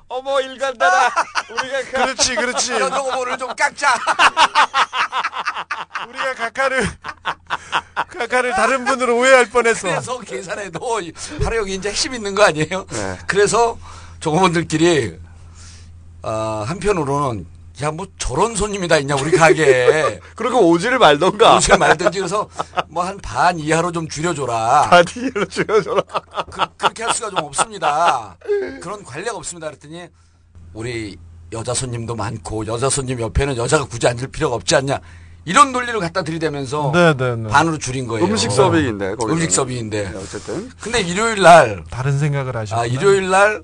어머 0.10 0.42
일간다라. 0.42 1.10
우리가 1.50 1.84
그렇지 1.90 2.36
그렇지 2.36 2.74
여정원을 2.74 3.38
좀 3.38 3.56
깎자. 3.56 3.94
우리가 6.10 6.34
각하를 6.36 6.88
각하를 8.10 8.52
다른 8.52 8.84
분으로 8.86 9.18
오해할 9.18 9.50
뻔했어 9.50 9.88
그래서 9.88 10.20
계산해도 10.20 10.80
바로 11.44 11.58
여기 11.58 11.76
이제 11.76 11.90
핵심 11.90 12.14
있는 12.14 12.36
거 12.36 12.44
아니에요? 12.44 12.86
네. 12.90 13.18
그래서 13.28 13.78
종업원들끼리 14.20 15.18
어, 16.24 16.64
한편으로는 16.68 17.46
야 17.82 17.92
뭐 17.92 18.06
저런 18.18 18.56
손님이 18.56 18.88
다 18.88 18.98
있냐 18.98 19.16
우리 19.16 19.32
가게에 19.32 20.20
그리고 20.36 20.70
오지를 20.70 21.00
말던가. 21.00 21.56
오지를 21.58 21.78
말든지 21.80 22.20
그래서 22.20 22.48
뭐 22.90 23.04
한 23.04 23.18
반 23.22 23.58
이하로 23.60 23.92
좀 23.92 24.08
줄여줘라. 24.08 24.90
바디로 24.90 25.46
줄여줘라. 25.46 26.02
그, 26.52 26.62
그렇게 26.78 27.04
할 27.04 27.14
수가 27.14 27.30
좀 27.30 27.40
없습니다. 27.46 28.38
그런 28.82 29.04
관례가 29.04 29.36
없습니다. 29.38 29.68
그랬더니 29.68 30.08
우리 30.74 31.18
여자 31.54 31.74
손님도 31.74 32.16
많고 32.16 32.66
여자 32.68 32.90
손님 32.90 33.20
옆에는 33.20 33.58
여자가 33.58 33.86
굳이 33.86 34.08
앉을 34.08 34.28
필요가 34.28 34.56
없지 34.56 34.76
않냐. 34.76 35.00
이런 35.44 35.72
논리를 35.72 36.00
갖다 36.00 36.22
들이대면서 36.24 36.92
네네네 36.94 37.50
반으로 37.50 37.78
줄인 37.80 38.06
거예요. 38.08 38.26
음식 38.26 38.52
서빙인데. 38.52 39.16
거기서는. 39.16 39.34
음식 39.36 39.52
서빙인데. 39.52 40.12
네, 40.12 40.18
어쨌든. 40.18 40.70
근데 40.80 41.02
일요일 41.02 41.42
날 41.42 41.84
다른 41.90 42.20
생각을 42.20 42.56
하셨구나 42.56 42.84
아, 42.84 42.86
일요일 42.86 43.30
날 43.32 43.64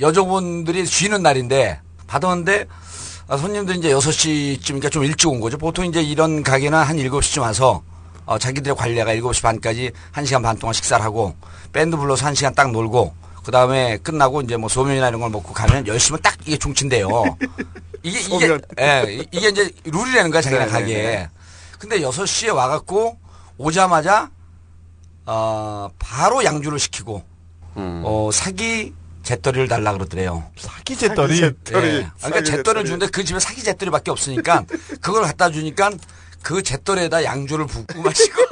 여정분들이 0.00 0.86
쉬는 0.86 1.22
날인데 1.22 1.80
받았는데 2.08 2.66
아, 3.28 3.36
손님들이 3.36 3.78
이제 3.78 3.90
6시쯤이니까 3.90 4.90
좀 4.90 5.04
일찍 5.04 5.28
온 5.28 5.38
거죠. 5.38 5.58
보통 5.58 5.84
이제 5.84 6.02
이런 6.02 6.42
가게는 6.42 6.76
한 6.76 6.96
7시쯤 6.96 7.42
와서 7.42 7.82
어, 8.24 8.38
자기들의 8.38 8.74
관리가 8.74 9.14
7시 9.14 9.42
반까지 9.42 9.92
1시간 10.14 10.42
반 10.42 10.58
동안 10.58 10.74
식사를 10.74 11.04
하고 11.04 11.34
밴드 11.72 11.96
불러서 11.96 12.26
1시간 12.26 12.54
딱 12.54 12.72
놀고 12.72 13.14
그 13.44 13.52
다음에 13.52 13.98
끝나고 13.98 14.42
이제 14.42 14.56
뭐 14.56 14.68
소면이나 14.68 15.08
이런 15.08 15.20
걸 15.20 15.30
먹고 15.30 15.52
가면 15.52 15.84
10시면 15.84 16.20
딱 16.22 16.36
이게 16.44 16.56
종친대요. 16.58 17.08
이게, 18.02 18.20
이게. 18.20 18.58
예, 18.80 19.26
이게 19.32 19.48
이제 19.48 19.70
룰이라는 19.84 20.30
거야, 20.30 20.42
자기네 20.42 20.64
네, 20.66 20.70
가게에. 20.70 21.02
네, 21.02 21.16
네. 21.16 21.30
근데 21.78 22.00
6시에 22.00 22.54
와갖고 22.54 23.18
오자마자 23.56 24.30
어, 25.26 25.88
바로 25.98 26.44
양주를 26.44 26.78
시키고 26.78 27.22
음. 27.76 28.02
어, 28.04 28.30
사기 28.32 28.94
잿더리를 29.22 29.68
달라 29.68 29.92
그러더래요. 29.92 30.50
사기 30.56 30.96
잿더리. 30.96 31.42
예. 31.42 31.52
그러니까 31.64 32.12
사기 32.18 32.44
잿더리를 32.44 32.64
잿더리. 32.64 32.84
주는데 32.86 33.06
그 33.08 33.24
집에 33.24 33.38
사기 33.40 33.62
잿더리밖에 33.62 34.10
없으니까 34.10 34.64
그걸 35.00 35.22
갖다 35.22 35.50
주니까 35.50 35.90
그 36.42 36.62
잿더리에다 36.62 37.24
양주를 37.24 37.66
붓고 37.66 38.02
마시고. 38.02 38.42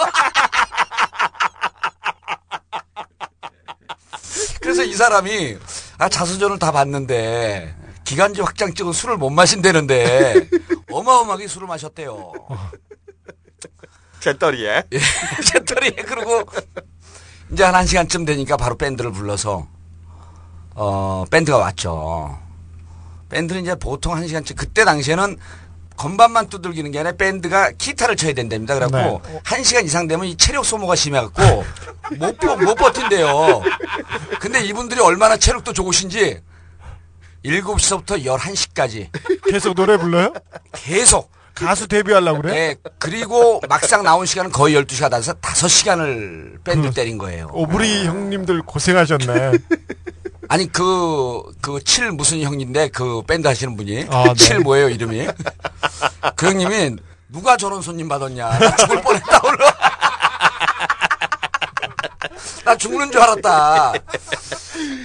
그래서 4.61 4.83
이 4.83 4.95
사람이 4.95 5.59
아 5.99 6.09
자수전을 6.09 6.59
다 6.59 6.73
봤는데 6.73 7.75
기관지 8.05 8.41
확장증은 8.41 8.93
술을 8.93 9.17
못 9.17 9.31
마신다는데 9.31 10.49
어마어마하게 10.91 11.49
술을 11.49 11.67
마셨대요. 11.69 12.33
잿더리에. 14.21 14.83
예, 14.93 15.01
잿더리에 15.45 15.91
그리고 16.05 16.45
이제 17.53 17.63
한 17.63 17.75
1시간쯤 17.85 18.27
되니까 18.27 18.57
바로 18.57 18.77
밴드를 18.77 19.13
불러서 19.13 19.69
어 20.77 21.25
밴드가 21.31 21.59
왔죠. 21.59 22.39
밴드는 23.31 23.63
이제 23.63 23.75
보통 23.75 24.15
1시간쯤 24.15 24.57
그때 24.57 24.85
당시에는 24.85 25.37
건반만 25.97 26.49
두들기는 26.51 26.91
게 26.93 26.99
아니라 26.99 27.17
밴드가 27.17 27.71
기타를 27.73 28.17
쳐야 28.17 28.35
된답니다. 28.35 28.75
그래갖고 28.75 29.23
네. 29.27 29.41
한 29.43 29.63
1시간 29.63 29.85
이상 29.87 30.07
되면 30.07 30.27
이 30.27 30.37
체력 30.37 30.65
소모가 30.67 30.95
심해갖고 30.95 31.65
못, 32.19 32.37
버- 32.39 32.57
못 32.57 32.75
버틴대요. 32.75 33.63
근데 34.39 34.61
이분들이 34.63 35.01
얼마나 35.01 35.39
체력도 35.39 35.73
좋으신지 35.73 36.41
7시부터 37.45 38.23
11시까지 38.25 39.09
계속 39.51 39.75
노래 39.75 39.97
불러요? 39.97 40.33
계속 40.73 41.31
가수 41.55 41.89
데뷔하려고 41.89 42.43
그래? 42.43 42.53
네, 42.53 42.77
그리고 42.99 43.63
막상 43.67 44.03
나온 44.03 44.27
시간은 44.27 44.53
거의 44.53 44.75
12시가 44.77 45.09
나서 45.09 45.33
5시간을 45.33 46.63
밴드 46.63 46.91
때린 46.93 47.17
거예요. 47.17 47.49
오브리 47.55 48.05
형님들 48.05 48.61
고생하셨네. 48.63 49.53
아니 50.49 50.71
그 50.71 51.43
그 51.61 51.81
칠 51.85 52.11
무슨 52.13 52.41
형인데 52.43 52.89
그 52.89 53.23
밴드 53.27 53.47
하시는 53.49 53.77
분이. 53.77 54.07
아, 54.11 54.25
네. 54.25 54.35
칠 54.35 54.61
뭐예요 54.61 54.89
이름이? 54.89 55.27
그 56.37 56.47
형님이 56.47 56.97
누가 57.29 57.57
저런 57.57 57.83
손님 57.83 58.09
받았냐? 58.09 58.59
나 58.59 58.77
죽을 58.77 59.01
뻔했다 59.03 59.41
오늘. 59.45 59.59
나 62.65 62.77
죽는 62.77 63.11
줄 63.13 63.21
알았다. 63.21 63.93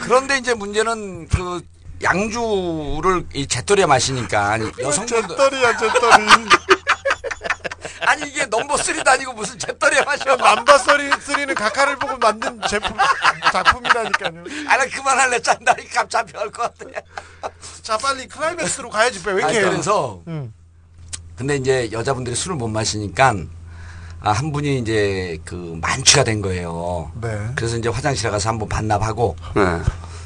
그런데 0.02 0.38
이제 0.38 0.54
문제는 0.54 1.28
그 1.28 1.62
양주를 2.04 3.28
이 3.34 3.46
잿더리에 3.48 3.86
마시니까 3.86 4.54
아니, 4.54 4.72
여성분들 4.80 5.28
잿더리야 5.28 5.78
잿더리. 5.78 6.12
아니 6.14 6.26
이게 6.26 6.58
넘버 8.52 8.76
3도 8.76 9.08
아니고 9.08 9.34
무슨 9.34 9.58
마셔 10.06 10.36
남바 10.36 10.78
소리 10.80 11.10
쓰리는 11.22 11.56
각하를 11.56 11.96
보고 11.96 12.18
만든 12.18 12.60
제품 12.70 12.96
작품이라니까요. 13.52 14.44
아 14.68 14.78
나 14.78 14.86
그만할래 14.86 15.40
짠다니 15.40 15.88
값 15.90 16.10
잡혀갈 16.10 16.50
것 16.52 16.64
같아 16.78 17.02
자 17.82 17.98
빨리 17.98 18.28
클라이맥스로 18.28 18.90
가야지 18.90 19.22
왜 19.26 19.44
아니, 19.44 19.54
이렇게 19.56 19.70
그래서 19.70 20.22
응. 20.28 20.54
근데 21.36 21.56
이제 21.56 21.90
여자분들이 21.92 22.36
술을 22.36 22.58
못 22.58 22.68
마시니까 22.68 23.36
아, 24.24 24.32
한 24.32 24.52
분이 24.52 24.80
이제 24.80 25.40
그 25.46 25.80
만취가 25.82 26.24
된 26.24 26.44
거예요. 26.44 27.12
네. 27.20 27.40
그래서 27.56 27.76
이제 27.78 27.90
화장실에 27.90 28.30
가서 28.30 28.50
한번 28.50 28.70
반납하고 28.70 29.36
네. 29.56 29.62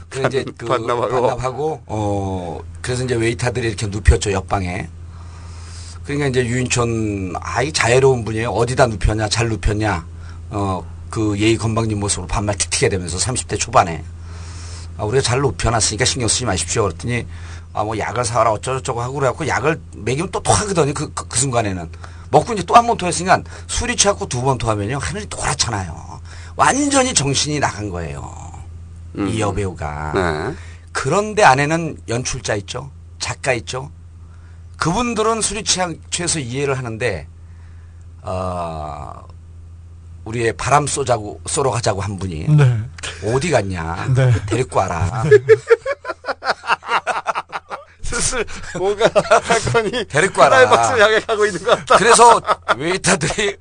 그래서 0.10 0.28
이제 0.28 0.46
그 0.58 0.66
반납하고. 0.66 1.22
반납하고 1.22 1.84
어 1.86 2.60
그래서 2.82 3.04
이제 3.06 3.16
웨이터들이 3.16 3.68
이렇게 3.68 3.88
눕혔죠 3.88 4.32
옆방에. 4.34 4.90
그러니까 6.06 6.28
이제 6.28 6.46
유인촌 6.46 7.34
아이 7.42 7.72
자애로운 7.72 8.24
분이에요. 8.26 8.50
어디다 8.52 8.88
눕혔냐, 8.88 9.30
잘 9.30 9.50
눕혔냐. 9.50 10.06
어 10.52 10.84
그 11.10 11.40
예의 11.40 11.56
건방진 11.56 11.98
모습으로 12.02 12.28
반말 12.28 12.58
틱틱해 12.58 12.90
되면서 12.90 13.18
30대 13.18 13.58
초반에 13.58 14.04
아, 14.98 15.06
우리가 15.06 15.22
잘 15.22 15.40
눕혀놨으니까 15.40 16.04
신경 16.04 16.28
쓰지 16.28 16.44
마십시오. 16.44 16.84
그랬더니 16.84 17.26
아 17.72 17.84
뭐 17.86 17.98
약을 17.98 18.26
사와라 18.26 18.52
어쩌고저쩌고 18.52 19.02
하고 19.02 19.14
그래갖고 19.14 19.48
약을 19.48 19.80
먹이면 19.96 20.32
또 20.32 20.42
토하거든요. 20.42 20.94
그, 20.94 21.14
그, 21.14 21.26
그 21.30 21.40
순간에는 21.40 21.90
먹고 22.32 22.52
이제 22.52 22.64
또 22.64 22.76
한 22.76 22.86
번 22.88 22.98
토했으니까 22.98 23.44
술이 23.68 23.96
취하고 23.96 24.28
두 24.28 24.42
번 24.42 24.58
토하면요 24.58 24.98
하늘이 24.98 25.28
노랗잖아요. 25.30 26.20
완전히 26.58 27.14
정신이 27.14 27.60
나간 27.62 27.90
거예요. 27.90 28.30
이 29.30 29.40
여배우가. 29.40 30.12
네. 30.16 30.56
그런데 30.92 31.44
안에는 31.44 31.98
연출자 32.10 32.56
있죠. 32.56 32.92
작가 33.20 33.54
있죠. 33.54 33.90
그분들은 34.78 35.42
술이 35.42 35.64
취하, 35.64 35.92
취해서 36.10 36.40
이해를 36.40 36.78
하는데 36.78 37.28
어, 38.22 39.24
우리의 40.26 40.54
바람 40.54 40.88
쏘자고 40.88 41.42
쏘러 41.46 41.72
가자고 41.72 42.02
한 42.02 42.18
분이 42.18 42.48
네. 42.50 42.80
어디 43.26 43.52
갔냐 43.52 44.14
네. 44.16 44.34
데리고 44.48 44.80
와라 44.80 45.24
슬슬 48.02 48.46
뭔가 48.78 49.10
사건이 49.42 50.06
데리고 50.06 50.42
와라. 50.42 50.58
클라이막스를 50.60 51.02
향해 51.04 51.20
가고 51.22 51.46
있는 51.46 51.64
것 51.64 51.72
같다. 51.72 51.98
그래서 51.98 52.40
웨이터들이 52.78 53.58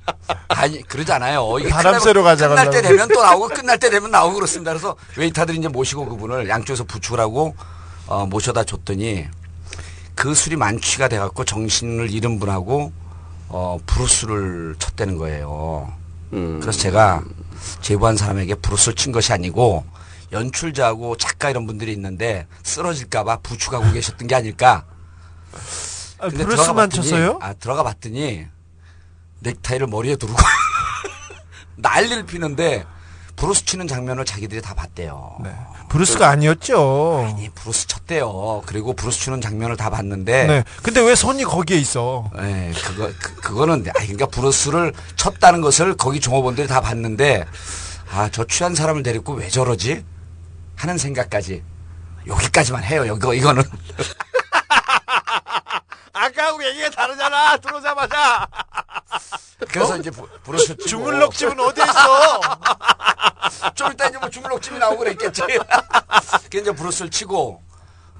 아니 0.49 0.81
그러잖아요. 0.83 1.57
이게 1.59 1.69
바람 1.69 1.99
쐬러 1.99 2.21
가자 2.21 2.47
끝날 2.47 2.69
때. 2.69 2.81
되면 2.81 3.07
또 3.07 3.21
나오고 3.23 3.47
끝날 3.49 3.79
때 3.79 3.89
되면 3.89 4.11
나오고 4.11 4.35
그렇습니다. 4.35 4.71
그래서 4.71 4.95
웨이터들이 5.17 5.57
이제 5.57 5.67
모시고 5.67 6.05
그분을 6.09 6.47
양쪽에서 6.47 6.83
부축을 6.83 7.19
하고 7.19 7.55
어, 8.05 8.27
모셔다 8.27 8.63
줬더니 8.63 9.27
그 10.15 10.33
술이 10.33 10.55
만취가 10.55 11.07
돼갖고 11.09 11.43
정신을 11.45 12.09
잃은 12.11 12.39
분하고 12.39 12.91
어, 13.49 13.77
브루스를 13.85 14.75
쳤다는 14.79 15.17
거예요. 15.17 15.93
음. 16.33 16.59
그래서 16.61 16.79
제가 16.79 17.23
제보한 17.81 18.17
사람에게 18.17 18.55
브루스를 18.55 18.95
친 18.95 19.11
것이 19.11 19.33
아니고 19.33 19.85
연출자하고 20.31 21.17
작가 21.17 21.49
이런 21.49 21.67
분들이 21.67 21.91
있는데 21.93 22.47
쓰러질까봐 22.63 23.37
부축하고 23.37 23.91
계셨던 23.93 24.27
게 24.27 24.35
아닐까. 24.35 24.85
아, 26.19 26.29
근데 26.29 26.43
브루스만 26.45 26.65
들어가 26.65 26.87
봤더니- 26.87 26.95
쳤어요? 26.95 27.39
아, 27.41 27.53
들어가 27.53 27.83
봤더니 27.83 28.45
넥타이를 29.39 29.87
머리에 29.87 30.15
두르고 30.15 30.39
난리를 31.75 32.25
피는데 32.25 32.85
브루스 33.35 33.65
치는 33.65 33.87
장면을 33.87 34.25
자기들이 34.25 34.61
다 34.61 34.73
봤대요. 34.73 35.37
네. 35.43 35.53
브루스가 35.89 36.29
아니었죠. 36.29 37.25
아니, 37.35 37.49
브루스 37.49 37.87
쳤대요. 37.87 38.63
그리고 38.65 38.93
브루스 38.93 39.19
치는 39.19 39.41
장면을 39.41 39.77
다 39.77 39.89
봤는데 39.89 40.45
네. 40.47 40.63
근데 40.83 41.01
왜 41.01 41.15
손이 41.15 41.43
거기에 41.43 41.77
있어? 41.77 42.29
네, 42.35 42.71
그거 42.83 43.09
그, 43.21 43.35
그거는 43.35 43.85
아 43.89 43.93
그러니까 43.93 44.25
브루스를 44.27 44.93
쳤다는 45.15 45.61
것을 45.61 45.95
거기 45.95 46.19
종업원들이 46.19 46.67
다 46.67 46.81
봤는데 46.81 47.45
아 48.11 48.29
저 48.31 48.45
취한 48.45 48.75
사람을 48.75 49.03
데리고 49.03 49.33
왜 49.33 49.47
저러지 49.49 50.03
하는 50.75 50.97
생각까지 50.97 51.63
여기까지만 52.27 52.83
해요. 52.83 53.05
이거 53.05 53.33
이거는 53.33 53.63
아까하고 56.13 56.63
얘기가 56.65 56.89
다르잖아. 56.91 57.57
들어오자마자. 57.57 58.47
그래서 59.69 59.97
이제 59.97 60.09
부- 60.11 60.27
브루스 60.43 60.77
치고 60.77 60.87
주물럭집은 60.87 61.59
어디 61.59 61.81
있어? 61.81 62.41
좀 63.73 63.91
이따 63.91 64.07
이제 64.07 64.17
뭐 64.17 64.29
주물럭집이 64.29 64.77
나오고 64.79 64.99
그랬겠지. 64.99 65.41
그 66.51 66.57
이제 66.57 66.71
브루스를 66.71 67.11
치고 67.11 67.61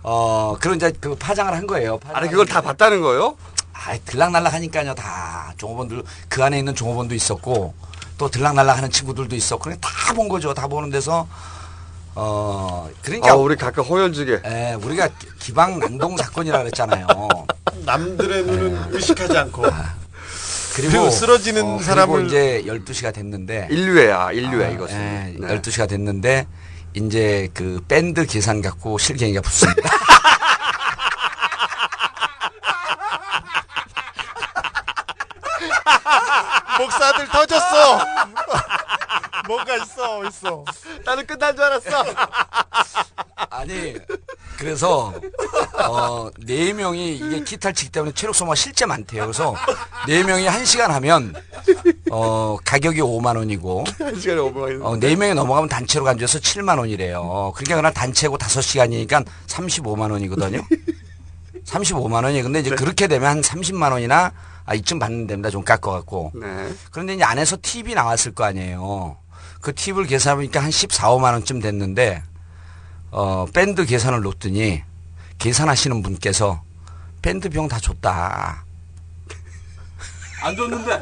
어 0.04 0.58
그런 0.60 0.76
이제 0.78 0.92
그 1.00 1.16
파장을 1.16 1.54
한 1.54 1.68
거예요. 1.68 2.00
아니 2.14 2.30
그걸 2.30 2.46
다 2.46 2.62
봤다는 2.62 3.02
거예요? 3.02 3.38
아, 3.74 3.98
들락날락 4.06 4.54
하니까요. 4.54 4.96
다 4.96 5.54
종업원들 5.58 6.04
그 6.30 6.44
안에 6.44 6.58
있는 6.60 6.76
종업원도 6.76 7.14
있었고 7.16 7.74
또 8.18 8.30
들락날락 8.30 8.78
하는 8.78 8.90
친구들도 8.90 9.36
있었고 9.36 9.64
그냥 9.64 9.80
다본 9.82 10.30
거죠. 10.30 10.54
다 10.54 10.68
보는 10.68 10.90
데서 10.90 11.28
어 12.18 12.90
그러니까 13.02 13.32
아, 13.32 13.36
우리 13.36 13.56
각각 13.56 13.82
호연지게. 13.82 14.42
예, 14.46 14.78
우리가 14.82 15.08
기- 15.10 15.28
기방 15.40 15.80
난동 15.80 16.16
사건이라 16.18 16.60
그랬잖아요. 16.60 17.08
남들의 17.86 18.44
눈은 18.46 18.94
의식하지 18.94 19.38
않고. 19.38 19.64
그리고, 20.76 20.92
그리고 20.92 21.10
쓰러지는 21.10 21.62
어, 21.64 21.66
그리고 21.68 21.84
사람을 21.84 22.26
이제 22.28 22.64
12시가 22.66 23.14
됐는데 23.14 23.68
인류애야, 23.70 24.32
인류애 24.32 24.66
아, 24.66 24.70
이것은. 24.70 24.96
예, 24.98 25.36
네. 25.40 25.60
12시가 25.62 25.88
됐는데 25.90 26.48
이제 26.94 27.50
그 27.54 27.82
밴드 27.88 28.26
계산 28.26 28.62
갖고 28.62 28.98
실갱이가 28.98 29.42
붙습니다. 29.42 29.90
목사들 36.80 37.28
터졌어. 37.28 38.00
뭔가 39.48 39.76
있어, 39.78 40.26
있어. 40.26 40.66
나는 41.06 41.26
끝난 41.26 41.56
줄 41.56 41.64
알았어. 41.64 42.06
아니 43.50 43.96
그래서 44.58 45.14
어네 45.74 46.74
명이 46.74 47.16
이게 47.18 47.44
기타를 47.44 47.74
치기 47.74 47.92
때문에 47.92 48.14
체력 48.14 48.34
소모가 48.36 48.56
실제 48.56 48.86
많대요. 48.86 49.24
그래서 49.24 49.56
네 50.08 50.24
명이 50.24 50.48
한 50.48 50.66
시간 50.66 50.92
하면 50.92 51.34
어 52.12 52.58
가격이 52.64 53.02
5만 53.02 53.38
원이고 53.38 53.84
한 54.00 54.20
시간에 54.20 54.40
5만 54.42 54.58
원. 54.58 54.82
어, 54.82 54.98
네 54.98 55.16
명이 55.16 55.34
넘어가면 55.34 55.70
단체로 55.70 56.06
간주해서 56.06 56.40
7만 56.40 56.80
원이래요. 56.80 57.54
그러니까 57.56 57.76
그날 57.76 57.94
단체고 57.94 58.38
5시간이니까 58.38 59.26
35만 59.48 60.12
원이거든요. 60.12 60.62
35만 61.66 62.24
원이 62.24 62.42
근데 62.42 62.60
이제 62.60 62.70
그렇게 62.70 63.08
되면 63.08 63.30
한 63.30 63.42
30만 63.42 63.92
원이나 63.92 64.32
아, 64.68 64.74
이쯤 64.74 64.98
받는 64.98 65.28
됩니다. 65.28 65.50
좀 65.52 65.64
깎아갖고. 65.64 66.32
네. 66.34 66.74
그런데 66.92 67.14
이제 67.14 67.24
안에서 67.24 67.56
팁이 67.62 67.94
나왔을 67.94 68.34
거 68.34 68.46
아니에요. 68.46 69.18
그 69.66 69.74
팁을 69.74 70.06
계산해보니까 70.06 70.60
한 70.60 70.70
14, 70.70 71.10
5만 71.10 71.34
원쯤 71.34 71.60
됐는데, 71.60 72.22
어, 73.10 73.48
밴드 73.52 73.84
계산을 73.84 74.22
놓더니 74.22 74.84
계산하시는 75.40 76.04
분께서 76.04 76.62
밴드 77.24 77.50
비용 77.50 77.68
다 77.68 77.80
줬다. 77.80 78.64
안 80.44 80.56
줬는데. 80.56 81.00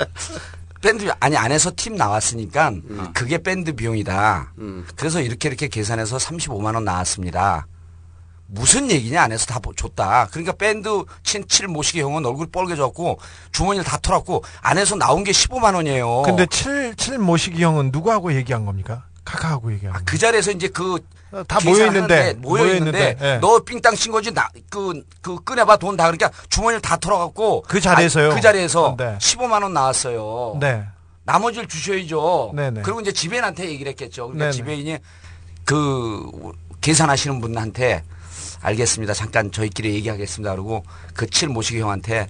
밴드 0.80 1.12
아니 1.20 1.36
안에서 1.36 1.74
팀 1.76 1.98
나왔으니까 1.98 2.72
그게 3.14 3.38
밴드 3.38 3.74
비용이다. 3.74 4.54
그래서 4.96 5.20
이렇게 5.20 5.50
이렇게 5.50 5.68
계산해서 5.68 6.16
35만 6.16 6.74
원 6.76 6.86
나왔습니다. 6.86 7.68
무슨 8.48 8.92
얘기냐 8.92 9.22
안에서 9.24 9.46
다 9.46 9.60
보- 9.60 9.74
줬다. 9.74 10.28
그러니까 10.32 10.52
밴드 10.54 11.04
친칠 11.24 11.68
모시기 11.68 12.02
형은 12.02 12.26
얼굴 12.26 12.48
뻘개졌고 12.48 13.20
주머니를 13.52 13.84
다 13.86 13.98
털었고 14.02 14.44
안에서 14.62 14.96
나온 14.96 15.24
게 15.24 15.32
15만 15.32 15.74
원이에요. 15.76 16.24
근데 16.24 16.46
칠, 16.48 16.96
칠 16.96 17.18
모시기 17.18 17.64
형은 17.64 17.92
누구하고 17.92 18.34
얘기한 18.34 18.66
겁니까? 18.66 19.06
카카하고 19.26 19.72
얘기한 19.74 20.04
그 20.06 20.18
자리에서 20.18 20.52
이제 20.52 20.68
그다 20.68 21.60
모여있는데, 21.64 22.34
모여 22.34 22.34
있는데 22.34 22.34
모여 22.36 22.76
있는데, 22.76 23.18
예. 23.22 23.38
너 23.40 23.60
삥땅 23.60 23.96
친 23.96 24.12
거지 24.12 24.32
나그그 24.32 25.04
그 25.22 25.42
꺼내봐 25.44 25.78
돈 25.78 25.96
다 25.96 26.04
그러니까 26.12 26.30
주머니를 26.50 26.82
다 26.82 26.98
털어갖고 26.98 27.62
그 27.68 27.80
자리에서요? 27.80 28.32
아, 28.32 28.36
그 28.36 28.42
자리에서 28.42 28.96
네. 29.00 29.18
15만 29.20 29.64
원 29.64 29.74
나왔어요. 29.74 30.58
네. 30.60 30.84
나머지를 31.24 31.68
주셔야죠. 31.70 32.52
네네. 32.54 32.82
그리고 32.82 33.00
이제 33.00 33.14
지배인한테 33.14 33.70
얘기를 33.70 33.90
했겠죠. 33.92 34.24
그러니까 34.28 34.46
네네. 34.46 34.52
지배인이 34.52 34.98
그 35.64 36.52
계산하시는 36.82 37.40
분한테 37.40 38.04
알겠습니다. 38.64 39.14
잠깐 39.14 39.52
저희끼리 39.52 39.94
얘기하겠습니다. 39.96 40.52
그러고 40.52 40.84
그 41.14 41.28
칠 41.28 41.50
모시기 41.50 41.80
형한테 41.82 42.28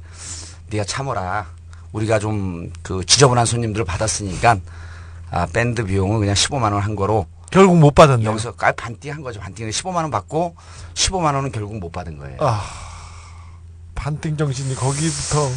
네가 0.71 0.84
참어라. 0.86 1.47
우리가 1.93 2.19
좀 2.19 2.71
그 2.81 3.05
지저분한 3.05 3.45
손님들을 3.45 3.86
받았으니까 3.86 4.57
아, 5.31 5.45
밴드 5.47 5.84
비용은 5.86 6.19
그냥 6.19 6.34
15만 6.36 6.73
원 6.73 6.81
한 6.81 6.95
거로 6.95 7.27
결국 7.51 7.77
못 7.77 7.93
받았네요. 7.93 8.29
여기서 8.31 8.53
깔 8.53 8.73
반띠 8.73 9.09
한 9.09 9.21
거죠. 9.21 9.39
반띠는 9.39 9.69
15만 9.71 9.97
원 9.97 10.09
받고 10.11 10.55
15만 10.95 11.36
원은 11.36 11.51
결국 11.51 11.77
못 11.77 11.91
받은 11.91 12.17
거예요. 12.17 12.38
아, 12.41 12.63
반띵 13.95 14.38
정신이 14.38 14.73
거기부터 14.75 15.49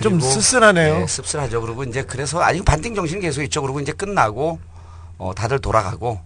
좀 0.00 0.12
그리고, 0.12 0.20
쓸쓸하네요. 0.20 0.98
네, 1.00 1.06
씁쓸하죠. 1.06 1.60
그리고 1.60 1.84
이제 1.84 2.02
그래서 2.02 2.40
아니 2.40 2.62
반띵 2.62 2.94
정신이 2.94 3.20
계속 3.20 3.42
있죠. 3.42 3.60
그리고 3.62 3.80
이제 3.80 3.92
끝나고 3.92 4.58
어, 5.18 5.34
다들 5.34 5.58
돌아가고 5.58 6.20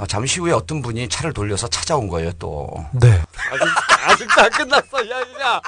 어, 0.00 0.06
잠시 0.06 0.40
후에 0.40 0.52
어떤 0.52 0.80
분이 0.80 1.10
차를 1.10 1.34
돌려서 1.34 1.68
찾아온 1.68 2.08
거예요. 2.08 2.32
또 2.38 2.70
네. 2.92 3.20
아직 4.06 4.26
다 4.28 4.48
끝났어, 4.48 4.98
야, 5.10 5.20
야. 5.42 5.60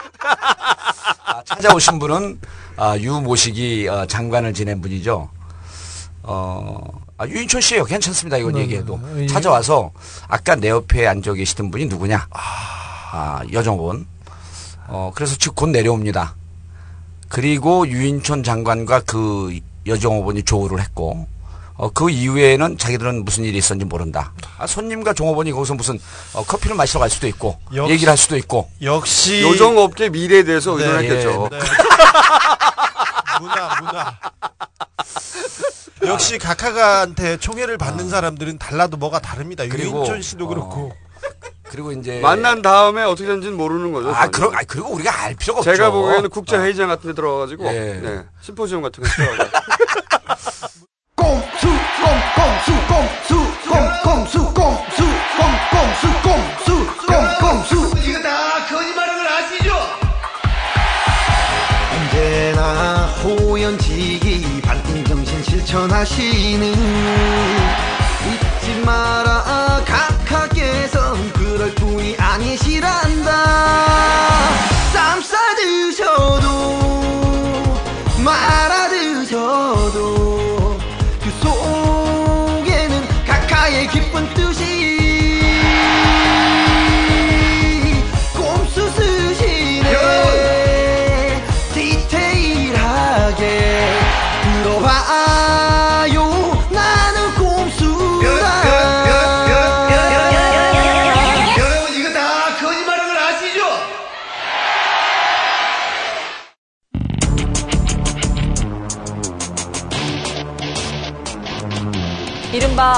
아, 1.27 1.43
찾아오신 1.45 1.99
분은 1.99 2.41
아, 2.79 2.97
유모식이 2.97 3.89
어, 3.89 4.07
장관을 4.07 4.55
지낸 4.55 4.81
분이죠. 4.81 5.29
어, 6.23 6.81
아, 7.19 7.27
유인촌 7.27 7.61
씨예요. 7.61 7.85
괜찮습니다. 7.85 8.39
이건 8.39 8.55
네, 8.55 8.61
얘기해도 8.61 8.99
네. 9.17 9.25
예. 9.25 9.27
찾아와서 9.27 9.91
아까 10.29 10.55
내 10.55 10.71
옆에 10.71 11.07
앉아 11.07 11.35
계시던 11.35 11.71
분이 11.71 11.85
누구냐? 11.87 12.27
아, 12.31 13.43
여정원. 13.53 14.07
어, 14.89 15.13
그래서 15.15 15.37
즉 15.37 15.55
곧 15.55 15.69
내려옵니다. 15.69 16.37
그리고 17.29 17.87
유인촌 17.87 18.45
장관과 18.45 19.01
그 19.01 19.59
여정호원이 19.87 20.45
조우를 20.45 20.81
했고, 20.81 21.27
어, 21.75 21.91
그 21.91 22.11
이후에는 22.11 22.79
자기들은 22.79 23.25
무슨 23.25 23.45
일이 23.45 23.59
있었는지 23.59 23.87
모른다. 23.87 24.33
아, 24.59 24.67
손님과 24.67 25.15
종업원이 25.15 25.53
거기서 25.53 25.75
무슨 25.75 25.99
어, 26.35 26.45
커피를 26.45 26.77
마시러 26.77 27.01
갈 27.01 27.11
수도 27.11 27.27
있고, 27.27 27.59
역시- 27.75 27.93
얘기를 27.93 28.11
할 28.11 28.17
수도 28.17 28.37
있고. 28.37 28.71
역시 28.83 29.43
요정업계 29.43 30.11
미래에 30.11 30.45
대해서 30.45 30.77
네, 30.77 30.85
의논했겠죠. 30.85 31.49
네, 31.51 31.59
네. 31.59 31.65
문화, 33.41 33.81
문화. 33.81 34.19
역시 36.07 36.39
각하가한테 36.39 37.37
총애를 37.39 37.79
받는 37.79 38.09
사람들은 38.09 38.59
달라도 38.59 38.97
뭐가 38.97 39.21
다릅니다. 39.21 39.65
유인촌 39.67 40.21
씨도 40.23 40.49
그렇고. 40.49 40.93
그리고 41.69 41.91
이제 41.93 42.21
만난 42.21 42.61
다음에 42.61 43.03
어떻게 43.03 43.27
되는지는 43.27 43.57
모르는 43.57 43.93
거죠. 43.93 44.11
아. 44.15 44.29
그럼, 44.29 44.55
아, 44.55 44.59
그리고 44.67 44.91
우리가 44.91 45.23
알 45.23 45.35
필요가 45.35 45.61
없죠. 45.61 45.73
제가 45.75 45.91
보기에는 45.91 46.29
국제 46.29 46.59
회의장 46.59 46.89
같은 46.89 47.09
데 47.11 47.15
들어가 47.15 47.39
가지고 47.41 47.65
예. 47.67 48.01
네, 48.03 48.21
심포지엄 48.43 48.83
같은 48.83 49.03
거. 49.03 49.09
꼼수 49.09 50.69
꼼꼼수 52.35 52.73
꼼수 52.89 53.31
꼼꼼수 53.69 54.55
꼼수 54.55 55.03
꼼꼼수 55.37 56.03
꼼수 56.23 56.67
꼼꼼수 57.07 57.73
이거 58.05 58.23
다 58.23 58.67
거짓말하는 58.69 59.23
걸 59.23 59.29
아시죠? 59.33 59.71
언제나 61.93 63.07
호연지기 63.23 64.63
반띵정신 64.63 65.43
실천하시는 65.43 66.63
잊지 68.25 68.83
마라 68.85 69.83
각하께선 69.85 71.33
그럴 71.33 71.75
뿐이 71.75 72.17
아니시란다 72.19 73.33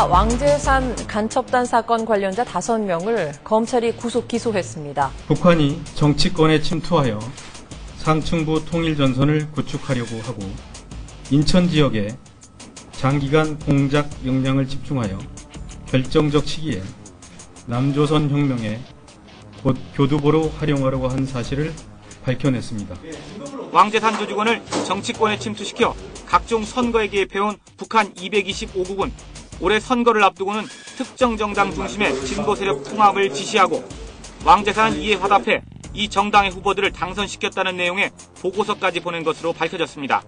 왕재산 0.07 0.95
간첩단 1.07 1.65
사건 1.65 2.05
관련자 2.05 2.45
5명을 2.45 3.43
검찰이 3.43 3.97
구속 3.97 4.29
기소했습니다. 4.29 5.11
북한이 5.27 5.81
정치권에 5.95 6.61
침투하여 6.61 7.19
상층부 7.99 8.65
통일 8.67 8.97
전선을 8.97 9.51
구축하려고 9.53 10.21
하고 10.23 10.43
인천 11.31 11.69
지역에 11.69 12.17
장기간 12.93 13.59
공작 13.61 14.09
역량을 14.25 14.69
집중하여 14.69 15.19
결정적 15.87 16.47
시기에 16.47 16.83
남조선 17.67 18.31
혁명에 18.31 18.81
곧 19.63 19.77
교두보로 19.95 20.51
활용하려고 20.59 21.09
한 21.09 21.25
사실을 21.25 21.73
밝혀냈습니다. 22.25 22.95
왕재산 23.73 24.19
조직원을 24.19 24.63
정치권에 24.87 25.39
침투시켜 25.39 25.95
각종 26.27 26.65
선거에 26.65 27.09
개입해온 27.09 27.57
북한 27.77 28.13
225국은 28.15 29.11
올해 29.61 29.81
선거를 29.81 30.23
앞두고는 30.25 30.65
특정 30.97 31.37
정당 31.37 31.73
중심의 31.73 32.15
진보 32.27 32.55
세력 32.55 32.85
통합을 32.85 33.33
지시하고 33.33 33.85
왕재산 34.45 34.95
이에 34.97 35.15
화답해 35.15 35.63
이 35.95 36.09
정당의 36.09 36.51
후보들을 36.51 36.93
당선시켰다는 36.93 37.77
내용의 37.77 38.11
보고서까지 38.41 39.01
보낸 39.01 39.23
것으로 39.23 39.53
밝혀졌습니다. 39.53 40.23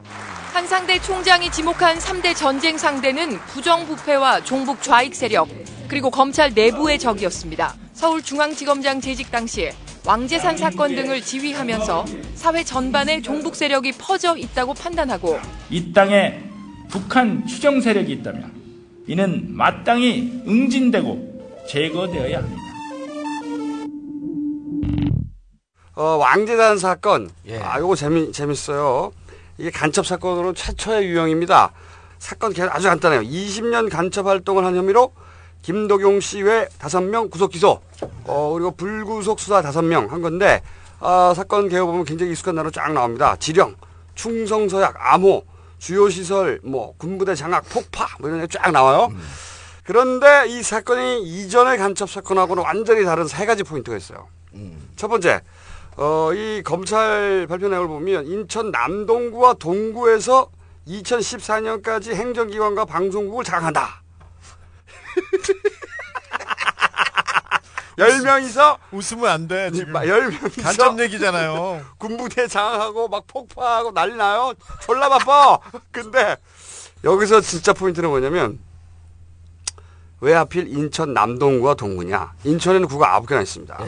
한상대 0.53 1.01
총장이 1.01 1.51
지목한 1.51 1.99
3대 1.99 2.35
전쟁 2.35 2.79
상대는 2.79 3.39
부정부패와 3.41 4.43
종북 4.45 4.83
좌익 4.83 5.14
세력, 5.14 5.49
그리고 5.89 6.11
검찰 6.11 6.53
내부의 6.55 6.99
적이었습니다. 6.99 7.74
서울중앙지검장 7.93 9.01
재직 9.01 9.31
당시에 9.31 9.74
왕재산 10.07 10.57
사건 10.57 10.95
등을 10.95 11.20
지휘하면서 11.20 12.05
사회 12.35 12.62
전반에 12.62 13.20
종북 13.20 13.57
세력이 13.57 13.93
퍼져 13.99 14.37
있다고 14.37 14.72
판단하고 14.72 15.41
이 15.68 15.93
땅에 15.93 16.41
북한 16.89 17.45
추정 17.47 17.81
세력이 17.81 18.12
있다면 18.12 18.56
이는 19.07 19.47
마땅히 19.51 20.43
응징되고 20.47 21.65
제거되어야 21.69 22.39
합니다. 22.39 22.63
어, 25.95 26.03
왕재단 26.17 26.77
사건. 26.79 27.31
예. 27.47 27.59
아, 27.59 27.79
요거 27.79 27.95
재미, 27.97 28.31
재밌어요. 28.33 29.13
이게 29.59 29.71
간첩 29.71 30.07
사건으로 30.07 30.53
최초의 30.53 31.07
유형입니다. 31.07 31.73
사건 32.19 32.53
개- 32.53 32.63
아주 32.63 32.89
간단해요. 32.89 33.23
20년 33.23 33.91
간첩 33.91 34.27
활동을 34.27 34.65
한 34.65 34.77
혐의로 34.77 35.13
김도경 35.63 36.21
씨외 36.21 36.69
5명 36.79 37.31
구속 37.31 37.51
기소. 37.53 37.81
어, 38.25 38.51
그리고 38.53 38.73
불구속 38.73 39.41
수사 39.41 39.63
5명 39.63 40.09
한 40.09 40.21
건데, 40.21 40.63
아, 41.01 41.33
사건 41.35 41.69
개요 41.69 41.87
보면 41.87 42.05
굉장히 42.05 42.33
익숙한 42.33 42.55
단어 42.57 42.71
쫙 42.71 42.93
나옵니다. 42.93 43.37
지령, 43.39 43.75
충성서약, 44.15 44.97
암호, 44.99 45.45
주요 45.87 46.11
시설, 46.11 46.59
뭐, 46.64 46.95
군부대 46.99 47.37
장악, 47.37 47.68
폭파, 47.68 48.09
뭐 48.18 48.28
이런 48.28 48.41
게 48.41 48.49
쫙 48.49 48.72
나와요. 48.72 49.09
그런데 49.84 50.49
이 50.49 50.61
사건이 50.61 51.22
이전의 51.22 51.78
간첩 51.78 52.11
사건하고는 52.11 52.61
완전히 52.64 53.05
다른 53.05 53.28
세 53.28 53.47
가지 53.47 53.62
포인트가 53.62 53.97
있어요. 53.97 54.26
첫 54.97 55.07
번째, 55.07 55.43
어, 55.97 56.32
이 56.34 56.62
검찰 56.64 57.47
발표 57.49 57.68
내용을 57.68 57.87
보면 57.87 58.26
인천 58.26 58.72
남동구와 58.72 59.55
동구에서 59.55 60.51
2014년까지 60.89 62.14
행정기관과 62.14 62.84
방송국을 62.84 63.45
장악한다. 63.45 64.03
열 67.99 68.20
명이서 68.20 68.78
웃으면 68.92 69.26
안 69.26 69.49
돼. 69.49 69.70
지금 69.70 69.94
열 70.07 70.28
명이서 70.28 70.62
간첩 70.62 70.99
얘기잖아요. 71.01 71.82
군부대 71.99 72.47
장악하고 72.47 73.09
막 73.09 73.26
폭파하고 73.26 73.92
난리 73.92 74.14
나요. 74.16 74.53
졸라 74.82 75.09
바빠. 75.09 75.59
근데 75.90 76.36
여기서 77.05 77.40
진짜 77.40 77.72
포인트는 77.72 78.09
뭐냐면 78.09 78.59
왜 80.20 80.34
하필 80.34 80.68
인천 80.68 81.14
남동구와 81.14 81.74
동구냐? 81.74 82.34
인천에는 82.44 82.88
구가 82.88 83.14
아홉 83.14 83.26
개나 83.26 83.42
있습니다. 83.42 83.78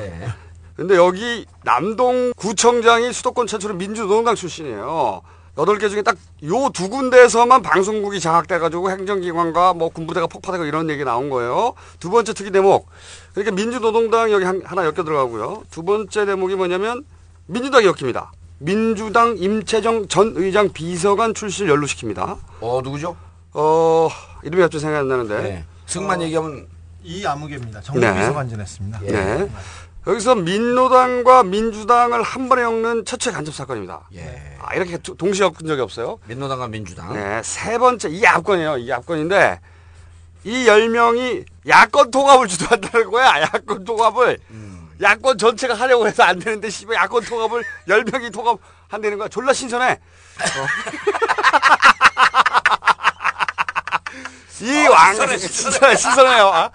근데 0.76 0.94
여기 0.94 1.44
남동 1.64 2.32
구청장이 2.36 3.12
수도권 3.12 3.46
최초로 3.46 3.74
민주노동당 3.74 4.34
출신이에요. 4.36 5.22
여덟 5.58 5.78
개 5.78 5.88
중에 5.88 6.02
딱 6.02 6.16
요 6.44 6.70
두 6.72 6.88
군데에서만 6.88 7.62
방송국이 7.62 8.20
장악돼가지고 8.20 8.90
행정기관과 8.92 9.74
뭐 9.74 9.88
군부대가 9.88 10.28
폭파되고 10.28 10.64
이런 10.66 10.88
얘기 10.88 11.02
나온 11.04 11.30
거예요. 11.30 11.74
두 11.98 12.10
번째 12.10 12.32
특이 12.32 12.50
대목. 12.52 12.88
그러니까 13.34 13.54
민주노동당 13.56 14.30
여기 14.30 14.44
한- 14.44 14.62
하나 14.64 14.82
엮여 14.84 14.92
들어가고요. 15.02 15.64
두 15.70 15.82
번째 15.82 16.26
대목이 16.26 16.54
뭐냐면 16.54 17.04
민주당이 17.46 17.86
엮입니다. 17.86 18.30
민주당 18.58 19.36
임채정 19.36 20.06
전 20.08 20.32
의장 20.36 20.72
비서관 20.72 21.34
출신을 21.34 21.74
연루시킵니다. 21.76 22.38
어 22.60 22.80
누구죠? 22.84 23.16
어 23.54 24.08
이름이 24.44 24.62
갑자기 24.62 24.80
생각이 24.82 25.00
안 25.00 25.08
나는데. 25.08 25.42
네. 25.42 25.64
승만 25.86 26.22
얘기하면 26.22 26.66
이 27.02 27.24
아무개입니다. 27.26 27.80
네. 27.80 27.84
정부비서관 27.86 28.48
지냈습니다. 28.48 29.00
네. 29.00 29.50
여기서 30.08 30.34
민노당과 30.36 31.42
민주당을 31.44 32.22
한 32.22 32.48
번에 32.48 32.62
엮는 32.62 33.04
최초의 33.04 33.34
간첩 33.34 33.54
사건입니다. 33.54 34.08
아, 34.60 34.74
이렇게 34.74 34.96
두- 34.96 35.14
동시에 35.16 35.44
엮은 35.44 35.66
적이 35.66 35.82
없어요. 35.82 36.18
민노당과 36.24 36.68
민주당. 36.68 37.12
네. 37.12 37.42
세 37.44 37.76
번째, 37.76 38.08
이 38.08 38.24
압권이에요. 38.26 38.78
이 38.78 38.90
압권인데, 38.90 39.60
이 40.44 40.66
열 40.66 40.88
명이 40.88 41.44
야권 41.66 42.10
통합을 42.10 42.48
주도한다는 42.48 43.10
거야. 43.10 43.42
야권 43.42 43.84
통합을. 43.84 44.38
야권 45.02 45.36
전체가 45.36 45.74
하려고 45.74 46.06
해서 46.08 46.22
안 46.22 46.38
되는데, 46.38 46.70
씨발, 46.70 46.96
야권 46.96 47.24
통합을 47.24 47.62
열 47.88 48.02
명이 48.10 48.30
통합한다는 48.30 49.18
거야. 49.18 49.28
졸라 49.28 49.52
신선해. 49.52 49.90
어. 49.92 50.66
이 54.64 54.86
어, 54.86 54.90
왕, 54.90 55.14
신선해, 55.14 55.38
신선해, 55.38 55.96
신선해요. 55.96 56.46
아, 56.48 56.70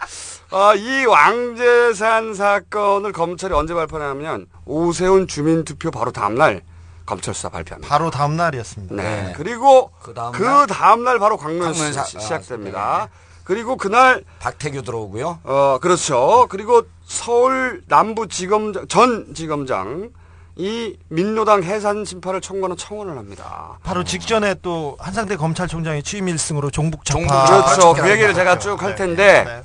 어, 0.54 0.76
이 0.76 1.06
왕재산 1.06 2.36
사건을 2.36 3.12
검찰이 3.12 3.54
언제 3.54 3.74
발표하냐면, 3.74 4.46
오세훈 4.66 5.28
주민투표 5.28 5.90
바로 5.90 6.12
다음날 6.12 6.62
검찰 7.06 7.34
수사 7.34 7.50
발표합니다. 7.50 7.90
바로 7.90 8.12
다음 8.12 8.38
날이었습니다. 8.38 8.96
네. 8.96 9.34
그리고 9.36 9.90
그 10.02 10.14
다음 10.14 10.32
그 10.32 10.44
날? 10.44 10.68
다음 10.68 11.04
날 11.04 11.20
바로 11.20 11.38
사- 11.38 12.04
시- 12.04 12.20
시작됩니다. 12.20 13.10
그리고 13.44 13.76
그날 13.76 14.24
박태규 14.40 14.84
들어오고요. 14.84 15.40
어 15.44 15.80
그렇죠. 15.82 16.48
그리고 16.50 16.84
서울 17.06 17.82
남부 17.90 18.28
지검장 18.30 18.88
전 18.88 19.34
지검장 19.34 20.12
이 20.56 20.96
민노당 21.10 21.64
해산 21.64 22.06
심판을 22.06 22.40
청구하는 22.40 22.78
청원을 22.78 23.18
합니다. 23.18 23.80
바로 23.84 24.06
직전에 24.06 24.56
또 24.62 24.96
한상태 25.00 25.36
검찰총장이 25.36 26.04
취임 26.04 26.30
일승으로 26.30 26.70
종북 26.72 27.04
좌파 27.04 27.66
그렇죠. 27.66 27.94
그 27.96 28.10
얘기를 28.10 28.34
제가 28.34 28.60
쭉 28.60 28.82
할 28.82 28.96
텐데 28.96 29.44
네. 29.46 29.64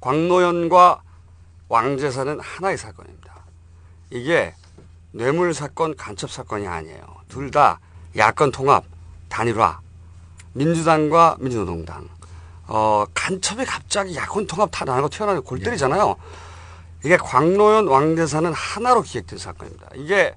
광노현과 0.00 1.02
왕재산은 1.68 2.40
하나의 2.40 2.76
사건입니다. 2.76 3.34
이게 4.10 4.54
뇌물 5.12 5.54
사건, 5.54 5.96
간첩 5.96 6.30
사건이 6.30 6.66
아니에요. 6.66 7.00
둘 7.28 7.50
다 7.50 7.78
야권 8.16 8.50
통합, 8.50 8.84
단일화, 9.28 9.80
민주당과 10.52 11.36
민주노동당. 11.38 12.08
어, 12.66 13.04
간첩이 13.14 13.64
갑자기 13.64 14.16
야권 14.16 14.46
통합 14.46 14.70
다 14.72 14.84
나고 14.84 15.08
튀어나오는 15.08 15.42
골 15.42 15.60
때리잖아요. 15.60 16.16
이게 17.04 17.16
광노현, 17.16 17.86
왕재산은 17.88 18.52
하나로 18.52 19.02
기획된 19.02 19.38
사건입니다. 19.38 19.88
이게 19.94 20.34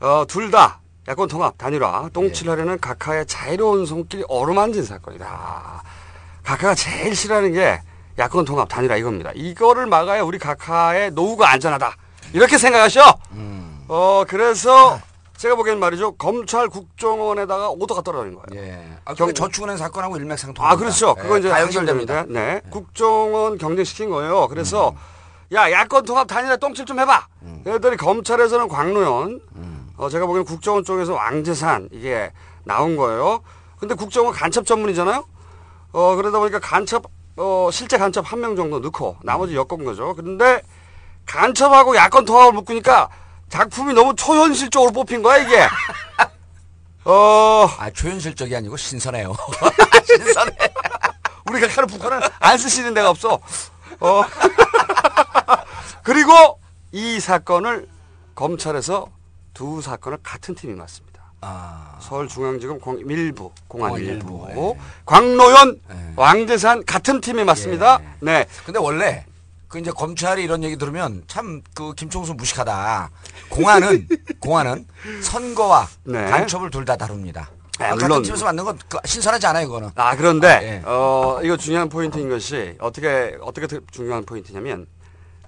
어, 0.00 0.24
둘 0.26 0.50
다 0.50 0.80
야권 1.08 1.28
통합, 1.28 1.58
단일화, 1.58 2.10
똥칠하려는 2.12 2.78
각하의 2.80 3.26
자유로운 3.26 3.86
손길이 3.86 4.24
어루만진 4.28 4.84
사건이다. 4.84 5.82
각하가 6.44 6.74
제일 6.74 7.14
싫어하는 7.16 7.52
게 7.52 7.80
야권 8.18 8.44
통합, 8.44 8.68
단일화 8.68 8.96
이겁니다. 8.96 9.30
이거를 9.34 9.86
막아야 9.86 10.22
우리 10.22 10.38
각하의 10.38 11.12
노후가 11.12 11.50
안전하다. 11.50 11.96
이렇게 12.34 12.58
생각하셔. 12.58 13.18
어, 13.88 14.24
그래서 14.28 15.00
제가 15.36 15.56
보기엔 15.56 15.80
말이죠. 15.80 16.12
검찰 16.12 16.68
국정원에다가 16.68 17.70
오더가 17.70 18.02
떨어진 18.02 18.34
거예요. 18.34 18.62
예. 18.64 18.96
아, 19.04 19.14
그게 19.14 19.32
저축은행 19.32 19.76
사건하고 19.76 20.16
일맥상통. 20.16 20.64
아, 20.64 20.76
그렇죠. 20.76 21.14
그거 21.14 21.38
이제 21.38 21.48
다 21.48 21.60
연결됩니다. 21.60 22.24
네. 22.28 22.60
국정원 22.70 23.58
경쟁시킨 23.58 24.10
거예요. 24.10 24.46
그래서 24.48 24.94
야, 25.52 25.70
야권 25.70 26.04
통합 26.04 26.26
단일화 26.28 26.56
똥칠 26.56 26.86
좀 26.86 27.00
해봐. 27.00 27.26
그랬더니 27.64 27.96
검찰에서는 27.96 28.68
광노현, 28.68 29.40
어, 29.96 30.08
제가 30.08 30.26
보기엔 30.26 30.44
국정원 30.44 30.84
쪽에서 30.84 31.14
왕재산 31.14 31.88
이게 31.92 32.32
나온 32.64 32.96
거예요. 32.96 33.42
근데 33.78 33.94
국정원 33.94 34.32
간첩 34.32 34.64
전문이잖아요. 34.64 35.24
어, 35.92 36.16
그러다 36.16 36.38
보니까 36.38 36.60
간첩, 36.60 37.04
어, 37.36 37.68
실제 37.72 37.96
간첩 37.98 38.30
한 38.30 38.40
명 38.40 38.56
정도 38.56 38.78
넣고 38.80 39.16
나머지 39.22 39.54
엮은 39.54 39.84
거죠. 39.84 40.14
그런데 40.14 40.60
간첩하고 41.26 41.96
야권 41.96 42.24
통합을 42.24 42.52
묶으니까 42.52 43.08
작품이 43.48 43.94
너무 43.94 44.14
초현실적으로 44.14 44.92
뽑힌 44.92 45.22
거야, 45.22 45.38
이게. 45.38 45.66
어. 47.04 47.68
아, 47.78 47.90
초현실적이 47.90 48.56
아니고 48.56 48.76
신선해요. 48.76 49.34
신선해. 50.06 50.56
우리가 51.50 51.68
하는 51.68 51.86
북한은 51.86 52.20
안 52.40 52.58
쓰시는 52.58 52.94
데가 52.94 53.10
없어. 53.10 53.40
어. 54.00 54.22
그리고 56.02 56.60
이 56.92 57.20
사건을 57.20 57.88
검찰에서 58.34 59.08
두 59.54 59.80
사건을 59.82 60.18
같은 60.22 60.54
팀이 60.54 60.74
맡습니다. 60.74 61.11
서울중앙지검 62.00 62.80
공, 62.80 62.98
일부 63.00 63.52
공안 63.68 63.90
공안 63.90 64.02
일부, 64.04 64.46
일부, 64.48 64.76
광노현 65.06 65.80
왕재산 66.16 66.84
같은 66.84 67.20
팀이 67.20 67.44
맡습니다. 67.44 68.00
네. 68.20 68.46
근데 68.64 68.78
원래 68.78 69.24
그 69.68 69.78
이제 69.78 69.90
검찰이 69.90 70.42
이런 70.44 70.62
얘기 70.64 70.76
들으면 70.76 71.22
참 71.26 71.62
그 71.74 71.94
김총수 71.94 72.34
무식하다. 72.34 73.10
공안은 73.48 74.08
공안은 74.40 74.86
선거와 75.22 75.88
네. 76.04 76.24
간첩을 76.26 76.70
둘 76.70 76.84
다 76.84 76.96
다룹니다. 76.96 77.50
아, 77.78 77.88
같은 77.90 78.06
물론. 78.06 78.22
팀에서 78.22 78.44
만든 78.44 78.64
건 78.64 78.78
그- 78.88 78.98
신선하지 79.04 79.46
않아요, 79.46 79.66
그거는. 79.66 79.90
아 79.94 80.14
그런데 80.14 80.48
예. 80.62 80.82
어 80.84 81.40
이거 81.42 81.56
중요한 81.56 81.88
포인트인 81.88 82.28
것이 82.28 82.76
어떻게 82.80 83.36
어떻게 83.40 83.66
더 83.66 83.78
중요한 83.90 84.24
포인트냐면 84.24 84.86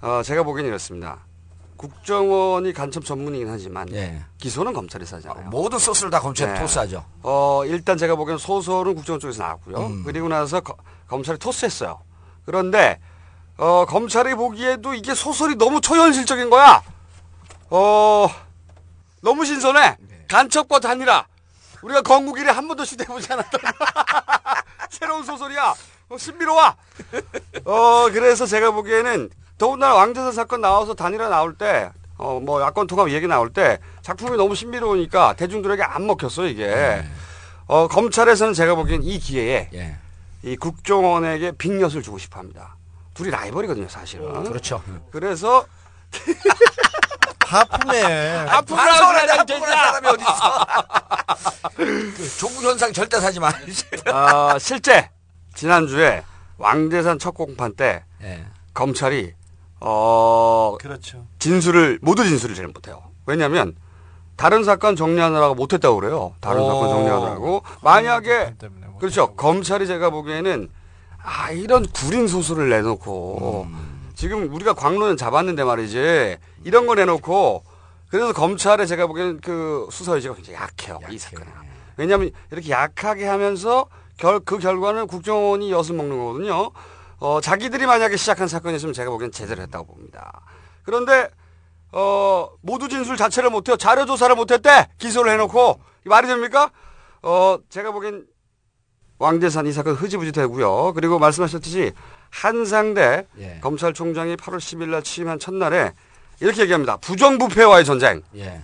어 0.00 0.22
제가 0.24 0.42
보기엔 0.42 0.66
이렇습니다. 0.66 1.18
국정원이 1.88 2.72
간첩 2.72 3.04
전문이긴 3.04 3.48
하지만 3.50 3.88
기소는 4.38 4.72
검찰이 4.72 5.04
하잖아요. 5.04 5.42
예. 5.44 5.48
모든 5.48 5.78
소스를 5.78 6.10
다 6.10 6.18
검찰에 6.20 6.58
토스하죠. 6.58 7.04
어 7.22 7.62
일단 7.66 7.98
제가 7.98 8.16
보기엔 8.16 8.38
소설은 8.38 8.94
국정원 8.94 9.20
쪽에서 9.20 9.42
나왔고요. 9.42 9.76
음. 9.78 10.02
그리고 10.04 10.28
나서 10.28 10.60
거- 10.60 10.76
검찰이 11.08 11.38
토스했어요. 11.38 12.00
그런데 12.46 12.98
어 13.58 13.84
검찰이 13.86 14.34
보기에도 14.34 14.94
이게 14.94 15.14
소설이 15.14 15.56
너무 15.56 15.80
초현실적인 15.80 16.48
거야. 16.50 16.82
어 17.70 18.28
너무 19.20 19.44
신선해. 19.44 19.96
네. 20.00 20.24
간첩과 20.28 20.80
단일화. 20.80 21.26
우리가 21.82 22.00
건국 22.02 22.38
이래 22.38 22.50
한 22.50 22.66
번도 22.66 22.84
시대해보지 22.84 23.30
않았던 23.32 23.60
새로운 24.90 25.22
소설이야. 25.24 25.74
어, 26.08 26.18
신비로워. 26.18 26.74
어, 27.64 28.06
그래서 28.12 28.46
제가 28.46 28.70
보기에는 28.70 29.28
더군다나 29.58 29.94
왕재산 29.94 30.32
사건 30.32 30.60
나와서 30.60 30.94
단일화 30.94 31.28
나올 31.28 31.54
때, 31.54 31.90
어, 32.18 32.40
뭐 32.40 32.60
야권 32.62 32.86
통합 32.86 33.10
얘기 33.10 33.26
나올 33.26 33.52
때 33.52 33.78
작품이 34.02 34.36
너무 34.36 34.54
신비로우니까 34.54 35.34
대중들에게 35.34 35.82
안 35.82 36.06
먹혔어, 36.06 36.46
이게. 36.46 36.66
네. 36.66 37.04
어, 37.66 37.88
검찰에서는 37.88 38.52
제가 38.52 38.74
보기엔 38.74 39.02
이 39.02 39.18
기회에 39.18 39.70
예. 39.72 39.96
이 40.42 40.56
국정원에게 40.56 41.52
빅엿을 41.52 42.02
주고 42.02 42.18
싶어 42.18 42.38
합니다. 42.38 42.76
둘이 43.14 43.30
라이벌이거든요, 43.30 43.88
사실은. 43.88 44.44
그렇죠. 44.44 44.82
그래서 45.10 45.64
하품해. 47.40 48.02
하품을 48.48 48.84
방송을 48.84 49.16
하지 49.16 49.32
하지 49.32 49.52
않는 49.54 49.66
하는 49.66 49.92
사람이 49.92 50.08
어디 50.08 50.22
있어? 50.22 50.66
그 52.16 52.36
조국 52.38 52.62
현상 52.64 52.92
절대 52.92 53.20
사지 53.20 53.40
마. 53.40 53.48
어, 53.48 54.58
실제 54.60 55.10
지난주에 55.54 56.22
왕재산 56.58 57.18
첫 57.18 57.32
공판 57.32 57.74
때 57.74 58.04
예. 58.22 58.44
검찰이 58.74 59.34
어 59.80 60.76
그렇죠. 60.80 61.26
진술을 61.38 61.98
모두 62.02 62.24
진술을 62.24 62.54
잘 62.54 62.66
못해요. 62.68 63.02
왜냐하면 63.26 63.74
다른 64.36 64.64
사건 64.64 64.96
정리하느라고 64.96 65.54
못했다고 65.54 66.00
그래요. 66.00 66.34
다른 66.40 66.62
오. 66.62 66.66
사건 66.66 66.88
정리하느라고 66.88 67.62
만약에 67.82 68.54
그렇죠. 68.98 69.34
검찰이 69.34 69.86
제가 69.86 70.10
보기에는 70.10 70.68
아 71.22 71.50
이런 71.50 71.86
구린 71.86 72.28
소설을 72.28 72.68
내놓고 72.70 73.66
지금 74.14 74.52
우리가 74.54 74.74
광로는 74.74 75.16
잡았는데 75.16 75.64
말이지 75.64 76.36
이런 76.64 76.86
거 76.86 76.94
내놓고 76.94 77.64
그래서 78.08 78.32
검찰에 78.32 78.86
제가 78.86 79.06
보기에는 79.06 79.40
그 79.40 79.88
수사 79.90 80.14
의지가 80.14 80.34
굉장히 80.34 80.58
약해요. 80.58 81.00
이 81.10 81.18
사건에. 81.18 81.46
왜냐하면 81.96 82.30
이렇게 82.50 82.70
약하게 82.70 83.26
하면서 83.26 83.86
결, 84.16 84.40
그 84.40 84.58
결과는 84.58 85.06
국정원이 85.06 85.70
엿을 85.72 85.94
먹는 85.94 86.18
거거든요. 86.18 86.70
어, 87.18 87.40
자기들이 87.40 87.86
만약에 87.86 88.16
시작한 88.16 88.48
사건이었으면 88.48 88.92
제가 88.92 89.10
보기엔 89.10 89.32
제대로 89.32 89.62
했다고 89.62 89.86
봅니다. 89.86 90.40
그런데 90.84 91.28
어, 91.92 92.48
모두 92.60 92.88
진술 92.88 93.16
자체를 93.16 93.50
못해요. 93.50 93.76
자료 93.76 94.04
조사를 94.04 94.34
못했대. 94.34 94.88
기소를 94.98 95.32
해놓고 95.32 95.80
이 96.04 96.08
말이 96.08 96.26
됩니까? 96.26 96.70
어, 97.22 97.58
제가 97.70 97.92
보기엔 97.92 98.26
왕재산 99.18 99.66
이 99.66 99.72
사건 99.72 99.94
흐지부지 99.94 100.32
되고요. 100.32 100.92
그리고 100.94 101.18
말씀하셨듯이 101.18 101.92
한상대 102.30 103.26
예. 103.38 103.58
검찰총장이 103.62 104.36
8월 104.36 104.56
10일 104.58 104.88
날 104.88 105.02
취임한 105.02 105.38
첫날에 105.38 105.92
이렇게 106.40 106.62
얘기합니다. 106.62 106.96
부정부패와의 106.96 107.84
전쟁, 107.84 108.22
예. 108.36 108.60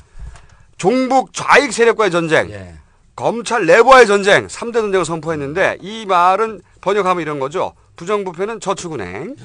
종북 0.76 1.32
좌익 1.32 1.72
세력과의 1.72 2.10
전쟁, 2.10 2.50
예. 2.50 2.74
검찰 3.14 3.64
내부와의 3.64 4.06
전쟁, 4.08 4.48
3대 4.48 4.74
전쟁을 4.74 5.04
선포했는데 5.04 5.78
이 5.80 6.04
말은 6.04 6.60
번역하면 6.80 7.22
이런 7.22 7.38
거죠. 7.38 7.74
부정부패는 7.96 8.60
저축은행, 8.60 9.36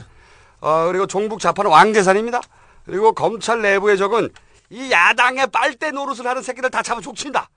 어, 0.61 0.85
그리고 0.87 1.07
종북 1.07 1.39
좌파는 1.39 1.69
왕재산입니다. 1.69 2.41
그리고 2.85 3.13
검찰 3.13 3.61
내부의 3.61 3.97
적은 3.97 4.29
이 4.69 4.91
야당의 4.91 5.47
빨대 5.47 5.91
노릇을 5.91 6.25
하는 6.25 6.41
새끼들 6.41 6.69
다 6.69 6.81
잡아 6.81 7.01
족친다. 7.01 7.49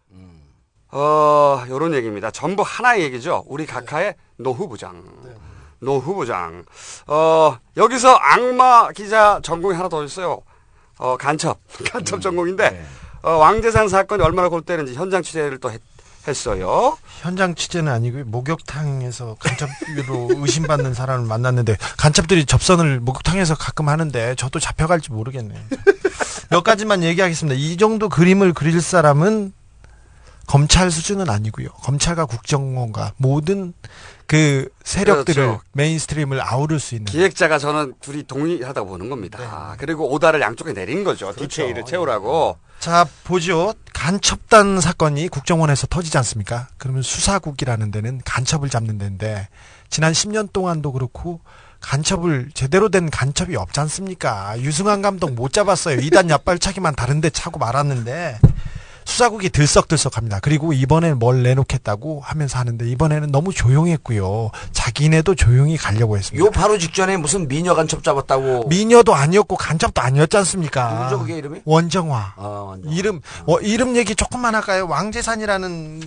어, 0.90 1.64
요런 1.68 1.94
얘기입니다. 1.94 2.30
전부 2.30 2.62
하나의 2.66 3.02
얘기죠. 3.04 3.44
우리 3.46 3.66
각하의 3.66 4.14
노 4.36 4.52
후부장. 4.52 5.04
노 5.80 5.98
후부장. 5.98 6.64
어, 7.06 7.58
여기서 7.76 8.14
악마 8.14 8.90
기자 8.92 9.40
전공이 9.42 9.74
하나 9.74 9.88
더 9.88 10.02
있어요. 10.04 10.42
어, 10.98 11.16
간첩. 11.16 11.58
간첩 11.92 12.20
전공인데, 12.20 12.84
어, 13.22 13.30
왕재산 13.32 13.88
사건이 13.88 14.22
얼마나 14.22 14.48
골때리는지 14.48 14.94
현장 14.94 15.22
취재를 15.22 15.58
또 15.58 15.70
했, 15.70 15.80
했어요. 16.28 16.96
현장 17.20 17.54
취재는 17.54 17.90
아니고요. 17.92 18.24
목욕탕에서 18.26 19.36
간첩으로 19.38 20.30
의심받는 20.42 20.94
사람을 20.94 21.26
만났는데 21.26 21.76
간첩들이 21.96 22.46
접선을 22.46 23.00
목욕탕에서 23.00 23.54
가끔 23.56 23.88
하는데 23.88 24.34
저도 24.36 24.60
잡혀갈지 24.60 25.12
모르겠네요. 25.12 25.58
몇 26.50 26.62
가지만 26.62 27.02
얘기하겠습니다. 27.02 27.58
이 27.58 27.76
정도 27.76 28.08
그림을 28.08 28.52
그릴 28.52 28.80
사람은 28.80 29.52
검찰 30.48 30.90
수준은 30.90 31.28
아니고요. 31.28 31.68
검찰과 31.68 32.24
국정원과 32.24 33.12
모든 33.18 33.74
그 34.26 34.68
세력들을 34.82 35.46
그렇죠. 35.46 35.62
mainstream을 35.72 36.40
아우를 36.42 36.80
수 36.80 36.94
있는 36.94 37.04
기획자가 37.04 37.58
저는 37.58 37.94
둘이 38.00 38.24
동일하다고 38.24 38.88
보는 38.88 39.10
겁니다. 39.10 39.76
그리고 39.78 40.10
오다를 40.10 40.40
양쪽에 40.40 40.72
내린 40.72 41.04
거죠. 41.04 41.34
디테일을 41.36 41.84
채우라고. 41.84 42.56
자, 42.80 43.06
보죠. 43.24 43.74
간첩단 43.92 44.80
사건이 44.80 45.28
국정원에서 45.28 45.86
터지지 45.88 46.16
않습니까? 46.18 46.68
그러면 46.78 47.02
수사국이라는 47.02 47.90
데는 47.90 48.20
간첩을 48.24 48.70
잡는 48.70 48.96
데인데, 48.98 49.48
지난 49.90 50.12
10년 50.12 50.52
동안도 50.52 50.92
그렇고, 50.92 51.40
간첩을, 51.80 52.50
제대로 52.54 52.88
된 52.88 53.10
간첩이 53.10 53.56
없지 53.56 53.80
않습니까? 53.80 54.58
유승환 54.60 55.02
감독 55.02 55.32
못 55.32 55.52
잡았어요. 55.52 56.00
이단 56.00 56.30
약발차기만 56.30 56.94
다른데 56.94 57.30
차고 57.30 57.58
말았는데, 57.58 58.38
수사국이 59.12 59.48
들썩들썩합니다. 59.48 60.40
그리고 60.40 60.74
이번엔 60.74 61.18
뭘 61.18 61.42
내놓겠다고 61.42 62.20
하면서 62.22 62.58
하는데, 62.58 62.86
이번에는 62.86 63.32
너무 63.32 63.54
조용했고요. 63.54 64.50
자기네도 64.72 65.34
조용히 65.34 65.78
가려고 65.78 66.18
했습니다. 66.18 66.44
요 66.44 66.50
바로 66.50 66.76
직전에 66.76 67.16
무슨 67.16 67.48
미녀 67.48 67.74
간첩 67.74 68.04
잡았다고. 68.04 68.68
미녀도 68.68 69.14
아니었고, 69.14 69.56
간첩도 69.56 70.02
아니었지 70.02 70.36
않습니까? 70.36 70.98
누구죠, 70.98 71.18
그게 71.20 71.38
이름이? 71.38 71.62
원정화. 71.64 72.34
아, 72.36 72.42
완전. 72.68 72.92
이름 72.92 73.20
어, 73.46 73.58
이름 73.60 73.96
얘기 73.96 74.14
조금만 74.14 74.54
할까요? 74.54 74.86
왕재산이라는 74.86 76.02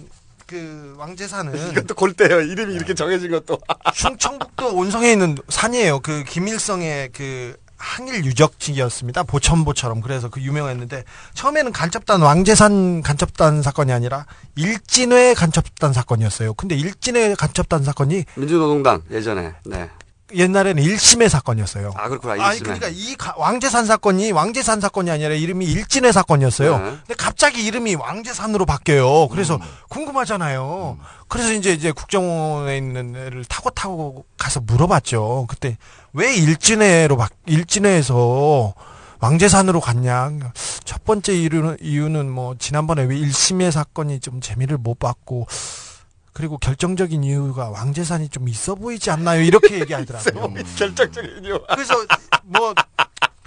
그 0.45 0.93
왕재산은 0.99 1.53
이것도 1.71 1.95
골때요. 1.95 2.41
이름이 2.41 2.75
이렇게 2.75 2.93
정해진 2.93 3.31
것도. 3.31 3.57
충청북도 3.95 4.75
온성에 4.75 5.11
있는 5.11 5.37
산이에요. 5.49 6.01
그 6.01 6.23
김일성의 6.23 7.09
그 7.13 7.55
항일 7.82 8.23
유적지였습니다. 8.25 9.23
보천보처럼 9.23 10.01
그래서 10.01 10.29
그 10.29 10.39
유명했는데 10.41 11.03
처음에는 11.34 11.71
간첩단 11.71 12.21
왕재산 12.21 13.01
간첩단 13.01 13.61
사건이 13.63 13.91
아니라 13.91 14.25
일진회 14.55 15.34
간첩단 15.34 15.91
사건이었어요. 15.93 16.53
근데 16.53 16.75
일진회 16.75 17.34
간첩단 17.36 17.84
사건이 17.84 18.25
민주노동당 18.36 19.01
예전에. 19.11 19.53
네. 19.65 19.89
옛날에는 20.34 20.82
일심의 20.82 21.29
사건이었어요. 21.29 21.91
아 21.97 22.07
그렇구나. 22.07 22.34
아니 22.36 22.43
일심에. 22.59 22.75
그러니까 22.79 22.88
이 22.89 23.15
가- 23.17 23.34
왕재산 23.38 23.86
사건이 23.86 24.32
왕재산 24.32 24.79
사건이 24.79 25.11
아니라 25.11 25.34
이름이 25.36 25.65
일진회 25.65 26.13
사건이었어요. 26.13 26.77
네. 26.77 26.84
근데 26.84 27.13
갑자기 27.17 27.65
이름이 27.65 27.95
왕재산으로 27.95 28.65
바뀌어요. 28.65 29.27
그래서 29.27 29.59
궁금하잖아요. 29.89 30.97
그래서 31.27 31.51
이제 31.51 31.73
이제 31.73 31.91
국정원에 31.91 32.77
있는 32.77 33.13
애를 33.15 33.43
타고 33.45 33.69
타고 33.71 34.25
가서 34.38 34.61
물어봤죠. 34.61 35.47
그때 35.49 35.77
왜 36.14 36.36
일진회로 36.36 37.18
바 37.18 37.30
일진회에서 37.45 38.74
왕재산으로 39.20 39.80
갔냐? 39.80 40.32
첫 40.84 41.05
번째 41.05 41.34
이유는 41.34 41.78
이유는 41.80 42.30
뭐 42.30 42.55
지난번에 42.57 43.03
왜 43.03 43.18
일심의 43.18 43.72
사건이 43.72 44.20
좀 44.20 44.41
재미를 44.41 44.78
못 44.78 44.97
봤고 44.99 45.47
그리고 46.34 46.57
결정적인 46.57 47.24
이유가 47.24 47.70
왕재산이 47.70 48.30
좀 48.30 48.47
있어 48.49 48.76
보이지 48.76 49.12
않나요? 49.12 49.41
이렇게 49.41 49.80
얘기하더라고요. 49.80 50.53
결정적인 50.78 51.43
이유. 51.45 51.62
그래서 51.70 51.93
뭐 52.43 52.74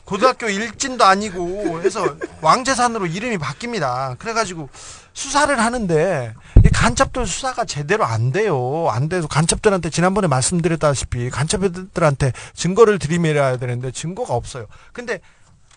고등학교 0.05 0.49
일진도 0.49 1.05
아니고 1.05 1.81
해서 1.83 2.17
왕재산으로 2.41 3.07
이름이 3.07 3.39
바뀝니다. 3.39 4.19
그래가지고 4.19 4.69
수사를 5.15 5.59
하는데 5.59 6.35
이 6.35 6.44
간첩들 6.85 7.27
수사가 7.27 7.65
제대로 7.65 8.05
안 8.05 8.31
돼요. 8.31 8.89
안 8.91 9.09
돼서 9.09 9.27
간첩들한테 9.27 9.89
지난번에 9.89 10.29
말씀드렸다시피 10.29 11.31
간첩들한테 11.31 12.33
증거를 12.53 12.99
들이밀어야 12.99 13.57
되는데 13.57 13.91
증거가 13.91 14.35
없어요. 14.35 14.67
근데 14.93 15.21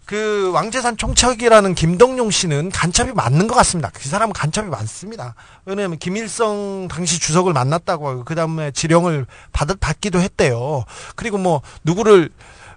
그 0.05 0.51
왕재산 0.53 0.97
총책이라는 0.97 1.76
김동용 1.76 2.30
씨는 2.30 2.72
간첩이 2.72 3.14
맞는 3.14 3.47
것 3.47 3.55
같습니다. 3.55 3.89
그 3.93 4.05
사람은 4.10 4.34
간첩이 4.34 4.68
많습니다. 4.68 5.36
왜냐하면 5.64 5.97
김일성 5.97 6.89
당시 6.89 7.22
주석을 7.22 7.53
만났다고 7.53 8.10
하고 8.10 8.26
그 8.26 8.36
다음에 8.36 8.72
지령을 8.72 9.28
받, 9.53 9.70
받기도 9.80 10.20
했대요. 10.20 10.84
그리고 11.16 11.38
뭐 11.38 11.62
누구를 11.86 12.30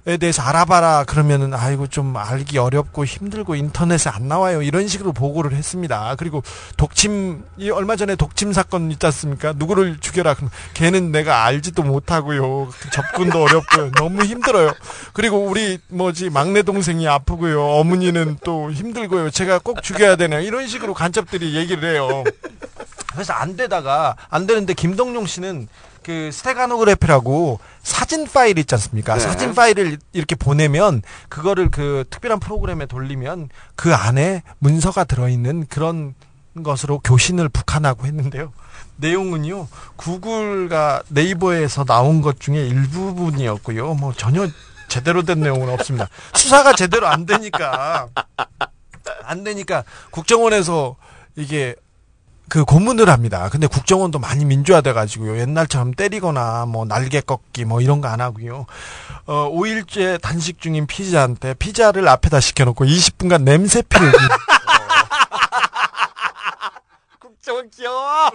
에 0.06 0.16
대해서 0.16 0.40
알아봐라. 0.40 1.04
그러면은 1.04 1.52
아이고 1.52 1.86
좀 1.86 2.16
알기 2.16 2.56
어렵고 2.56 3.04
힘들고 3.04 3.54
인터넷에 3.54 4.08
안 4.08 4.28
나와요. 4.28 4.62
이런 4.62 4.88
식으로 4.88 5.12
보고를 5.12 5.52
했습니다. 5.52 6.14
그리고 6.18 6.42
독침 6.78 7.44
이 7.58 7.68
얼마 7.68 7.96
전에 7.96 8.16
독침 8.16 8.54
사건 8.54 8.90
있지 8.90 9.04
않습니까? 9.04 9.52
누구를 9.56 9.98
죽여라. 10.00 10.34
그럼 10.34 10.48
걔는 10.72 11.12
내가 11.12 11.44
알지도 11.44 11.82
못하고요. 11.82 12.70
접근도 12.92 13.42
어렵고요. 13.42 13.90
너무 13.92 14.24
힘들어요. 14.24 14.72
그리고 15.12 15.44
우리 15.44 15.78
뭐지 15.88 16.30
막내 16.30 16.62
동생이 16.62 17.06
아프고요. 17.06 17.62
어머니는 17.62 18.38
또 18.42 18.72
힘들고요. 18.72 19.28
제가 19.28 19.58
꼭 19.58 19.82
죽여야 19.82 20.16
되네요 20.16 20.40
이런 20.40 20.66
식으로 20.66 20.94
간첩들이 20.94 21.54
얘기를 21.56 21.92
해요. 21.92 22.24
그래서 23.12 23.34
안 23.34 23.54
되다가 23.54 24.16
안 24.30 24.46
되는데 24.46 24.72
김동용 24.72 25.26
씨는 25.26 25.68
그 26.02 26.30
스테가노그래피라고 26.32 27.60
사진 27.82 28.26
파일 28.26 28.58
있지 28.58 28.74
않습니까? 28.74 29.14
네. 29.14 29.20
사진 29.20 29.54
파일을 29.54 29.98
이렇게 30.12 30.34
보내면 30.34 31.02
그거를 31.28 31.70
그 31.70 32.04
특별한 32.10 32.40
프로그램에 32.40 32.86
돌리면 32.86 33.48
그 33.76 33.94
안에 33.94 34.42
문서가 34.58 35.04
들어있는 35.04 35.66
그런 35.68 36.14
것으로 36.62 36.98
교신을 37.00 37.48
북한하고 37.48 38.06
했는데요. 38.06 38.52
내용은요, 38.96 39.68
구글과 39.96 41.02
네이버에서 41.08 41.84
나온 41.84 42.20
것 42.20 42.40
중에 42.40 42.66
일부분이었고요. 42.66 43.94
뭐 43.94 44.12
전혀 44.12 44.48
제대로 44.88 45.22
된 45.22 45.40
내용은 45.40 45.68
없습니다. 45.70 46.08
수사가 46.34 46.74
제대로 46.74 47.06
안 47.06 47.24
되니까, 47.24 48.08
안 49.24 49.44
되니까 49.44 49.84
국정원에서 50.10 50.96
이게 51.36 51.76
그 52.50 52.64
고문을 52.64 53.08
합니다. 53.08 53.48
근데 53.50 53.66
국정원도 53.68 54.18
많이 54.18 54.44
민주화돼 54.44 54.92
가지고요. 54.92 55.38
옛날처럼 55.38 55.94
때리거나 55.94 56.66
뭐 56.66 56.84
날개 56.84 57.20
꺾기 57.20 57.64
뭐 57.64 57.80
이런 57.80 58.00
거 58.02 58.08
안 58.10 58.20
하고요. 58.20 58.66
어, 59.26 59.48
5일째 59.52 60.20
단식 60.20 60.60
중인 60.60 60.88
피자한테 60.88 61.54
피자를 61.54 62.08
앞에다 62.08 62.40
시켜 62.40 62.64
놓고 62.64 62.84
20분간 62.84 63.42
냄새 63.44 63.82
피우기. 63.82 64.16
국정원 67.20 67.70
귀여워. 67.70 68.30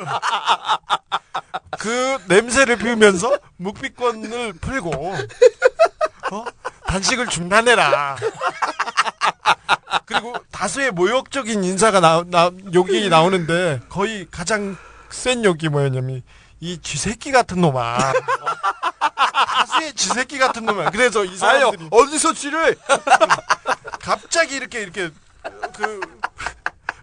그 1.78 2.18
냄새를 2.30 2.78
피우면서 2.78 3.38
묵비권을 3.58 4.54
풀고 4.54 4.92
어? 6.32 6.46
단식을 6.88 7.28
중단해라. 7.28 8.18
그리고 10.06 10.36
다수의 10.52 10.92
모욕적인 10.92 11.64
인사가 11.64 12.00
나, 12.00 12.24
나 12.28 12.52
욕이 12.74 13.10
나오는데 13.10 13.82
거의 13.90 14.28
가장 14.30 14.78
센 15.10 15.44
욕이 15.44 15.70
뭐였냐면 15.70 16.22
이 16.60 16.80
쥐새끼 16.82 17.32
같은 17.32 17.62
놈아. 17.62 17.98
다수의 19.58 19.94
쥐새끼 19.94 20.38
같은 20.38 20.66
놈아. 20.66 20.92
그래서 20.92 21.26
이 21.26 21.36
사람들이 21.36 21.90
어디서 21.92 22.34
쥐를 22.34 22.78
갑자기 24.00 24.56
이렇게 24.56 24.82
이렇게 24.82 25.10
그 25.76 26.00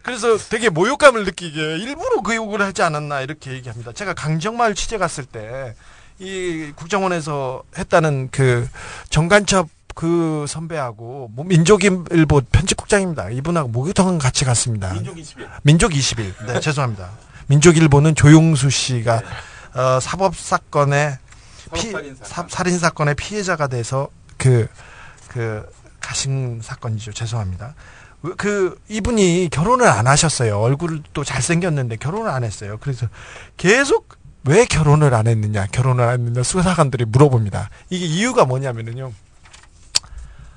그래서 0.02 0.36
되게 0.36 0.68
모욕감을 0.68 1.24
느끼게 1.24 1.78
일부러 1.78 2.20
그 2.22 2.34
욕을 2.34 2.60
하지 2.60 2.82
않았나 2.82 3.20
이렇게 3.20 3.52
얘기합니다. 3.52 3.92
제가 3.92 4.14
강정마을 4.14 4.74
취재 4.74 4.98
갔을 4.98 5.24
때 5.24 5.74
이 6.18 6.72
국정원에서 6.76 7.62
했다는 7.76 8.28
그 8.30 8.68
정간첩 9.10 9.68
그 9.94 10.46
선배하고 10.48 11.30
뭐 11.32 11.44
민족일보 11.44 12.42
편집국장입니다. 12.50 13.30
이분하고 13.30 13.68
목욕탕 13.68 14.18
같이 14.18 14.44
갔습니다. 14.44 14.92
민족 14.92 15.18
21. 15.18 15.48
민족 15.62 15.94
21. 15.94 16.34
네, 16.46 16.60
죄송합니다. 16.60 17.10
민족일보는 17.46 18.14
조용수 18.14 18.70
씨가 18.70 19.22
어, 19.74 20.00
사법 20.00 20.36
사건의 20.36 21.18
피, 21.74 21.92
사, 22.22 22.46
살인 22.48 22.78
사건의 22.78 23.14
피해자가 23.14 23.66
돼서 23.66 24.08
그, 24.36 24.68
그, 25.28 25.66
가신 26.00 26.60
사건이죠. 26.62 27.12
죄송합니다. 27.12 27.74
그, 28.36 28.78
이분이 28.88 29.48
결혼을 29.50 29.86
안 29.86 30.06
하셨어요. 30.06 30.58
얼굴도 30.58 31.24
잘생겼는데 31.24 31.96
결혼을 31.96 32.28
안 32.30 32.44
했어요. 32.44 32.78
그래서 32.80 33.06
계속 33.56 34.16
왜 34.44 34.64
결혼을 34.64 35.14
안 35.14 35.26
했느냐, 35.28 35.66
결혼을 35.66 36.04
안 36.04 36.12
했느냐 36.20 36.42
수사관들이 36.42 37.04
물어봅니다. 37.06 37.70
이게 37.90 38.04
이유가 38.06 38.44
뭐냐면은요. 38.44 39.12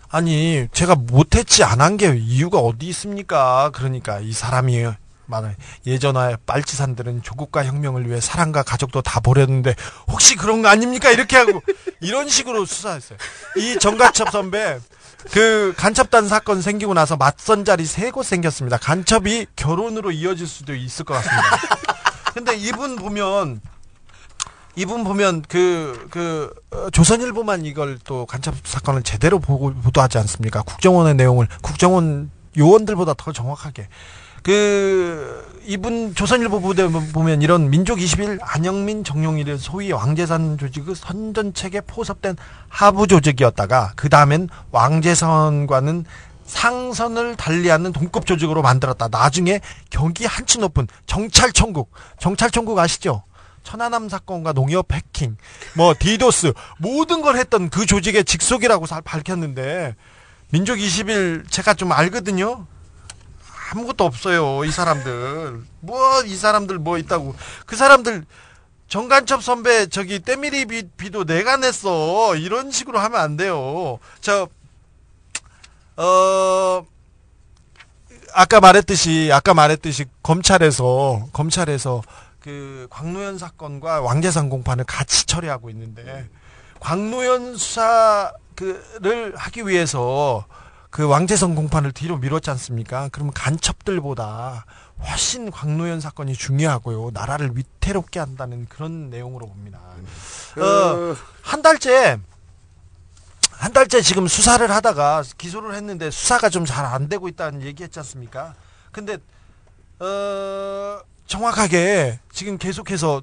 아니, 0.10 0.68
제가 0.72 0.96
못했지 0.96 1.64
안 1.64 1.82
한 1.82 1.98
게 1.98 2.16
이유가 2.16 2.60
어디 2.60 2.88
있습니까? 2.88 3.70
그러니까 3.74 4.20
이 4.20 4.32
사람이 4.32 4.86
말해 5.28 5.56
예전에 5.88 6.38
빨치산들은 6.46 7.24
조국과 7.24 7.66
혁명을 7.66 8.08
위해 8.08 8.22
사랑과 8.22 8.62
가족도 8.64 9.02
다 9.02 9.20
버렸는데 9.20 9.76
혹시 10.08 10.36
그런 10.36 10.62
거 10.62 10.68
아닙니까? 10.70 11.12
이렇게 11.12 11.36
하고 11.38 11.62
이런 12.00 12.30
식으로 12.30 12.66
수사했어요. 12.66 13.18
이 13.58 13.78
정가첩 13.80 14.30
선배 14.32 14.80
그 15.32 15.74
간첩단 15.78 16.28
사건 16.28 16.62
생기고 16.62 16.94
나서 16.94 17.18
맞선 17.18 17.66
자리 17.66 17.86
세 17.86 18.12
곳 18.12 18.26
생겼습니다. 18.26 18.78
간첩이 18.78 19.48
결혼으로 19.56 20.12
이어질 20.12 20.46
수도 20.48 20.76
있을 20.76 21.06
것 21.06 21.16
같습니다. 21.16 21.58
근데 22.36 22.56
이분 22.56 22.96
보면 22.96 23.62
이분 24.76 25.04
보면 25.04 25.44
그, 25.48 26.08
그, 26.12 26.54
어, 26.72 26.90
조선일보만 26.90 27.66
이걸 27.66 27.98
또 28.04 28.26
간첩 28.26 28.56
사건을 28.64 29.04
제대로 29.04 29.40
보고, 29.40 29.74
보도하지 29.74 30.18
않습니까? 30.20 30.62
국정원의 30.64 31.16
내용을, 31.16 31.48
국정원 31.62 32.30
요원들보다 32.58 33.14
더 33.18 33.32
정확하게. 33.32 33.88
그, 34.44 35.44
이분 35.66 36.14
조선일보 36.14 36.62
보도 36.62 36.90
보면 36.90 37.42
이런 37.42 37.70
민족 37.70 38.00
21 38.00 38.38
안영민 38.42 39.04
정용일의 39.04 39.58
소위 39.58 39.92
왕재산 39.92 40.58
조직의 40.58 40.94
선전책에 40.94 41.82
포섭된 41.82 42.36
하부 42.68 43.08
조직이었다가 43.08 43.94
그 43.96 44.10
다음엔 44.10 44.50
왕재선과는 44.72 46.06
상선을 46.46 47.38
달리하는 47.38 47.92
동급 47.92 48.28
조직으로 48.28 48.62
만들었다. 48.62 49.08
나중에 49.08 49.62
경기 49.90 50.26
한치 50.26 50.60
높은 50.60 50.88
정찰청국, 51.08 51.92
정찰청국 52.20 52.78
아시죠? 52.78 53.24
천안함 53.66 54.08
사건과 54.08 54.54
농협 54.54 54.94
해킹, 54.94 55.36
뭐 55.76 55.94
디도스 56.00 56.54
모든 56.78 57.22
걸 57.22 57.36
했던 57.36 57.70
그 57.70 57.86
조직의 57.86 58.24
직속이라고 58.24 58.86
잘 58.86 59.02
밝혔는데 59.02 59.96
민족 60.52 60.76
20일 60.78 61.50
제가 61.52 61.74
좀 61.74 61.92
알거든요. 61.92 62.66
아무것도 63.72 64.06
없어요. 64.06 64.64
이 64.64 64.72
사람들. 64.72 65.62
뭐 65.82 66.24
이 66.26 66.36
사람들 66.36 66.78
뭐 66.78 66.98
있다고. 66.98 67.36
그 67.66 67.76
사람들 67.76 68.24
정간첩 68.88 69.44
선배 69.44 69.88
저기 69.88 70.20
때밀이 70.20 70.66
비, 70.66 70.84
비도 70.96 71.26
내가 71.26 71.58
냈어. 71.58 72.36
이런 72.36 72.70
식으로 72.72 73.00
하면 73.00 73.20
안 73.20 73.36
돼요. 73.36 73.98
저 74.22 74.48
어, 75.98 76.86
아까 78.34 78.60
말했듯이, 78.60 79.30
아까 79.34 79.54
말했듯이, 79.54 80.06
검찰에서, 80.22 81.26
검찰에서, 81.32 82.02
그, 82.46 82.86
광노현 82.92 83.40
사건과 83.40 84.02
왕재산 84.02 84.50
공판을 84.50 84.84
같이 84.86 85.26
처리하고 85.26 85.72
있는데, 85.72 86.30
광노현 86.80 87.58
수사를 87.58 89.34
하기 89.36 89.66
위해서, 89.68 90.46
그 90.92 91.08
왕재선 91.08 91.56
공판을 91.56 91.92
뒤로 91.92 92.18
미뤘지 92.18 92.52
않습니까? 92.52 93.10
그러면 93.12 93.34
간첩들보다 93.34 94.66
훨씬 95.10 95.50
광노현 95.50 96.00
사건이 96.00 96.34
중요하고요. 96.36 97.10
나라를 97.14 97.52
위태롭게 97.56 98.20
한다는 98.20 98.68
그런 98.70 99.10
내용으로 99.10 99.48
봅니다. 99.48 99.80
어, 100.58 101.16
한 101.42 101.62
달째, 101.64 102.20
한 103.52 103.74
달째 103.74 104.02
지금 104.02 104.28
수사를 104.28 104.70
하다가 104.70 105.24
기소를 105.38 105.74
했는데 105.74 106.12
수사가 106.12 106.50
좀 106.50 106.66
잘 106.66 106.86
안 106.86 107.10
되고 107.10 107.28
있다는 107.28 107.64
얘기했지 107.64 107.98
않습니까? 108.00 108.54
근데 108.92 109.18
어 110.00 111.00
정확하게 111.28 112.20
지금 112.32 112.58
계속해서 112.58 113.22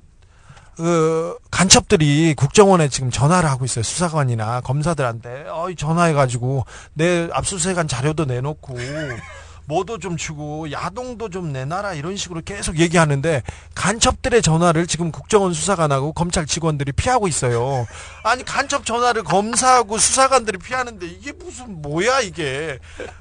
그 0.76 1.36
간첩들이 1.50 2.34
국정원에 2.34 2.88
지금 2.88 3.10
전화를 3.10 3.48
하고 3.48 3.64
있어요. 3.64 3.82
수사관이나 3.82 4.62
검사들한테 4.62 5.44
어 5.48 5.68
전화해가지고 5.76 6.64
내 6.94 7.28
압수수색한 7.32 7.88
자료도 7.88 8.24
내놓고 8.24 8.74
뭐도 9.66 9.98
좀 9.98 10.16
주고 10.16 10.72
야동도 10.72 11.28
좀 11.28 11.52
내놔라 11.52 11.94
이런 11.94 12.16
식으로 12.16 12.40
계속 12.44 12.78
얘기하는데 12.78 13.42
간첩들의 13.74 14.42
전화를 14.42 14.86
지금 14.86 15.12
국정원 15.12 15.52
수사관하고 15.52 16.12
검찰 16.12 16.46
직원들이 16.46 16.92
피하고 16.92 17.28
있어요. 17.28 17.86
아니 18.24 18.44
간첩 18.44 18.84
전화를 18.84 19.22
검사하고 19.22 19.98
수사관들이 19.98 20.58
피하는데 20.58 21.06
이게 21.06 21.32
무슨 21.32 21.80
뭐야 21.82 22.20
이게 22.20 22.78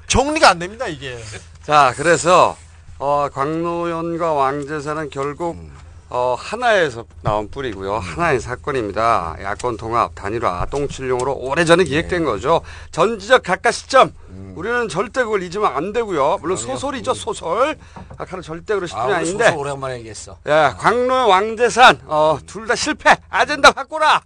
정리가 0.08 0.48
안 0.48 0.58
됩니다 0.58 0.86
이게. 0.86 1.18
자, 1.62 1.92
그래서 1.96 2.56
어, 3.04 3.28
광노현과 3.32 4.32
왕재산은 4.32 5.10
결국 5.10 5.56
어, 6.08 6.36
하나에서 6.38 7.04
나온 7.22 7.50
뿌리고요. 7.50 7.94
하나의 7.98 8.38
사건입니다. 8.38 9.38
야권 9.42 9.76
통합, 9.76 10.14
단일화, 10.14 10.66
똥칠용으로 10.70 11.34
오래전에 11.34 11.82
기획된 11.82 12.24
거죠. 12.24 12.60
전지적 12.92 13.42
각각 13.42 13.72
시점. 13.72 14.12
우리는 14.54 14.86
절대 14.88 15.24
그걸 15.24 15.42
잊으면 15.42 15.74
안 15.74 15.92
되고요. 15.92 16.38
물론 16.42 16.56
소설이죠, 16.56 17.12
소설. 17.14 17.76
아까는 18.18 18.40
절대 18.40 18.74
아, 18.74 18.86
시점이 18.86 19.04
우리 19.06 19.14
아닌데. 19.14 19.44
소설 19.46 19.58
오랜만에 19.58 19.94
얘기했어. 19.96 20.36
예, 20.46 20.72
광노현, 20.78 21.28
왕재산, 21.28 22.02
어, 22.06 22.38
둘 22.46 22.68
다 22.68 22.76
실패. 22.76 23.16
아젠다 23.30 23.72
바꾸라. 23.72 24.20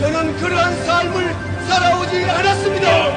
저는 0.00 0.36
그러한 0.38 0.84
삶을 0.86 1.36
살아오지 1.68 2.24
않았습니다. 2.24 3.07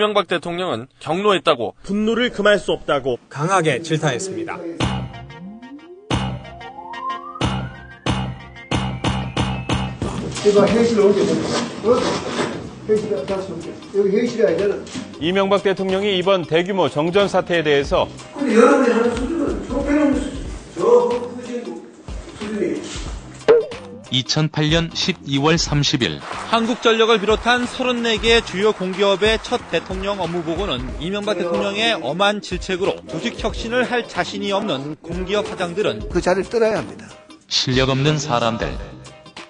이명박 0.00 0.28
대통령은 0.28 0.86
경로했다고 0.98 1.74
분노를 1.82 2.30
금할 2.30 2.58
수 2.58 2.72
없다고 2.72 3.18
강하게 3.28 3.82
질타했습니다. 3.82 4.58
이거 10.46 10.66
회의실 10.66 11.00
언제 11.02 11.20
보내? 11.20 11.98
어? 11.98 12.00
다시 13.26 13.52
올게. 13.52 13.74
여기 13.94 14.08
회의실이 14.16 14.46
아니잖아. 14.46 14.76
이명박 15.20 15.62
대통령이 15.62 16.16
이번 16.16 16.46
대규모 16.46 16.88
정전 16.88 17.28
사태에 17.28 17.62
대해서 17.62 18.08
근데 18.34 18.56
여러분이 18.56 18.90
하는 18.90 19.14
수준은 19.14 19.64
수준, 19.64 19.84
저 20.78 20.84
후진 20.86 21.82
수준이 22.38 22.82
2008년 24.12 24.90
12월 24.90 25.56
30일. 25.56 26.18
한국전력을 26.20 27.20
비롯한 27.20 27.66
34개 27.66 28.44
주요 28.44 28.72
공기업의 28.72 29.38
첫 29.42 29.70
대통령 29.70 30.20
업무보고는 30.20 31.00
이명박 31.00 31.34
대통령의 31.38 31.94
엄한 31.94 32.40
질책으로 32.42 32.96
조직 33.08 33.42
혁신을 33.42 33.90
할 33.90 34.08
자신이 34.08 34.52
없는 34.52 34.96
공기업 34.96 35.46
사장들은 35.46 36.08
그 36.10 36.20
자리를 36.20 36.50
떠나야 36.50 36.78
합니다. 36.78 37.06
실력 37.48 37.90
없는 37.90 38.18
사람들 38.18 38.99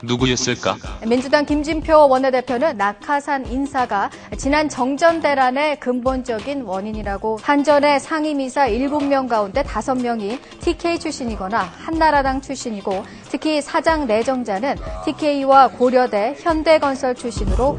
누구였을까? 0.03 0.77
민주당 1.07 1.47
김진표 1.47 2.09
원내대표는 2.09 2.77
낙하산 2.77 3.47
인사가 3.47 4.11
지난 4.37 4.69
정전 4.69 5.21
대란의 5.21 5.81
근본적인 5.81 6.63
원인이라고 6.63 7.39
한전의 7.43 8.01
상임이사 8.01 8.69
7명 8.69 9.29
가운데 9.29 9.63
5명이 9.63 10.39
TK 10.61 10.99
출신이거나 10.99 11.59
한나라당 11.61 12.41
출신이고 12.41 13.05
특히 13.31 13.61
사장 13.61 14.07
내정자는 14.07 14.77
TK와 15.05 15.69
고려대, 15.69 16.35
현대건설 16.39 17.15
출신으로 17.15 17.79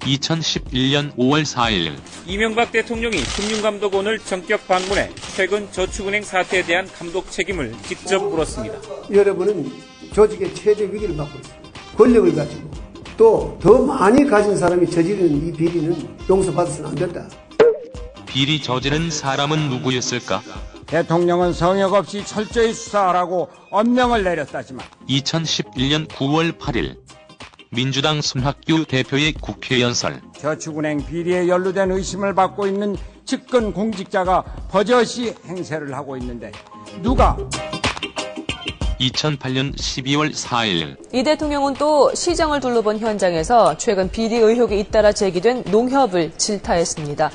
2011년 0.00 1.14
5월 1.16 1.44
4일 1.44 1.92
이명박 2.26 2.72
대통령이 2.72 3.16
금융감독원을 3.16 4.18
전격 4.20 4.66
방문해 4.66 5.10
최근 5.36 5.70
저축은행 5.70 6.22
사태에 6.22 6.62
대한 6.62 6.88
감독 6.96 7.30
책임을 7.30 7.74
직접 7.82 8.22
물었습니다. 8.22 8.78
여러분은 9.12 9.70
조직의 10.12 10.54
최대 10.54 10.84
위기를 10.84 11.14
맞고 11.14 11.38
있습니다. 11.38 11.68
권력을 11.96 12.34
가지고 12.34 12.70
또 13.16 13.58
더 13.60 13.78
많이 13.84 14.24
가진 14.24 14.56
사람이 14.56 14.88
저지르는 14.88 15.48
이 15.48 15.52
비리는 15.52 16.16
용서받아서는 16.28 16.90
안 16.90 16.94
된다. 16.94 17.28
비리 18.26 18.62
저지른 18.62 19.10
사람은 19.10 19.68
누구였을까? 19.70 20.40
대통령은 20.86 21.52
성역 21.52 21.94
없이 21.94 22.24
철저히 22.24 22.72
수사하라고 22.72 23.48
엄명을 23.70 24.22
내렸다지만 24.22 24.86
2011년 25.08 26.06
9월 26.08 26.56
8일 26.58 26.96
민주당 27.70 28.22
손학규 28.22 28.86
대표의 28.86 29.32
국회 29.34 29.80
연설 29.82 30.20
저축은행 30.38 31.04
비리에 31.04 31.48
연루된 31.48 31.90
의심을 31.90 32.34
받고 32.34 32.66
있는 32.66 32.96
측근 33.26 33.72
공직자가 33.74 34.42
버젓이 34.70 35.34
행세를 35.46 35.92
하고 35.94 36.16
있는데 36.16 36.52
누가 37.02 37.36
2008년 39.00 39.76
12월 39.76 40.32
4일 40.34 40.96
이 41.12 41.22
대통령은 41.22 41.74
또 41.74 42.14
시정을 42.14 42.60
둘러본 42.60 42.98
현장에서 42.98 43.76
최근 43.78 44.10
비리 44.10 44.36
의혹이 44.36 44.78
잇따라 44.78 45.12
제기된 45.12 45.64
농협을 45.70 46.32
질타했습니다. 46.36 47.30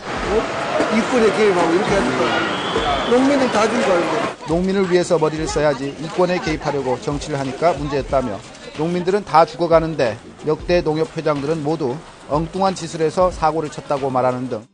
이권에 0.98 1.38
개입하고 1.38 1.74
이렇게 1.74 1.90
하는 1.90 2.18
거야. 2.18 3.10
농민은 3.10 3.48
다준거 3.52 3.92
알고. 3.92 4.34
농민을 4.48 4.92
위해서 4.92 5.18
머리를 5.18 5.48
써야지 5.48 5.96
이권에 6.02 6.40
개입하려고 6.40 7.00
정치를 7.02 7.40
하니까 7.40 7.74
문제였다며 7.74 8.40
농민들은 8.78 9.24
다 9.24 9.46
죽어가는데 9.46 10.18
역대 10.48 10.82
농협 10.82 11.16
회장들은 11.16 11.64
모두 11.64 11.96
엉뚱한 12.30 12.76
짓을 12.76 13.02
해서 13.02 13.30
사고를 13.32 13.70
쳤다고 13.70 14.10
말하는 14.10 14.50
등 14.50 14.66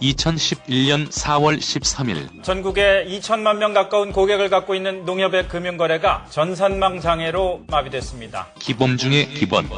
2011년 0.00 1.10
4월 1.10 1.58
13일 1.58 2.42
전국에 2.42 3.06
2천만 3.08 3.58
명 3.58 3.72
가까운 3.74 4.12
고객을 4.12 4.48
갖고 4.48 4.74
있는 4.74 5.04
농협의 5.04 5.48
금융거래가 5.48 6.26
전산망 6.30 7.00
장애로 7.00 7.64
마비됐습니다. 7.68 8.48
기본 8.58 8.96
중에 8.96 9.26
기본 9.26 9.68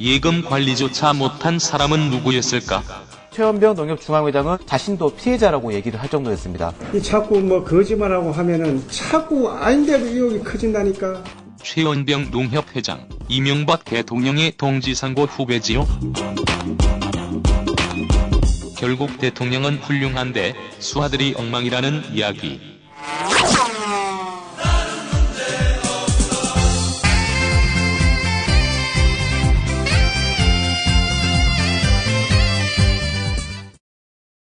예금 0.00 0.42
관리조차 0.42 1.12
못한 1.12 1.58
사람은 1.58 2.10
누구였을까? 2.10 2.82
최원병 3.30 3.74
농협중앙회장은 3.74 4.58
자신도 4.66 5.16
피해자라고 5.16 5.72
얘기를 5.72 6.00
할 6.00 6.08
정도였습니다. 6.08 6.72
이 6.92 7.02
자꾸 7.02 7.40
뭐 7.40 7.64
거짓말하고 7.64 8.30
하면은 8.30 8.86
자꾸 8.88 9.50
아닌데도 9.50 10.06
의혹이 10.06 10.38
커진다니까. 10.40 11.22
최원병 11.62 12.30
농협 12.30 12.76
회장 12.76 13.08
이명박 13.28 13.84
대통령의 13.84 14.52
동지상고 14.56 15.24
후배지요. 15.24 15.86
결국 18.84 19.18
대통령은 19.18 19.78
훌륭한데 19.78 20.52
수하들이 20.78 21.34
엉망이라는 21.38 22.12
이야기. 22.12 22.60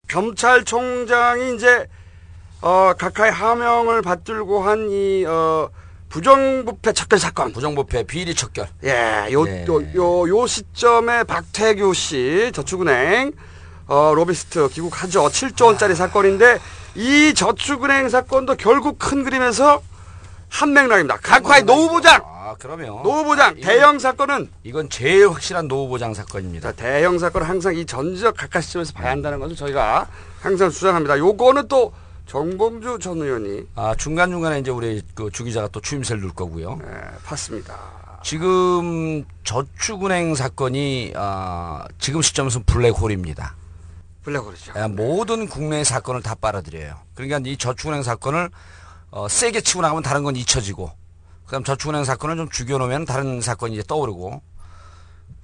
검찰총장이 0.09 1.57
이제 1.57 1.87
어, 2.61 2.93
각하의 2.97 3.33
하명을 3.33 4.01
받들고 4.03 4.63
한 4.63 4.89
이 4.91 5.25
어, 5.27 5.71
부정부패 6.09 6.93
척결 6.93 7.19
사건. 7.19 7.53
부정부패 7.53 8.05
비리 8.05 8.35
척결. 8.35 8.69
예, 8.85 9.29
요, 9.33 9.45
예. 9.49 9.65
요, 9.67 9.83
요, 9.97 10.29
요 10.29 10.47
시점에 10.47 11.25
박태규 11.25 11.95
씨 11.95 12.51
저축은행 12.55 13.33
어, 13.91 14.15
로비스트 14.15 14.69
귀국하죠. 14.69 15.25
7조 15.25 15.67
원짜리 15.67 15.97
사건인데 15.97 16.61
이 16.95 17.35
저축은행 17.35 18.09
사건도 18.09 18.55
결국 18.55 19.01
큰 19.01 19.25
그림에서 19.25 19.83
한 20.49 20.73
맥락입니다. 20.73 21.17
각하의 21.17 21.65
노후 21.65 21.89
보장. 21.91 22.23
아, 22.25 22.55
그러면 22.61 23.03
노후 23.03 23.25
보장 23.25 23.57
대형 23.61 23.99
사건은 23.99 24.49
이건 24.63 24.89
제일 24.91 25.29
확실한 25.29 25.67
노후 25.67 25.89
보장 25.89 26.15
사건입니다. 26.15 26.71
대형 26.73 27.19
사건은 27.19 27.49
항상 27.49 27.75
이 27.77 27.85
전지적 27.85 28.37
각하 28.37 28.61
시점에서 28.61 28.93
봐야 28.93 29.11
한다는 29.11 29.41
것을 29.41 29.57
저희가 29.57 30.07
항상 30.41 30.71
주장합니다. 30.71 31.19
요거는 31.19 31.67
또 31.67 31.93
정봉주 32.27 33.01
전 33.01 33.21
의원이 33.21 33.67
아, 33.75 33.97
중간 33.99 34.31
중간에 34.31 34.61
이제 34.61 34.71
우리 34.71 35.03
그 35.15 35.31
주기자가 35.33 35.67
또 35.73 35.81
추임새를 35.81 36.23
넣을 36.23 36.33
거고요. 36.33 36.79
네, 36.81 36.87
봤습니다. 37.25 37.77
지금 38.23 39.25
저축은행 39.43 40.37
사건이 40.37 41.15
아, 41.17 41.85
지금 41.99 42.23
시점에서 42.23 42.61
블랙홀입니다. 42.67 43.57
블랙홀이죠. 44.31 44.73
아, 44.77 44.89
모든 44.89 45.49
국내의 45.49 45.85
사건을 45.85 46.23
다 46.23 46.35
빨아들여요. 46.35 46.95
그러니까 47.15 47.41
이 47.45 47.57
저축은행 47.57 48.03
사건을 48.03 48.51
어, 49.11 49.29
세게 49.29 49.63
치고 49.63 49.83
나가면 49.83 50.03
다른 50.03 50.23
건 50.23 50.37
잊혀지고, 50.37 50.91
그다음 51.47 51.65
저축은행 51.65 52.05
사건을 52.05 52.37
좀 52.37 52.49
죽여놓으면 52.49 53.07
다른 53.07 53.41
사건이 53.41 53.75
이제 53.75 53.83
떠오르고, 53.87 54.41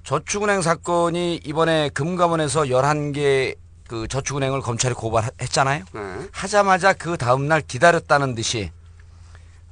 저축은행 0.03 0.61
사건이 0.61 1.41
이번에 1.43 1.89
금감원에서 1.89 2.63
11개 2.63 3.55
그 3.89 4.07
저축은행을 4.07 4.61
검찰이 4.61 4.93
고발했잖아요. 4.93 5.83
네. 5.93 6.01
하자마자 6.31 6.93
그 6.93 7.17
다음날 7.17 7.61
기다렸다는 7.61 8.35
듯이 8.35 8.71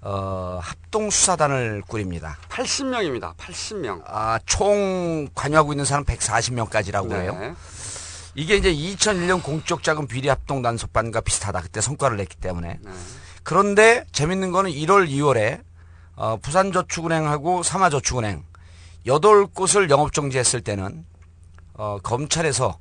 어, 0.01 0.59
합동 0.61 1.09
수사단을 1.09 1.83
꾸립니다. 1.87 2.37
80명입니다. 2.49 3.35
80명. 3.35 4.03
아, 4.05 4.39
총 4.45 5.27
관여하고 5.35 5.73
있는 5.73 5.83
사람 5.83 6.05
140명까지라고 6.05 7.07
네. 7.07 7.21
해요. 7.21 7.55
이게 8.35 8.57
이제 8.57 8.73
2001년 8.73 9.41
공적 9.41 9.81
자금 9.83 10.07
비리 10.07 10.27
합동 10.29 10.61
단속반과 10.61 11.21
비슷하다. 11.21 11.61
그때 11.61 11.81
성과를 11.81 12.17
냈기 12.17 12.35
때문에. 12.37 12.79
네. 12.81 12.91
그런데 13.43 14.03
재밌는 14.11 14.51
거는 14.51 14.71
1월, 14.71 15.09
2월에 15.09 15.61
어, 16.15 16.37
부산저축은행하고 16.41 17.63
삼화저축은행 17.63 18.43
여덟 19.05 19.45
곳을 19.45 19.89
영업 19.89 20.13
정지했을 20.13 20.61
때는 20.61 21.05
어, 21.75 21.97
검찰에서 22.01 22.77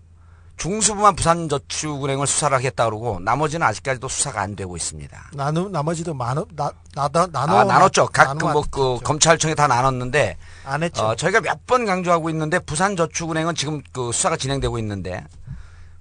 중수부만 0.57 1.17
부산저축은행을 1.17 2.29
수사를 2.29 2.57
하겠다 2.57 2.85
그러고 2.85 3.19
나머지는 3.21 3.67
아직까지도 3.67 4.07
수사가 4.07 4.41
안 4.41 4.55
되고 4.55 4.77
있습니다. 4.77 5.31
나누 5.35 5.69
나머지도 5.69 6.15
나눠 6.15 6.47
나, 6.55 6.71
나다 6.95 7.27
나눠 7.27 7.59
아, 7.59 7.65
나눴죠. 7.65 8.07
각 8.07 8.29
나눠 8.39 8.53
그뭐 8.53 8.65
그 8.71 9.05
검찰청에 9.05 9.57
다 9.57 9.67
나눴는데 9.67 10.37
안 10.65 10.83
했죠. 10.85 11.03
어, 11.05 11.15
저희가 11.17 11.41
몇 11.41 11.59
번 11.67 11.85
강조하고 11.87 12.31
있는데 12.31 12.59
부산저축은행은 12.61 13.55
지금 13.57 13.83
그 13.93 14.13
수사가 14.13 14.37
진행되고 14.37 14.79
있는데 14.79 15.25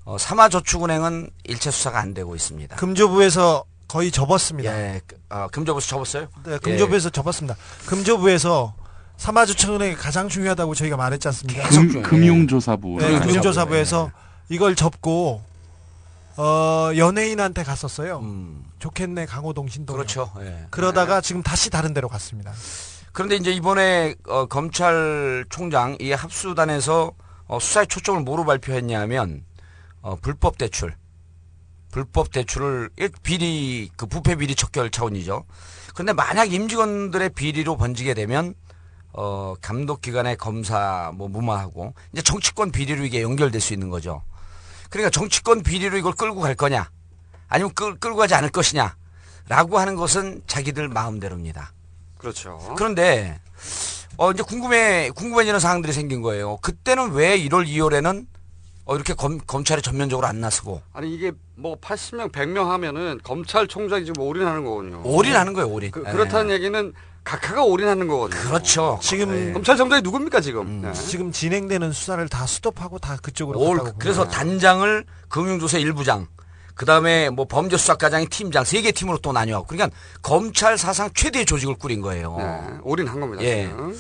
어, 0.06 0.18
삼화저축은행은 0.18 1.30
일체 1.46 1.72
수사가 1.72 2.00
안 2.00 2.14
되고 2.14 2.36
있습니다. 2.36 2.76
금조부에서 2.76 3.64
거의 3.88 4.12
접었습니다. 4.12 4.72
예, 4.72 5.02
그, 5.06 5.16
어, 5.30 5.48
금조부에서 5.52 5.88
접었어요? 5.88 6.28
네, 6.46 6.58
금조부에서 6.58 7.10
접었습니다. 7.10 7.56
금조부에서 7.86 8.74
삼화주청은행이 9.18 9.96
가장 9.96 10.28
중요하다고 10.28 10.76
저희가 10.76 10.98
말했지 10.98 11.28
않습니까? 11.30 11.70
금, 11.70 12.02
금융조사부. 12.02 12.98
네, 13.00 13.20
금융조사부에서 13.20 14.12
이걸 14.50 14.76
접고 14.76 15.42
어 16.36 16.90
연예인한테 16.98 17.64
갔었어요. 17.64 18.24
좋겠네 18.80 19.28
강호동 19.28 19.68
신동. 19.68 19.96
음. 19.96 19.98
그렇죠. 19.98 20.32
예. 20.42 20.66
그러다가 20.72 21.22
지금 21.22 21.44
다시 21.44 21.70
다른 21.70 21.94
데로 21.94 22.10
갔습니다. 22.10 22.52
그런데 23.12 23.36
이제 23.36 23.52
이번에 23.52 24.16
어, 24.28 24.48
검찰총장 24.48 25.98
이 26.02 26.12
합수단에서 26.12 27.12
어, 27.46 27.60
수사의 27.60 27.86
초점을 27.88 28.22
뭐로 28.22 28.46
발표했냐면 28.46 29.44
어, 30.04 30.16
불법 30.22 30.58
대출, 30.58 30.96
불법 31.90 32.32
대출을 32.32 32.90
일- 32.98 33.10
비리 33.24 33.90
그 33.96 34.06
부패 34.06 34.36
비리 34.36 34.54
척결 34.54 34.92
차원이죠. 34.92 35.46
그런데 35.94 36.12
만약 36.14 36.52
임직원들의 36.54 37.30
비리로 37.30 37.78
번지게 37.78 38.14
되면 38.14 38.54
어, 39.14 39.54
감독 39.62 40.02
기관의 40.02 40.38
검사 40.38 41.12
뭐 41.16 41.28
무마하고 41.30 41.94
이제 42.12 42.22
정치권 42.22 42.72
비리로 42.72 43.06
이게 43.06 43.22
연결될 43.22 43.62
수 43.62 43.72
있는 43.74 43.90
거죠. 43.90 44.24
그러니까 44.90 45.10
정치권 45.10 45.64
비리로 45.64 45.98
이걸 45.98 46.14
끌고 46.14 46.42
갈 46.42 46.54
거냐, 46.56 46.90
아니면 47.48 47.74
끌, 47.74 47.96
끌고 47.98 48.18
가지 48.18 48.34
않을 48.36 48.50
것이냐, 48.50 48.96
라고 49.48 49.80
하는 49.80 49.96
것은 49.96 50.42
자기들 50.48 50.88
마음대로입니다. 50.90 51.72
그렇죠. 52.18 52.58
그런데 52.78 53.40
어 54.18 54.32
이제 54.32 54.44
궁금해 54.44 55.10
궁금해지는 55.12 55.60
사항들이 55.60 55.94
생긴 55.94 56.22
거예요. 56.22 56.58
그때는 56.58 57.12
왜 57.12 57.38
1월 57.40 57.68
2월에는 57.68 58.28
어 58.86 58.96
이렇게 58.96 59.14
검, 59.14 59.38
검찰이 59.40 59.82
전면적으로 59.82 60.28
안 60.28 60.42
나서고 60.42 60.82
아니 60.94 61.14
이게 61.14 61.32
뭐 61.56 61.76
80명, 61.80 62.32
100명 62.32 62.66
하면은 62.68 63.20
검찰총장이 63.24 64.06
지금 64.06 64.22
올인하는 64.24 64.64
거거든요. 64.66 65.02
올인하는 65.06 65.54
거예요, 65.54 65.70
올인. 65.70 65.92
그, 65.92 66.04
예. 66.06 66.12
그렇다는 66.12 66.52
얘기는 66.52 66.94
각하가 67.24 67.64
올인하는 67.64 68.08
거거든요. 68.08 68.42
그렇죠. 68.42 69.00
지금 69.02 69.54
검찰총장이 69.54 70.02
누굽니까 70.02 70.42
지금? 70.42 70.82
네. 70.82 70.92
지금 70.94 71.32
진행되는 71.32 71.94
수사를 71.94 72.28
다 72.28 72.46
스톱하고 72.46 73.00
다 73.00 73.18
그쪽으로 73.22 73.58
올, 73.60 73.78
갔다고 73.78 73.98
그래서. 74.00 74.28
단장을 74.28 75.06
금융조사 75.30 75.78
일부장 75.78 76.28
그 76.76 76.86
다음에 76.86 77.30
뭐 77.30 77.46
범죄수사과장이 77.46 78.26
팀장 78.28 78.66
세 78.66 78.82
개 78.82 78.92
팀으로 78.92 79.20
또 79.20 79.32
나뉘어. 79.32 79.64
그러니까 79.68 79.96
검찰 80.22 80.78
사상 80.78 81.10
최대의 81.14 81.46
조직을 81.46 81.76
꾸린 81.76 82.02
거예요. 82.02 82.36
네, 82.38 82.78
올인한 82.84 83.20
겁니다. 83.22 83.44
예. 83.44 83.68
지금. 83.70 83.96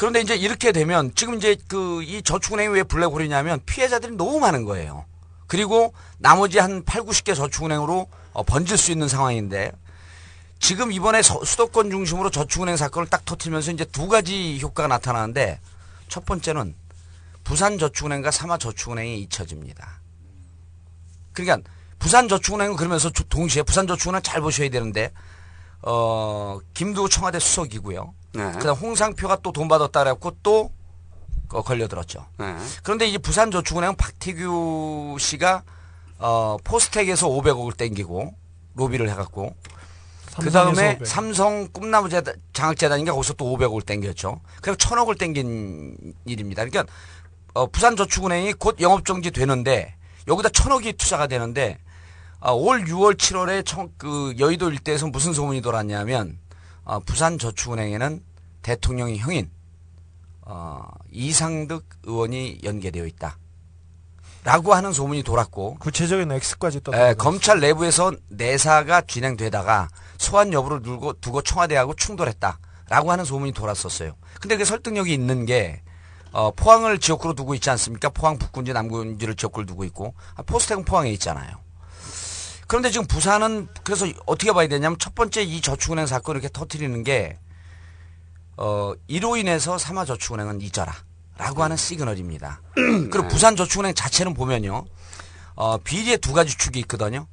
그런데 0.00 0.22
이제 0.22 0.34
이렇게 0.34 0.72
되면 0.72 1.12
지금 1.14 1.34
이제 1.34 1.54
그 1.68 2.02
이 2.02 2.22
저축은행이 2.22 2.72
왜 2.72 2.82
블랙홀이냐면 2.82 3.60
피해자들이 3.66 4.16
너무 4.16 4.40
많은 4.40 4.64
거예요. 4.64 5.04
그리고 5.46 5.92
나머지 6.16 6.58
한 6.58 6.82
8, 6.86 7.02
90개 7.02 7.36
저축은행으로 7.36 8.08
어, 8.32 8.42
번질 8.42 8.78
수 8.78 8.92
있는 8.92 9.08
상황인데 9.08 9.72
지금 10.58 10.90
이번에 10.90 11.20
서- 11.20 11.44
수도권 11.44 11.90
중심으로 11.90 12.30
저축은행 12.30 12.78
사건을 12.78 13.08
딱 13.10 13.26
터트리면서 13.26 13.72
이제 13.72 13.84
두 13.84 14.08
가지 14.08 14.58
효과가 14.62 14.88
나타나는데 14.88 15.60
첫 16.08 16.24
번째는 16.24 16.74
부산 17.44 17.76
저축은행과 17.78 18.30
삼화 18.30 18.56
저축은행이 18.56 19.20
잊혀집니다. 19.20 20.00
그러니까 21.34 21.68
부산 21.98 22.26
저축은행은 22.26 22.76
그러면서 22.76 23.10
조- 23.10 23.24
동시에 23.24 23.64
부산 23.64 23.86
저축은행 23.86 24.22
잘 24.22 24.40
보셔야 24.40 24.70
되는데 24.70 25.12
어 25.82 26.58
김두호 26.72 27.06
청와대 27.10 27.38
수석이고요. 27.38 28.14
네. 28.32 28.52
그다음 28.52 28.76
홍상표가 28.76 29.36
또 29.42 29.52
돈 29.52 29.68
받았다 29.68 30.00
그래갖고 30.00 30.36
또 30.42 30.70
어, 31.52 31.62
걸려들었죠. 31.62 32.26
네. 32.38 32.56
그런데 32.82 33.06
이 33.06 33.18
부산저축은행은 33.18 33.96
박태규 33.96 35.16
씨가 35.18 35.62
어, 36.18 36.56
포스텍에서 36.62 37.28
500억을 37.28 37.76
땡기고 37.76 38.34
로비를 38.74 39.08
해갖고 39.10 39.54
그 40.40 40.50
다음에 40.50 40.94
500. 40.96 41.06
삼성 41.06 41.68
꿈나무 41.72 42.08
재단, 42.08 42.34
장학재단인가 42.52 43.12
거기서 43.12 43.34
또 43.34 43.46
500억을 43.56 43.84
땡겼죠. 43.84 44.40
그리고 44.62 44.76
천억을 44.76 45.16
땡긴 45.16 46.14
일입니다. 46.24 46.64
그러니까 46.64 46.92
어, 47.54 47.66
부산저축은행이 47.66 48.52
곧 48.54 48.80
영업정지 48.80 49.32
되는데 49.32 49.96
여기다 50.28 50.50
천억이 50.50 50.92
투자가 50.92 51.26
되는데 51.26 51.78
어, 52.38 52.52
올 52.52 52.84
6월 52.84 53.16
7월에 53.18 53.66
청, 53.66 53.90
그 53.98 54.34
여의도 54.38 54.70
일대에서 54.70 55.08
무슨 55.08 55.32
소문이 55.32 55.60
돌았냐면 55.62 56.38
어, 56.90 56.98
부산저축은행에는 56.98 58.20
대통령의 58.62 59.18
형인 59.18 59.48
어, 60.42 60.82
이상득 61.12 61.84
의원이 62.02 62.62
연계되어 62.64 63.06
있다. 63.06 63.38
라고 64.42 64.74
하는 64.74 64.92
소문이 64.92 65.22
돌았고 65.22 65.76
구체적인 65.76 66.32
X까지 66.32 66.80
또 66.80 66.92
예, 66.94 67.14
검찰 67.16 67.60
내부에서 67.60 68.10
내사가 68.28 69.02
진행되다가 69.02 69.88
소환 70.18 70.52
여부를 70.52 70.82
두고, 70.82 71.12
두고 71.12 71.42
청와대하고 71.42 71.94
충돌했다라고 71.94 73.12
하는 73.12 73.24
소문이 73.24 73.52
돌았었어요. 73.52 74.16
근데 74.40 74.56
그 74.56 74.64
설득력이 74.64 75.14
있는 75.14 75.46
게 75.46 75.82
어, 76.32 76.50
포항을 76.50 76.98
지역구로 76.98 77.34
두고 77.34 77.54
있지 77.54 77.70
않습니까? 77.70 78.08
포항 78.08 78.36
북군지 78.36 78.72
남군지를 78.72 79.36
지역구로 79.36 79.64
두고 79.64 79.84
있고 79.84 80.14
아, 80.34 80.42
포스텍은 80.42 80.84
포항에 80.84 81.10
있잖아요. 81.12 81.52
그런데 82.70 82.92
지금 82.92 83.04
부산은 83.08 83.66
그래서 83.82 84.06
어떻게 84.26 84.52
봐야 84.52 84.68
되냐면 84.68 84.96
첫 85.00 85.12
번째 85.16 85.42
이 85.42 85.60
저축은행 85.60 86.06
사건을 86.06 86.40
이렇게 86.40 86.52
터트리는 86.52 87.02
게 87.02 87.36
어, 88.56 88.92
이로 89.08 89.36
인해서 89.36 89.76
삼화저축은행은 89.76 90.60
잊어라. 90.60 90.94
라고 91.36 91.64
하는 91.64 91.76
시그널입니다. 91.76 92.60
그리고 93.10 93.26
부산저축은행 93.26 93.94
자체는 93.94 94.34
보면요. 94.34 94.86
어, 95.56 95.78
비리에 95.78 96.18
두 96.18 96.32
가지 96.32 96.56
축이 96.56 96.78
있거든요. 96.80 97.26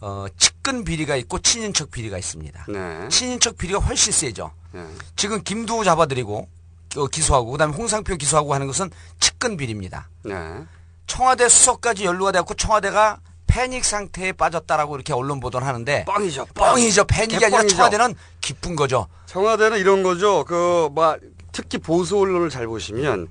어, 0.00 0.24
측근 0.38 0.84
비리가 0.84 1.16
있고 1.16 1.40
친인척 1.40 1.90
비리가 1.90 2.16
있습니다. 2.16 2.64
네. 2.70 3.08
친인척 3.10 3.58
비리가 3.58 3.80
훨씬 3.80 4.14
세죠. 4.14 4.50
네. 4.72 4.86
지금 5.14 5.42
김두호 5.42 5.84
잡아들이고 5.84 6.48
어, 6.96 7.06
기소하고 7.08 7.50
그다음에 7.50 7.76
홍상표 7.76 8.16
기소하고 8.16 8.54
하는 8.54 8.66
것은 8.66 8.90
측근 9.20 9.58
비리입니다. 9.58 10.08
네. 10.22 10.34
청와대 11.06 11.50
수석까지 11.50 12.06
연루가 12.06 12.32
되었고 12.32 12.54
청와대가 12.54 13.20
패닉 13.54 13.84
상태에 13.84 14.32
빠졌다라고 14.32 14.96
이렇게 14.96 15.12
언론 15.12 15.38
보도를 15.38 15.64
하는데 15.64 16.04
뻥이죠. 16.06 16.46
뻥이죠. 16.54 17.04
패닉이 17.04 17.36
아니라 17.36 17.50
개뻥이죠. 17.60 17.76
청와대는 17.76 18.14
기쁜 18.40 18.74
거죠. 18.74 19.06
청와대는 19.26 19.78
이런 19.78 20.02
거죠. 20.02 20.44
그, 20.44 20.88
막, 20.92 21.20
특히 21.52 21.78
보수 21.78 22.18
언론을 22.18 22.50
잘 22.50 22.66
보시면, 22.66 23.28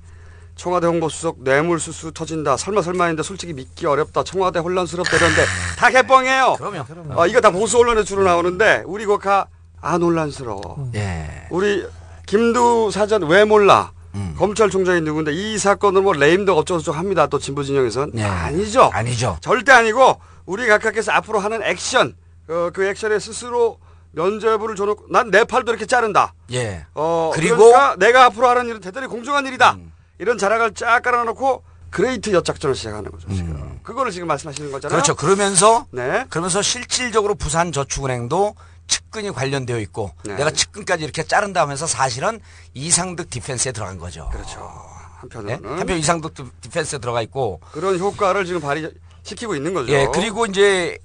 청와대 0.56 0.86
홍보수석 0.86 1.42
뇌물수수 1.42 2.12
터진다. 2.12 2.56
설마 2.56 2.80
설마인데 2.80 3.22
솔직히 3.22 3.52
믿기 3.52 3.84
어렵다. 3.84 4.24
청와대 4.24 4.60
혼란스럽다. 4.60 5.14
이런데 5.14 5.44
다 5.76 5.90
개뻥이에요. 5.90 6.54
그럼요. 6.56 6.84
어, 7.20 7.26
이거 7.26 7.42
다 7.42 7.50
보수 7.50 7.78
언론에 7.78 8.02
주로 8.02 8.22
나오는데, 8.22 8.82
우리 8.86 9.04
거가 9.04 9.48
안 9.82 10.00
혼란스러워. 10.02 10.90
예. 10.94 11.48
우리 11.50 11.86
김두 12.24 12.90
사전 12.90 13.24
왜 13.24 13.44
몰라? 13.44 13.92
음. 14.14 14.34
검찰총장이 14.38 15.00
누군데 15.00 15.32
이 15.32 15.58
사건을 15.58 16.02
뭐 16.02 16.12
레임덕 16.12 16.56
어쩌고저쩌고 16.58 16.96
합니다. 16.96 17.26
또 17.26 17.38
진보 17.38 17.62
진영에선 17.62 18.12
네. 18.14 18.22
아니죠. 18.24 18.90
아니죠. 18.92 19.38
절대 19.40 19.72
아니고 19.72 20.20
우리 20.46 20.66
각하께서 20.66 21.12
앞으로 21.12 21.38
하는 21.40 21.62
액션 21.62 22.14
어, 22.48 22.70
그 22.72 22.84
액션에 22.86 23.18
스스로 23.18 23.78
면죄부를 24.12 24.76
줘놓고 24.76 25.06
난 25.10 25.30
내 25.30 25.44
팔도 25.44 25.72
이렇게 25.72 25.86
자른다. 25.86 26.34
예. 26.52 26.86
어, 26.94 27.32
그리고- 27.34 27.54
음. 27.54 27.72
그러니까 27.72 27.96
내가 27.98 28.24
앞으로 28.26 28.48
하는 28.48 28.66
일은 28.68 28.80
대단히 28.80 29.06
공정한 29.08 29.46
일이다. 29.46 29.76
이런 30.18 30.38
자락을 30.38 30.74
쫙 30.74 31.00
깔아놓고 31.02 31.64
great 31.90 32.32
엿작전을 32.32 32.74
시작하는 32.76 33.10
거죠. 33.10 33.28
지금. 33.32 33.80
그거를 33.82 34.12
지금 34.12 34.28
말씀하시는 34.28 34.70
거잖아요. 34.70 34.94
음. 34.94 35.02
그렇죠. 35.02 35.14
그러면서 35.16 35.86
네. 35.90 36.24
그러면서 36.28 36.62
실질적으로 36.62 37.34
부산 37.34 37.72
저축은행도 37.72 38.54
측근이 38.86 39.30
관련되어 39.32 39.78
있고 39.80 40.12
네. 40.24 40.34
내가 40.34 40.50
측근까지 40.50 41.04
이렇게 41.04 41.22
자른다 41.22 41.60
하면서 41.62 41.86
사실은 41.86 42.40
이상득 42.74 43.30
디펜스에 43.30 43.72
들어간 43.72 43.98
거죠. 43.98 44.28
그렇죠. 44.32 44.58
네? 44.58 45.54
한편으로는 45.54 45.78
한편 45.78 45.98
이상득 45.98 46.34
디- 46.34 46.44
디펜스에 46.62 46.98
들어가 46.98 47.22
있고 47.22 47.60
그런 47.72 47.98
효과를 47.98 48.44
지금 48.44 48.60
발휘시키고 48.60 49.54
있는 49.56 49.72
거죠. 49.74 49.92
예 49.92 50.06
그리고 50.12 50.44
이제 50.46 50.98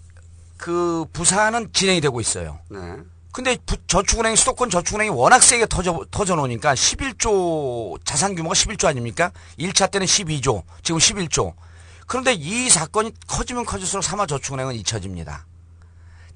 그 0.58 1.06
부산은 1.14 1.70
진행이 1.72 2.02
되고 2.02 2.20
있어요. 2.20 2.60
네. 2.70 2.80
근데 3.32 3.56
부- 3.66 3.78
저축은행 3.88 4.36
수도권 4.36 4.70
저축은행이 4.72 5.12
워낙 5.12 5.42
세게 5.42 5.68
터져 5.68 6.04
터져 6.12 6.36
놓으니까 6.36 6.74
11조 6.74 8.04
자산 8.04 8.36
규모가 8.36 8.54
11조 8.56 8.88
아닙니까? 8.88 9.32
1차 9.60 9.90
때는 9.92 10.06
12조, 10.08 10.64
지금 10.84 11.00
11조. 11.00 11.54
그런데 12.08 12.34
이 12.34 12.70
사건이 12.70 13.14
커지면 13.28 13.66
커질수록 13.66 14.04
삼화 14.04 14.26
저축은행은 14.26 14.74
잊혀집니다. 14.76 15.46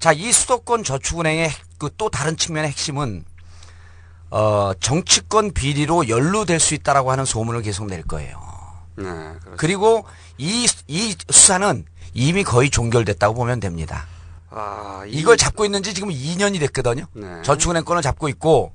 자, 0.04 0.12
이 0.12 0.32
수도권 0.32 0.84
저축은행의 0.84 1.50
그 1.78 1.88
또 1.96 2.10
다른 2.10 2.36
측면의 2.36 2.68
핵심은 2.70 3.24
어, 4.30 4.72
정치권 4.78 5.52
비리로 5.52 6.08
연루될 6.10 6.60
수 6.60 6.74
있다라고 6.74 7.10
하는 7.10 7.24
소문을 7.24 7.62
계속 7.62 7.86
낼 7.86 8.02
거예요. 8.02 8.38
네. 8.96 9.06
그리고 9.56 10.04
이, 10.36 10.66
이 10.88 11.16
수사는 11.30 11.86
이미 12.12 12.44
거의 12.44 12.68
종결됐다고 12.68 13.34
보면 13.34 13.60
됩니다. 13.60 14.06
아, 14.50 15.04
이- 15.06 15.12
이걸 15.20 15.38
잡고 15.38 15.64
있는 15.64 15.82
지 15.82 15.94
지금 15.94 16.10
2년이 16.10 16.60
됐거든요. 16.60 17.06
네. 17.14 17.40
저축은행 17.42 17.84
건을 17.84 18.02
잡고 18.02 18.28
있고 18.28 18.72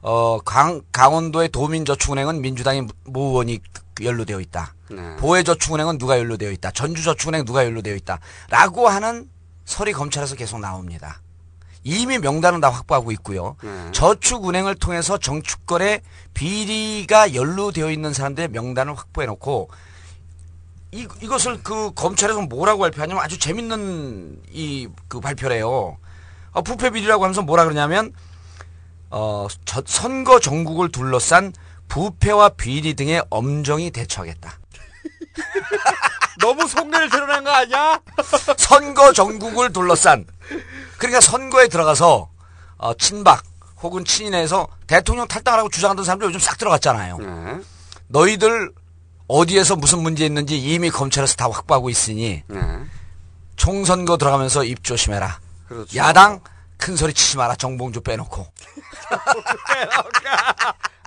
어 0.00 0.38
강, 0.40 0.80
강원도의 0.90 1.50
도민저축은행은 1.50 2.40
민주당의 2.40 2.86
모 3.04 3.28
의원이 3.28 3.60
연루되어 4.00 4.40
있다. 4.40 4.74
네. 4.90 5.16
보혜저축은행은 5.16 5.98
누가 5.98 6.18
연루되어 6.18 6.50
있다. 6.52 6.70
전주저축은행 6.70 7.44
누가 7.44 7.62
연루되어 7.64 7.94
있다. 7.94 8.20
라고 8.48 8.88
하는 8.88 9.28
설이 9.66 9.92
검찰에서 9.92 10.34
계속 10.36 10.58
나옵니다. 10.60 11.20
이미 11.84 12.18
명단은 12.18 12.60
다 12.60 12.70
확보하고 12.70 13.12
있고요. 13.12 13.56
네. 13.62 13.90
저축은행을 13.92 14.74
통해서 14.76 15.18
정축권에 15.18 16.00
비리가 16.34 17.34
연루되어 17.34 17.90
있는 17.90 18.12
사람들의 18.12 18.48
명단을 18.48 18.94
확보해 18.96 19.26
놓고 19.26 19.68
이, 20.92 21.06
이것을 21.20 21.62
그 21.62 21.92
검찰에서 21.94 22.40
뭐라고 22.42 22.80
발표하냐면 22.80 23.22
아주 23.22 23.38
재밌는 23.38 24.40
이 24.50 24.88
그 25.08 25.20
발표래요. 25.20 25.98
어, 26.52 26.62
부패 26.62 26.90
비리라고 26.90 27.22
하면서 27.22 27.42
뭐라 27.42 27.64
그러냐면 27.64 28.12
어, 29.10 29.46
저- 29.64 29.82
선거 29.86 30.40
전국을 30.40 30.90
둘러싼 30.90 31.52
부패와 31.88 32.48
비리 32.50 32.94
등에 32.94 33.20
엄정히 33.30 33.90
대처하겠다. 33.92 34.58
너무 36.38 36.66
속내를 36.66 37.08
드러낸 37.10 37.44
거 37.44 37.50
아니야? 37.50 38.00
선거 38.58 39.12
전국을 39.12 39.72
둘러싼 39.72 40.26
그러니까 40.98 41.20
선거에 41.20 41.68
들어가서 41.68 42.28
어, 42.78 42.94
친박 42.94 43.42
혹은 43.82 44.04
친인에서 44.04 44.68
대통령 44.86 45.26
탈당하라고 45.28 45.68
주장하던 45.68 46.04
사람들 46.04 46.28
요즘 46.28 46.40
싹 46.40 46.58
들어갔잖아요. 46.58 47.18
네. 47.18 47.60
너희들 48.08 48.72
어디에서 49.28 49.76
무슨 49.76 50.02
문제 50.02 50.24
있는지 50.24 50.58
이미 50.58 50.90
검찰에서 50.90 51.34
다 51.36 51.46
확보하고 51.50 51.90
있으니 51.90 52.42
네. 52.46 52.60
총선거 53.56 54.16
들어가면서 54.16 54.64
입 54.64 54.84
조심해라. 54.84 55.40
그렇죠. 55.68 55.96
야당 55.96 56.40
큰 56.76 56.96
소리 56.96 57.12
치지 57.12 57.36
마라. 57.36 57.56
정봉주 57.56 58.02
빼놓고. 58.02 58.46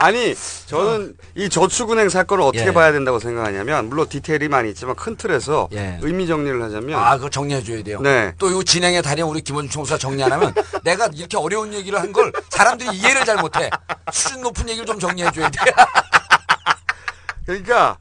아니, 0.02 0.34
저는 0.68 1.18
이 1.36 1.50
저축은행 1.50 2.08
사건을 2.08 2.42
어떻게 2.44 2.68
예. 2.68 2.74
봐야 2.74 2.94
된다고 2.94 3.20
생각하냐면, 3.20 3.90
물론 3.90 4.08
디테일이 4.08 4.48
많이 4.48 4.70
있지만 4.70 4.96
큰 4.96 5.18
틀에서 5.18 5.68
예. 5.74 6.00
의미 6.02 6.26
정리를 6.26 6.62
하자면, 6.64 6.98
아, 6.98 7.18
그거 7.18 7.30
정리해 7.30 7.62
줘야 7.62 7.84
돼요. 7.84 8.00
네. 8.00 8.34
또 8.38 8.50
이거 8.50 8.64
진행의 8.64 9.02
달인 9.02 9.26
우리 9.26 9.42
김원중 9.42 9.70
총수가 9.72 9.98
정리 9.98 10.24
안 10.24 10.32
하면 10.32 10.54
내가 10.84 11.10
이렇게 11.14 11.36
어려운 11.38 11.74
얘기를 11.74 12.00
한 12.00 12.14
걸 12.14 12.32
사람들이 12.50 12.96
이해를 12.96 13.26
잘 13.26 13.38
못해. 13.38 13.70
수준 14.14 14.42
높은 14.42 14.68
얘기를 14.70 14.86
좀 14.86 14.98
정리해 15.00 15.30
줘야 15.32 15.50
돼. 15.50 15.60
그러니까 17.46 17.98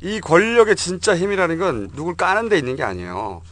이 0.00 0.20
권력의 0.20 0.76
진짜 0.76 1.16
힘이라는 1.16 1.58
건 1.58 1.90
누굴 1.94 2.16
까는 2.16 2.48
데 2.48 2.56
있는 2.58 2.76
게 2.76 2.82
아니에요. 2.84 3.42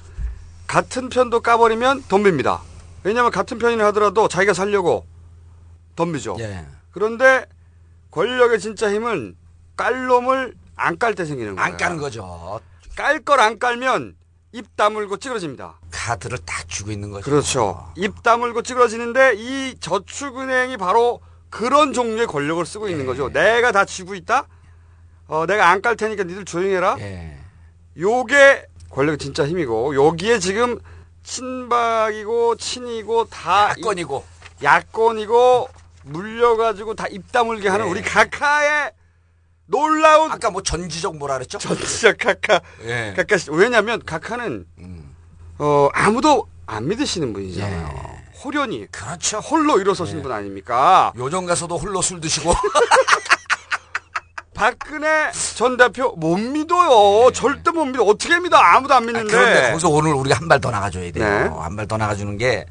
같은 0.66 1.08
편도 1.08 1.40
까버리면 1.40 2.04
덤빕니다. 2.04 2.60
왜냐하면 3.04 3.32
같은 3.32 3.58
편이라 3.58 3.86
하더라도 3.86 4.28
자기가 4.28 4.54
살려고 4.54 5.04
덤비죠. 5.96 6.36
예. 6.40 6.66
그런데 6.90 7.46
권력의 8.10 8.60
진짜 8.60 8.90
힘은 8.92 9.36
깔 9.76 10.06
놈을 10.06 10.54
안 10.76 10.96
깔 10.98 11.14
때 11.14 11.24
생기는 11.24 11.54
거예요. 11.56 11.64
안 11.66 11.76
까는 11.76 11.98
거죠. 11.98 12.60
깔 12.96 13.20
걸 13.24 13.40
안 13.40 13.58
깔면 13.58 14.16
입 14.52 14.76
다물고 14.76 15.16
찌그러집니다. 15.16 15.74
카드를 15.90 16.38
딱 16.44 16.68
쥐고 16.68 16.90
있는 16.90 17.10
거죠. 17.10 17.24
그렇죠. 17.24 17.92
입 17.96 18.22
다물고 18.22 18.62
찌그러지는데 18.62 19.34
이 19.36 19.76
저축은행이 19.80 20.76
바로 20.76 21.20
그런 21.48 21.92
종류의 21.92 22.26
권력을 22.26 22.64
쓰고 22.66 22.88
있는 22.88 23.06
거죠. 23.06 23.30
내가 23.30 23.72
다 23.72 23.84
쥐고 23.84 24.14
있다. 24.14 24.46
어, 25.28 25.46
내가 25.46 25.68
안 25.70 25.80
깔 25.80 25.96
테니까 25.96 26.24
니들 26.24 26.44
조용히 26.44 26.74
해라. 26.74 26.96
예. 26.98 27.38
요게 27.98 28.66
권력의 28.90 29.18
진짜 29.18 29.46
힘이고 29.46 29.94
여기에 29.94 30.38
지금 30.38 30.78
친박이고 31.22 32.56
친이고 32.56 33.24
다 33.26 33.70
야권이고 33.70 34.24
야권이고 34.62 35.68
물려가지고 36.04 36.94
다 36.94 37.06
입 37.10 37.30
다물게 37.32 37.68
하는 37.68 37.86
네. 37.86 37.90
우리 37.90 38.02
각하의 38.02 38.92
놀라운 39.66 40.30
아까 40.32 40.50
뭐 40.50 40.62
전지적 40.62 41.16
뭐라 41.16 41.34
그랬죠? 41.34 41.58
전지적 41.58 42.16
각하 42.18 42.60
예. 42.84 43.14
각하 43.16 43.36
씨 43.38 43.50
왜냐하면 43.50 44.02
각하는 44.04 44.66
어 45.58 45.88
아무도 45.94 46.48
안 46.66 46.88
믿으시는 46.88 47.32
분이잖아요. 47.32 47.88
예. 47.94 48.22
호련히 48.44 48.86
그렇죠. 48.90 49.38
홀로 49.38 49.78
일어서신 49.78 50.22
분 50.22 50.32
아닙니까? 50.32 51.12
요정 51.16 51.46
가서도 51.46 51.78
홀로 51.78 52.02
술 52.02 52.20
드시고 52.20 52.52
박근혜 54.54 55.30
전 55.56 55.76
대표 55.76 56.12
못 56.16 56.36
믿어요. 56.36 57.30
절대 57.32 57.70
못 57.70 57.84
믿어. 57.86 58.04
어떻게 58.04 58.38
믿어? 58.38 58.56
아무도 58.56 58.94
안 58.94 59.06
믿는데. 59.06 59.32
그런데 59.32 59.68
거기서 59.70 59.88
오늘 59.88 60.12
우리가 60.14 60.36
한 60.36 60.48
발 60.48 60.60
더 60.60 60.70
나가줘야 60.70 61.10
돼요. 61.12 61.24
네. 61.24 61.48
한발 61.62 61.86
더 61.88 61.96
나가주는 61.96 62.36
게 62.36 62.66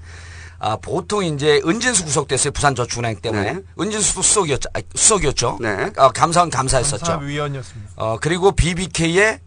아, 0.63 0.77
보통 0.77 1.23
이제 1.25 1.59
은진수 1.65 2.05
구속됐어요. 2.05 2.51
부산저축은행 2.51 3.19
때문에. 3.19 3.53
네. 3.53 3.59
은진수도 3.79 4.21
수석이었죠. 4.21 4.69
아, 4.75 4.81
수석이었죠. 4.93 5.57
네. 5.59 5.89
어, 5.97 6.09
감사원 6.11 6.51
감사했었죠. 6.51 7.03
감사위원이었습니다. 7.03 7.93
어, 7.95 8.17
그리고 8.21 8.51
BBK의 8.51 9.39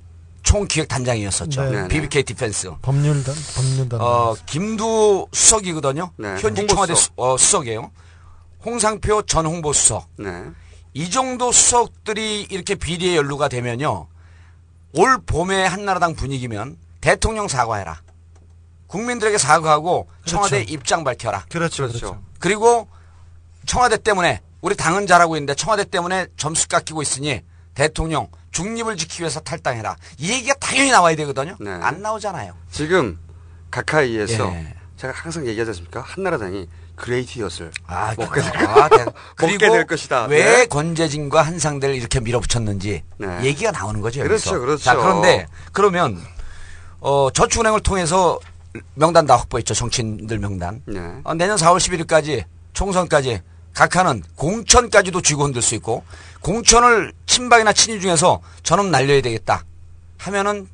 총기획단장이었었죠. 0.42 1.62
네. 1.62 1.82
네. 1.82 1.88
BBK 1.88 2.24
디펜스. 2.24 2.72
법률단 2.82 3.32
법률단. 3.54 4.00
어, 4.00 4.34
김두 4.44 5.28
수석이거든요. 5.32 6.10
네. 6.16 6.30
현직 6.40 6.62
홍보수석. 6.62 6.68
청와대 6.68 6.94
수, 6.96 7.10
어, 7.14 7.36
수석이에요. 7.36 7.92
홍상표 8.64 9.22
전 9.22 9.46
홍보수석. 9.46 10.08
네. 10.18 10.42
이 10.94 11.10
정도 11.10 11.52
수석들이 11.52 12.48
이렇게 12.50 12.74
비리에 12.74 13.16
연루가 13.16 13.46
되면요. 13.48 14.08
올 14.96 15.18
봄에 15.24 15.64
한나라당 15.64 16.14
분위기면 16.14 16.76
대통령 17.00 17.46
사과해라. 17.46 18.00
국민들에게 18.94 19.38
사과하고 19.38 20.08
청와대 20.24 20.62
입장 20.62 21.02
밝혀라. 21.02 21.46
그렇죠, 21.50 21.88
그렇죠. 21.88 22.22
그리고 22.38 22.88
청와대 23.66 23.96
때문에 23.96 24.40
우리 24.60 24.76
당은 24.76 25.08
잘하고 25.08 25.34
있는데 25.36 25.56
청와대 25.56 25.82
때문에 25.82 26.28
점수 26.36 26.68
깎이고 26.68 27.02
있으니 27.02 27.42
대통령 27.74 28.28
중립을 28.52 28.96
지키기 28.96 29.22
위해서 29.22 29.40
탈당해라. 29.40 29.96
이 30.18 30.30
얘기가 30.30 30.54
당연히 30.60 30.92
나와야 30.92 31.16
되거든요. 31.16 31.56
네. 31.58 31.70
안 31.72 32.02
나오잖아요. 32.02 32.54
지금 32.70 33.18
각하위에서 33.72 34.46
예. 34.52 34.74
제가 34.96 35.12
항상 35.12 35.44
얘기하지 35.48 35.70
않습니까? 35.70 36.00
한나라당이 36.00 36.68
great 36.94 37.40
엿을 37.40 37.72
아, 37.88 38.14
먹게 38.16 38.40
될, 38.42 38.56
아, 38.68 38.88
대- 38.88 39.04
먹게 39.42 39.56
그리고 39.58 39.72
될 39.74 39.86
것이다. 39.88 40.26
왜 40.26 40.44
네. 40.44 40.66
권재진과 40.66 41.42
한상대를 41.42 41.96
이렇게 41.96 42.20
밀어붙였는지 42.20 43.02
네. 43.18 43.40
얘기가 43.42 43.72
나오는 43.72 44.00
거죠. 44.00 44.22
그렇죠, 44.22 44.50
여기서. 44.50 44.58
그렇죠. 44.60 44.84
자, 44.84 44.94
그런데 44.94 45.48
그러면 45.72 46.22
어, 47.00 47.28
저축은행을 47.32 47.80
통해서 47.80 48.38
명단 48.94 49.26
다 49.26 49.36
확보했죠. 49.36 49.74
정치인들 49.74 50.38
명단. 50.38 50.82
네. 50.86 51.00
어, 51.24 51.34
내년 51.34 51.56
4월 51.56 51.78
11일까지 51.78 52.44
총선까지 52.72 53.40
각 53.72 53.96
하는 53.96 54.22
공천까지도 54.36 55.20
쥐고 55.20 55.44
흔들 55.44 55.62
수 55.62 55.74
있고 55.76 56.04
공천을 56.40 57.12
친박이나 57.26 57.72
친이 57.72 58.00
중에서 58.00 58.40
저놈 58.62 58.90
날려야 58.90 59.20
되겠다 59.20 59.64
하면은 60.18 60.68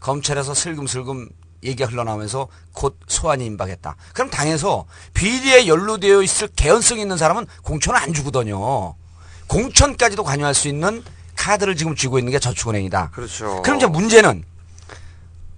검찰에서 0.00 0.54
슬금슬금 0.54 1.28
얘기가 1.64 1.88
흘러나오면서 1.88 2.48
곧 2.72 2.98
소환이 3.06 3.46
임박했다. 3.46 3.96
그럼 4.12 4.28
당에서 4.30 4.84
비리에 5.14 5.66
연루되어 5.66 6.22
있을 6.22 6.48
개연성 6.54 6.98
있는 6.98 7.16
사람은 7.16 7.46
공천을 7.62 7.98
안 7.98 8.12
주거든요. 8.12 8.94
공천까지도 9.46 10.24
관여할 10.24 10.52
수 10.54 10.68
있는 10.68 11.02
카드를 11.36 11.74
지금 11.74 11.96
쥐고 11.96 12.18
있는 12.18 12.32
게 12.32 12.38
저축은행이다. 12.38 13.10
그렇죠. 13.10 13.62
그럼 13.62 13.78
이제 13.78 13.86
문제는 13.86 14.44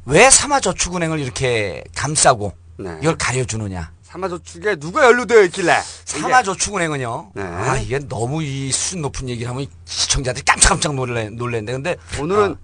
왜 0.06 0.30
삼화저축은행을 0.30 1.18
이렇게 1.18 1.82
감싸고 1.96 2.52
네. 2.78 2.96
이걸 3.02 3.16
가려주느냐? 3.16 3.90
삼화저축에 4.02 4.76
누가 4.76 5.04
연루되어 5.04 5.42
있길래? 5.44 5.76
삼화저축은행은요. 6.04 7.32
네. 7.34 7.42
아 7.42 7.76
이게 7.76 7.98
너무 7.98 8.42
이 8.42 8.70
수준 8.70 9.02
높은 9.02 9.28
얘기를 9.28 9.50
하면 9.50 9.66
시청자들이 9.84 10.44
깜짝깜짝 10.44 10.94
놀래 10.94 11.28
놀랬는데 11.30 11.72
근데 11.72 11.96
오늘은 12.22 12.56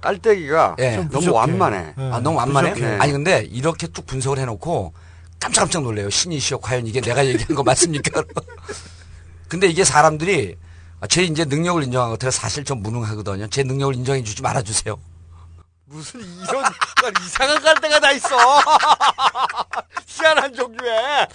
깔때기가 0.00 0.76
예. 0.78 0.96
너무 0.96 1.08
부족해. 1.10 1.36
완만해. 1.36 1.94
네. 1.96 2.10
아 2.12 2.20
너무 2.20 2.36
완만해. 2.38 2.74
부족해. 2.74 2.96
아니 3.00 3.12
근데 3.12 3.40
이렇게 3.50 3.88
쭉 3.88 4.06
분석을 4.06 4.38
해놓고 4.38 4.92
깜짝깜짝 5.40 5.82
놀래요. 5.82 6.08
신이시여 6.10 6.58
과연 6.58 6.86
이게 6.86 7.00
내가 7.00 7.26
얘기한 7.26 7.56
거 7.56 7.64
맞습니까? 7.64 8.22
근데 9.48 9.66
이게 9.66 9.82
사람들이 9.82 10.56
아, 11.00 11.06
제 11.08 11.24
이제 11.24 11.44
능력을 11.44 11.82
인정한 11.82 12.08
것 12.10 12.18
같아요. 12.18 12.30
사실 12.30 12.64
좀 12.64 12.82
무능하거든요. 12.82 13.48
제 13.48 13.64
능력을 13.64 13.94
인정해 13.96 14.22
주지 14.22 14.42
말아주세요. 14.42 14.96
무슨 15.94 16.20
이런 16.20 16.64
이상한 17.24 17.62
깔때가 17.62 18.00
다 18.00 18.10
있어. 18.10 18.36
희한한 20.06 20.52
종류의. 20.52 21.28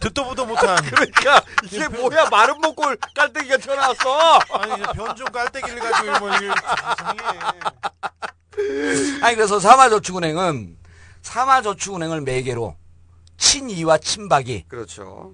듣도 0.00 0.24
보도 0.26 0.44
못한. 0.44 0.76
그러니까 0.84 1.42
이게 1.64 1.88
뭐야 1.88 2.28
마른 2.28 2.60
목골 2.60 2.98
깔때기가 3.14 3.56
튀어나왔어. 3.56 4.38
아니 4.52 4.82
변종 4.82 5.26
깔때기를 5.28 5.80
가지고 5.80 6.18
뭐 6.18 6.36
이게 6.36 6.46
이상해. 6.46 7.60
아니 9.22 9.34
그래서 9.34 9.58
삼화저축은행은 9.58 10.76
삼화저축은행을 11.22 12.20
매개로 12.20 12.76
친이와 13.38 13.96
친박이 13.96 14.66
그렇죠. 14.68 15.32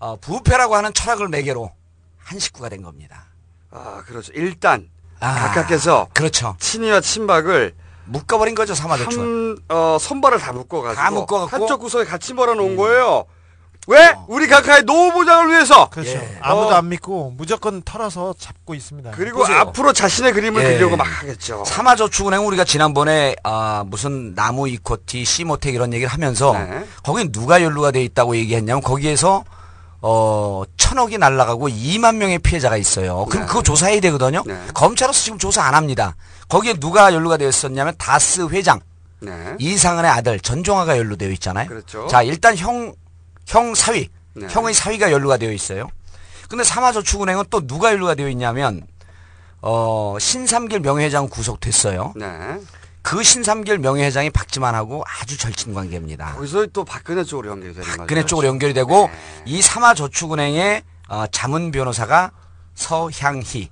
어, 0.00 0.16
부패라고 0.16 0.74
하는 0.74 0.92
철학을 0.92 1.28
매개로 1.28 1.72
한 2.18 2.38
식구가 2.40 2.70
된 2.70 2.82
겁니다. 2.82 3.28
아 3.70 4.02
그렇죠. 4.04 4.32
일단 4.34 4.90
아, 5.20 5.34
각각께서 5.34 6.08
그렇죠. 6.12 6.56
친이와 6.58 7.00
친박을 7.00 7.74
묶어버린 8.06 8.54
거죠. 8.54 8.74
한, 8.74 9.58
어, 9.68 9.96
선발을 10.00 10.38
다 10.38 10.52
묶어가지고 10.52 11.02
다 11.02 11.10
묶어갖고. 11.10 11.56
음. 11.56 11.62
한쪽 11.62 11.80
구석에 11.80 12.04
같이 12.04 12.34
몰아놓은 12.34 12.76
거예요. 12.76 13.24
왜? 13.88 14.14
우리 14.26 14.48
각하의 14.48 14.82
노후 14.84 15.12
보장을 15.12 15.48
위해서. 15.48 15.88
그렇죠. 15.90 16.10
예. 16.10 16.38
아무도 16.40 16.68
어. 16.70 16.72
안 16.72 16.88
믿고 16.88 17.34
무조건 17.36 17.82
털어서 17.82 18.34
잡고 18.36 18.74
있습니다. 18.74 19.12
그리고 19.12 19.38
보세요. 19.38 19.58
앞으로 19.58 19.92
자신의 19.92 20.32
그림을 20.32 20.60
예. 20.62 20.68
그리려고 20.70 20.96
막 20.96 21.04
하겠죠. 21.04 21.64
삼화저축은행 21.64 22.44
우리가 22.46 22.64
지난번에 22.64 23.36
아 23.44 23.84
무슨 23.86 24.34
나무 24.34 24.68
이코티, 24.68 25.24
시모텍 25.24 25.74
이런 25.74 25.92
얘기를 25.92 26.12
하면서 26.12 26.52
네. 26.52 26.84
거기 27.04 27.30
누가 27.30 27.62
연루가 27.62 27.92
돼 27.92 28.02
있다고 28.02 28.36
얘기했냐면 28.36 28.82
거기에서 28.82 29.44
어 30.08 30.62
천억이 30.76 31.18
날라가고 31.18 31.68
2만 31.68 32.16
명의 32.16 32.38
피해자가 32.38 32.76
있어요. 32.76 33.24
그럼 33.26 33.44
네. 33.44 33.48
그거 33.48 33.62
조사해야 33.62 34.00
되거든요. 34.00 34.42
네. 34.46 34.56
검찰로서 34.72 35.20
지금 35.20 35.38
조사 35.38 35.62
안 35.62 35.74
합니다. 35.74 36.14
거기에 36.48 36.74
누가 36.74 37.12
연루가 37.12 37.36
되어 37.36 37.48
있었냐면 37.48 37.94
다스 37.98 38.46
회장 38.48 38.80
네. 39.20 39.56
이상은의 39.58 40.10
아들 40.10 40.38
전종화가 40.38 40.96
연루되어 40.96 41.30
있잖아요. 41.30 41.68
그렇죠. 41.68 42.06
자 42.06 42.22
일단 42.22 42.56
형 42.56 42.94
형 43.46 43.74
사위 43.74 44.08
네. 44.34 44.46
형의 44.50 44.74
사위가 44.74 45.12
연루가 45.12 45.36
되어 45.36 45.52
있어요. 45.52 45.88
근데 46.48 46.62
삼화저축은행은 46.64 47.44
또 47.50 47.66
누가 47.66 47.90
연루가 47.92 48.14
되어 48.14 48.28
있냐면 48.28 48.86
어 49.62 50.16
신삼길 50.20 50.80
명예회장 50.80 51.28
구속됐어요. 51.28 52.12
네. 52.16 52.26
그 53.06 53.22
신삼길 53.22 53.78
명예회장이 53.78 54.30
박지만하고 54.30 55.04
아주 55.06 55.38
절친 55.38 55.72
관계입니다. 55.74 56.34
거기서 56.34 56.66
또 56.72 56.84
박근혜 56.84 57.22
쪽으로 57.22 57.50
연결이 57.50 57.72
되는 57.72 57.86
거죠. 57.86 57.98
박근혜 57.98 58.26
쪽으로 58.26 58.48
연결이 58.48 58.74
되고 58.74 59.08
이 59.44 59.62
삼화저축은행의 59.62 60.82
어, 61.08 61.24
자문 61.30 61.70
변호사가 61.70 62.32
서향희 62.74 63.70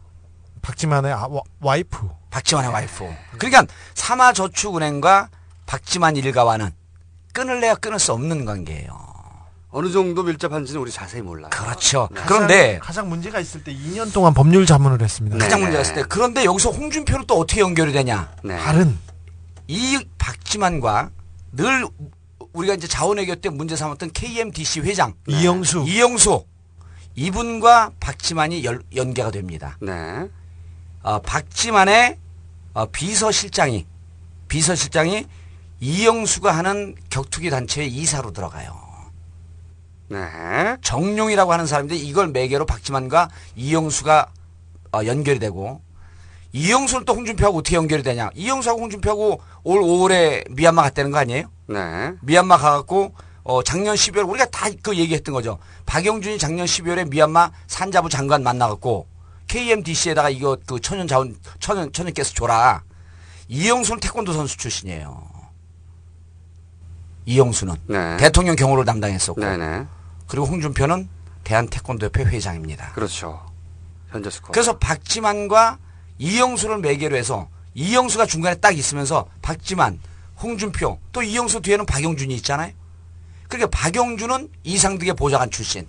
박지만의 0.63 1.13
아, 1.13 1.27
와, 1.29 1.41
와이프. 1.61 2.09
박지만의 2.31 2.71
와이프. 2.71 3.13
그러니까 3.39 3.67
삼화저축은행과 3.95 5.31
박지만 5.67 6.15
일가와는 6.15 6.71
끊을래야 7.33 7.75
끊을 7.75 7.99
수 7.99 8.13
없는 8.13 8.45
관계예요. 8.45 8.97
어느 9.71 9.91
정도 9.91 10.23
밀접한지는 10.23 10.81
우리 10.81 10.93
자세히 10.93 11.23
몰라요. 11.23 11.51
그렇죠. 11.51 12.09
네. 12.13 12.21
그런데 12.25 12.79
가장, 12.79 12.81
가장 12.87 13.09
문제가 13.09 13.41
있을 13.41 13.65
때 13.65 13.75
2년 13.75 14.13
동안 14.13 14.33
법률 14.33 14.65
자문을 14.65 15.03
했습니다. 15.03 15.39
가장 15.39 15.59
네. 15.59 15.65
문제가 15.65 15.83
있을 15.83 15.95
때 15.97 16.05
그런데 16.09 16.45
여기서 16.45 16.71
홍준표는 16.71 17.27
또 17.27 17.41
어떻게 17.41 17.63
연결이 17.63 17.91
되냐? 17.91 18.31
네. 18.45 18.57
다른 18.57 18.97
이 19.67 20.05
박지만과 20.19 21.11
늘 21.53 21.87
우리가 22.53 22.75
이제 22.75 22.87
자원외교 22.87 23.37
때 23.37 23.49
문제 23.49 23.77
삼았던 23.77 24.13
KMDC 24.13 24.81
회장 24.81 25.15
이영수. 25.27 25.85
이영수 25.87 26.45
이분과 27.17 27.93
박지만이 28.01 28.65
열- 28.65 28.83
연계가 28.95 29.31
됩니다. 29.31 29.79
네. 29.81 30.29
어, 31.03 31.21
박지만의 31.21 32.19
어, 32.75 32.87
비서실장이 32.87 33.87
비서실장이 34.49 35.27
이영수가 35.81 36.51
하는 36.57 36.95
격투기 37.11 37.51
단체의 37.51 37.89
이사로 37.89 38.33
들어가요. 38.33 38.75
네. 40.09 40.19
정용이라고 40.83 41.53
하는 41.53 41.67
사람인데 41.67 41.97
이걸 41.97 42.29
매개로 42.29 42.67
박지만과 42.67 43.31
이영수가 43.57 44.33
어, 44.93 45.07
연결이 45.07 45.39
되고 45.39 45.81
이영수를 46.59 47.05
또 47.05 47.15
홍준표하고 47.15 47.59
어떻게 47.59 47.75
연결이 47.75 48.03
되냐? 48.05 48.31
이영수하고 48.35 48.81
홍준표하고 48.83 49.41
올 49.65 49.81
5월에 49.83 50.49
미얀마 50.53 50.83
갔다는 50.83 51.11
거 51.11 51.19
아니에요? 51.19 51.51
네. 51.67 52.13
미얀마 52.23 52.57
가갖고 52.59 53.13
어 53.43 53.63
작년 53.65 53.97
12월 53.97 54.29
우리가 54.29 54.47
다 54.47 54.71
그 54.81 54.97
얘기했던 54.97 55.33
거죠. 55.35 55.59
박영준이 55.85 56.39
작년 56.39 56.65
12월에 56.65 57.09
미얀마 57.09 57.51
산자부 57.67 58.09
장관 58.09 58.43
만나갖고 58.45 59.07
KMDC에다가 59.49 60.31
이거 60.31 60.57
그 60.65 60.81
천연 60.81 61.09
자원 61.09 61.37
천연 61.59 61.93
천연 61.93 62.15
가스 62.15 62.33
줘라. 62.35 62.85
이영수는 63.49 63.99
태권도 64.01 64.33
선수 64.33 64.57
출신이에요. 64.57 65.29
이영수는 67.27 67.75
네. 67.87 68.17
대통령 68.19 68.55
경호를 68.55 68.85
담당했었고 68.85 69.41
네네. 69.41 69.87
그리고 70.29 70.47
홍준표는 70.47 71.09
대한 71.43 71.67
태권도협회 71.67 72.25
회장입니다. 72.25 72.93
그렇죠. 72.93 73.45
현재 74.11 74.31
스코어. 74.31 74.53
그래서 74.53 74.79
박지만과 74.79 75.79
이영수를 76.19 76.79
매개로 76.79 77.17
해서 77.17 77.49
이영수가 77.75 78.27
중간에 78.27 78.55
딱 78.57 78.77
있으면서 78.77 79.29
박지만, 79.43 80.01
홍준표, 80.41 80.99
또 81.13 81.23
이영수 81.23 81.61
뒤에는 81.63 81.87
박영준이 81.87 82.35
있잖아요. 82.37 82.73
그러니까 83.49 83.71
박영준은 83.79 84.51
이상득의 84.65 85.15
보좌관 85.15 85.51
출신. 85.51 85.87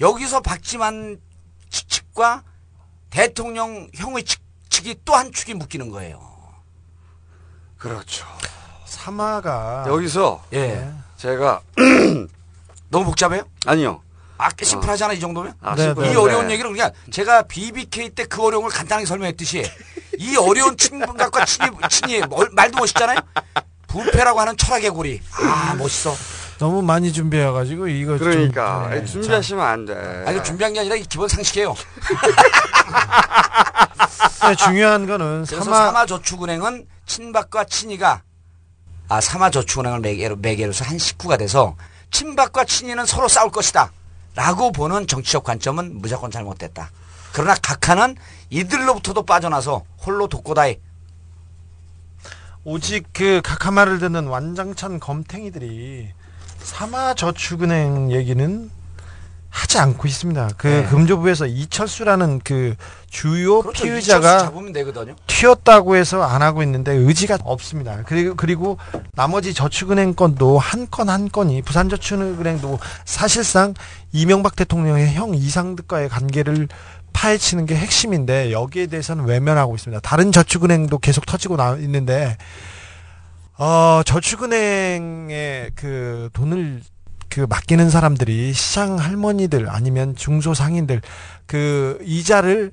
여기서 0.00 0.40
박지만 0.40 1.20
측- 1.70 1.88
측과 1.88 2.42
대통령 3.10 3.88
형의 3.94 4.24
측, 4.24 4.40
측이 4.68 4.96
또 5.04 5.14
한 5.14 5.32
축이 5.32 5.54
묶이는 5.54 5.90
거예요. 5.90 6.20
그렇죠. 7.78 8.26
사마가 8.84 9.84
여기서 9.88 10.44
예. 10.54 10.92
제가 11.16 11.60
너무 12.88 13.04
복잡해요? 13.06 13.44
아니요. 13.66 14.02
아, 14.38 14.50
꽤 14.50 14.64
심플하잖아, 14.64 15.14
이 15.14 15.20
정도면? 15.20 15.54
아, 15.62 15.74
네, 15.74 15.84
심플한데. 15.84 16.12
이 16.12 16.16
어려운 16.16 16.50
얘기를 16.50 16.70
그냥 16.70 16.90
제가 17.10 17.42
BBK 17.42 18.10
때 18.10 18.24
그 18.26 18.42
어려움을 18.44 18.70
간단하게 18.70 19.06
설명했듯이 19.06 19.64
이 20.18 20.36
어려운 20.36 20.76
친분각과 20.76 21.44
친이, 21.44 21.68
친이 21.90 22.20
뭘- 22.22 22.50
말도 22.52 22.78
멋있잖아요? 22.78 23.18
부패라고 23.86 24.40
하는 24.40 24.56
철학의 24.56 24.90
고리. 24.90 25.20
아, 25.40 25.74
멋있어. 25.78 26.14
너무 26.58 26.80
많이 26.82 27.12
준비해가지고 27.12 27.86
이거 27.88 28.16
좀- 28.18 28.28
그러니까 28.30 28.88
네, 28.90 29.04
준비하시면 29.04 29.64
안 29.64 29.84
돼. 29.84 30.24
아, 30.26 30.30
이거 30.32 30.42
준비한 30.42 30.72
게 30.72 30.80
아니라 30.80 30.96
기본 30.96 31.28
상식이에요. 31.28 31.74
자, 34.38 34.48
네, 34.50 34.54
중요한 34.56 35.06
거는 35.06 35.44
사마 35.44 35.64
사마저축은행은 35.64 36.86
친박과 37.06 37.64
친이가 37.64 38.22
아 39.08 39.20
사마저축은행을 39.20 40.00
매개로 40.00 40.36
매개로서 40.36 40.84
한 40.84 40.98
식구가 40.98 41.36
돼서 41.36 41.76
친박과 42.10 42.64
친이는 42.64 43.04
서로 43.06 43.28
싸울 43.28 43.50
것이다. 43.50 43.90
라고 44.36 44.70
보는 44.70 45.06
정치적 45.06 45.42
관점은 45.42 46.00
무조건 46.00 46.30
잘못됐다. 46.30 46.90
그러나 47.32 47.54
각하는 47.54 48.16
이들로부터도 48.50 49.24
빠져나서 49.24 49.84
홀로 50.04 50.28
독고다이 50.28 50.78
오직 52.64 53.06
그 53.12 53.40
각하 53.42 53.70
말을 53.70 53.98
듣는 53.98 54.26
완장찬 54.26 55.00
검탱이들이 55.00 56.12
사마저축은행 56.58 58.12
얘기는 58.12 58.70
하지 59.56 59.78
않고 59.78 60.06
있습니다. 60.06 60.50
그 60.58 60.66
네. 60.66 60.84
금조부에서 60.84 61.46
이철수라는 61.46 62.42
그 62.44 62.76
주요 63.08 63.62
그렇죠. 63.62 63.84
피의자가. 63.84 64.52
튀었다고 65.26 65.96
해서 65.96 66.22
안 66.22 66.42
하고 66.42 66.62
있는데 66.62 66.92
의지가 66.92 67.38
없습니다. 67.42 68.02
그리고 68.04 68.34
그리고 68.36 68.76
나머지 69.14 69.54
저축은행 69.54 70.12
건도 70.14 70.58
한건한 70.58 71.30
건이 71.30 71.62
부산 71.62 71.88
저축은행도 71.88 72.78
사실상 73.06 73.72
이명박 74.12 74.56
대통령의 74.56 75.14
형 75.14 75.34
이상득과의 75.34 76.10
관계를 76.10 76.68
파헤치는 77.14 77.64
게 77.64 77.76
핵심인데 77.76 78.52
여기에 78.52 78.88
대해서는 78.88 79.24
외면하고 79.24 79.74
있습니다. 79.74 80.00
다른 80.00 80.32
저축은행도 80.32 80.98
계속 80.98 81.24
터지고 81.24 81.56
나 81.56 81.76
있는데 81.76 82.36
어 83.56 84.02
저축은행에 84.04 85.70
그 85.74 86.28
돈을 86.34 86.82
그 87.36 87.44
맡기는 87.46 87.90
사람들이 87.90 88.54
시장 88.54 88.98
할머니들 88.98 89.68
아니면 89.68 90.16
중소상인들 90.16 91.02
그 91.44 91.98
이자를 92.02 92.72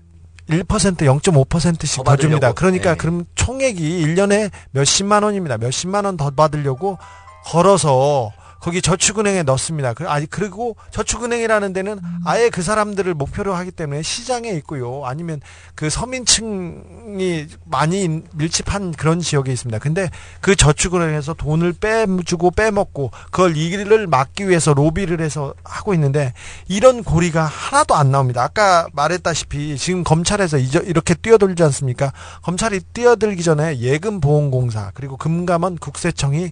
1% 0.49 0.63
0.5%씩 0.63 1.97
더더 2.05 2.15
줍니다. 2.15 2.53
그러니까 2.53 2.91
네. 2.91 2.95
그럼 2.97 3.25
총액이 3.35 4.05
1년에 4.05 4.51
몇십만 4.71 5.23
원입니다. 5.23 5.57
몇십만 5.57 6.05
원 6.05 6.15
더 6.15 6.29
받으려고 6.29 6.97
걸어서 7.43 8.31
거기 8.63 8.81
저축은행에 8.81 9.43
넣습니다. 9.43 9.93
그- 9.93 10.07
아니 10.07 10.25
그리고 10.25 10.77
저축은행이라는 10.91 11.73
데는 11.73 11.99
아예 12.23 12.49
그 12.49 12.61
사람들을 12.61 13.13
목표로 13.13 13.53
하기 13.53 13.71
때문에 13.71 14.01
시장에 14.03 14.51
있고요. 14.51 15.01
아니면 15.03 15.41
그 15.75 15.89
서민층이 15.89 17.47
많이 17.65 18.21
밀집한 18.35 18.93
그런 18.93 19.19
지역에 19.19 19.51
있습니다. 19.51 19.79
근데 19.79 20.09
그 20.39 20.55
저축은행에서 20.55 21.33
돈을 21.33 21.73
빼주고 21.73 22.51
빼먹고 22.51 23.11
그걸 23.31 23.57
일을 23.57 24.07
막기 24.07 24.47
위해서 24.47 24.73
로비를 24.73 25.19
해서 25.19 25.53
하고 25.65 25.93
있는데 25.93 26.31
이런 26.69 27.03
고리가 27.03 27.43
하나도 27.43 27.95
안 27.95 28.11
나옵니다. 28.11 28.43
아까 28.43 28.87
말했다시피 28.93 29.77
지금 29.77 30.05
검찰에서 30.05 30.57
이렇게 30.57 31.15
뛰어들지 31.15 31.63
않습니까? 31.63 32.13
검찰이 32.43 32.79
뛰어들기 32.93 33.43
전에 33.43 33.79
예금보험공사 33.79 34.91
그리고 34.93 35.17
금감원 35.17 35.79
국세청이 35.79 36.51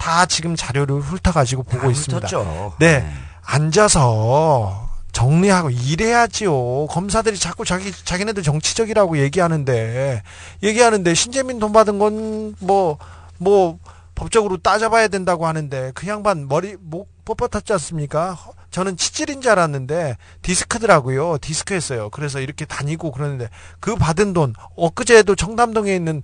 다 0.00 0.24
지금 0.24 0.56
자료를 0.56 0.98
훑어가지고 1.00 1.62
보고 1.64 1.90
있습니다. 1.90 2.26
훑었죠. 2.26 2.74
네. 2.78 3.06
앉아서 3.44 4.88
정리하고 5.12 5.68
일해야지요. 5.70 6.86
검사들이 6.86 7.38
자꾸 7.38 7.66
자기 7.66 7.92
자기네들 7.92 8.42
정치적이라고 8.42 9.18
얘기하는데 9.18 10.22
얘기하는데 10.62 11.14
신재민 11.14 11.58
돈 11.58 11.72
받은 11.72 11.98
건 11.98 12.54
뭐뭐 12.60 13.78
법적으로 14.14 14.56
따져봐야 14.56 15.08
된다고 15.08 15.46
하는데 15.46 15.92
그 15.94 16.06
양반 16.08 16.48
머리 16.48 16.76
목 16.80 17.08
뻣뻣하지 17.26 17.72
않습니까? 17.72 18.38
저는 18.70 18.96
치질인 18.96 19.42
줄 19.42 19.50
알았는데 19.50 20.16
디스크더라고요. 20.42 21.38
디스크였어요. 21.38 22.08
그래서 22.10 22.40
이렇게 22.40 22.64
다니고 22.64 23.10
그러는데 23.12 23.50
그 23.80 23.96
받은 23.96 24.32
돈 24.32 24.54
엊그제도 24.76 25.34
청담동에 25.34 25.94
있는 25.94 26.22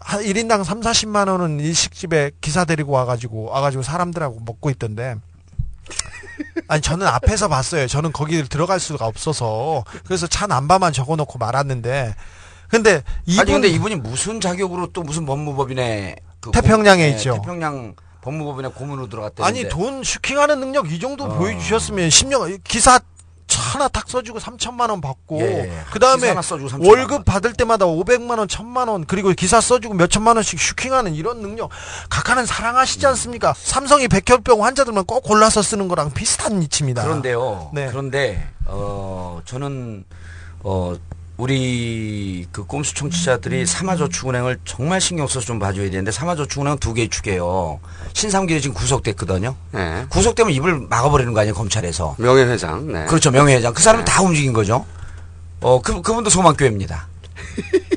한 0.00 0.20
1인당 0.22 0.64
3, 0.64 0.80
40만 0.80 1.28
원은 1.28 1.60
일식집에 1.60 2.32
기사 2.40 2.64
데리고 2.64 2.92
와가지고 2.92 3.44
와가지고 3.50 3.82
사람들하고 3.82 4.40
먹고 4.44 4.70
있던데 4.70 5.16
아니 6.68 6.80
저는 6.80 7.06
앞에서 7.06 7.48
봤어요. 7.48 7.86
저는 7.86 8.12
거기 8.12 8.42
들어갈 8.48 8.80
수가 8.80 9.06
없어서 9.06 9.84
그래서 10.04 10.26
차 10.26 10.46
남바만 10.46 10.92
적어놓고 10.92 11.38
말았는데 11.38 12.14
근데 12.68 13.02
이분 13.26 13.40
아니 13.40 13.52
근데 13.52 13.68
이분이 13.68 13.96
무슨 13.96 14.40
자격으로 14.40 14.88
또 14.92 15.02
무슨 15.02 15.26
법무법인에 15.26 16.16
그 16.40 16.50
태평양에 16.52 17.02
고- 17.04 17.10
네, 17.10 17.16
있죠. 17.16 17.34
태평양 17.34 17.94
법무법인에 18.22 18.68
고문으로 18.68 19.08
들어갔다는데 19.08 19.60
아니 19.60 19.68
돈 19.68 20.02
슈킹하는 20.04 20.60
능력 20.60 20.90
이 20.92 20.98
정도 21.00 21.24
어. 21.24 21.28
보여주셨으면 21.36 22.08
10년 22.08 22.60
기사 22.64 23.00
하나 23.58 23.88
탁 23.88 24.08
써주고 24.08 24.38
3천만 24.38 24.90
원 24.90 25.00
받고 25.00 25.40
예. 25.40 25.72
그 25.90 25.98
기사 25.98 25.98
다음에 25.98 26.28
하나 26.28 26.42
써주고 26.42 26.68
3천만 26.68 26.88
월급 26.88 27.24
받을 27.24 27.52
때마다 27.52 27.86
500만 27.86 28.38
원, 28.38 28.46
1000만 28.46 28.88
원 28.88 29.06
그리고 29.06 29.30
기사 29.32 29.60
써주고 29.60 29.94
몇 29.94 30.10
천만 30.10 30.36
원씩 30.36 30.60
슈킹하는 30.60 31.14
이런 31.14 31.40
능력 31.40 31.70
각하는 32.08 32.46
사랑하시지 32.46 33.06
않습니까? 33.06 33.54
삼성이 33.56 34.08
백혈병 34.08 34.64
환자들만 34.64 35.04
꼭 35.04 35.22
골라서 35.22 35.62
쓰는 35.62 35.88
거랑 35.88 36.12
비슷한 36.12 36.62
이치입니다. 36.62 37.02
그런데요. 37.02 37.70
네. 37.72 37.86
그런데 37.88 38.46
어 38.66 39.40
저는 39.44 40.04
어 40.62 40.94
우리 41.40 42.46
그 42.52 42.64
꼼수 42.66 42.92
청취자들이 42.94 43.64
사마저축은행을 43.64 44.58
정말 44.66 45.00
신경 45.00 45.26
써서 45.26 45.40
좀 45.46 45.58
봐줘야 45.58 45.88
되는데 45.88 46.10
사마저축은행 46.12 46.76
두 46.78 46.92
개의 46.92 47.08
축이에요. 47.08 47.80
신삼길이 48.12 48.60
지금 48.60 48.74
구속됐거든요. 48.74 49.56
네. 49.72 50.04
구속되면 50.10 50.52
입을 50.52 50.80
막아버리는 50.90 51.32
거 51.32 51.40
아니에요 51.40 51.54
검찰에서. 51.54 52.14
명예회장. 52.18 52.92
네. 52.92 53.06
그렇죠 53.06 53.30
명예회장. 53.30 53.72
그 53.72 53.82
사람은 53.82 54.04
다 54.04 54.22
움직인 54.22 54.52
거죠. 54.52 54.84
어 55.62 55.80
그 55.80 56.02
그분도 56.02 56.28
소망교회입니다. 56.28 57.08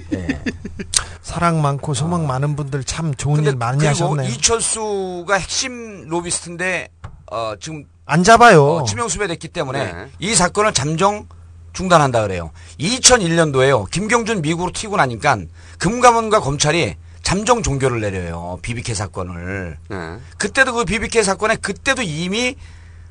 사랑 1.22 1.61
많고 1.61 1.94
소망 1.94 2.26
많은 2.26 2.56
분들 2.56 2.86
참 2.86 3.14
좋은 3.14 3.44
일 3.44 3.56
많이 3.57 3.80
그리고 3.80 3.90
하셨네요. 3.91 4.30
이철수가 4.30 5.34
핵심 5.36 6.07
로비스트인데 6.07 6.90
어 7.30 7.56
지금 7.60 7.84
안 8.06 8.24
잡아요. 8.24 8.65
어, 8.65 8.84
지명수배됐기 8.86 9.49
때문에 9.49 9.91
네. 9.91 10.07
이 10.20 10.34
사건을 10.34 10.74
잠정 10.74 11.28
중단한다 11.74 12.22
그래요. 12.22 12.52
2001년도에요. 12.80 13.90
김경준 13.90 14.41
미국으로 14.41 14.72
튀고 14.72 14.95
나니까 14.98 15.38
금감원과 15.80 16.40
검찰이 16.40 16.95
잠정 17.24 17.64
종결을 17.64 18.02
내려요. 18.02 18.60
BBK 18.62 18.95
사건을. 18.95 19.78
네. 19.90 19.98
그때도 20.38 20.74
그 20.74 20.86
BBK 20.86 21.24
사건에 21.24 21.56
그때도 21.56 22.02
이미 22.04 22.56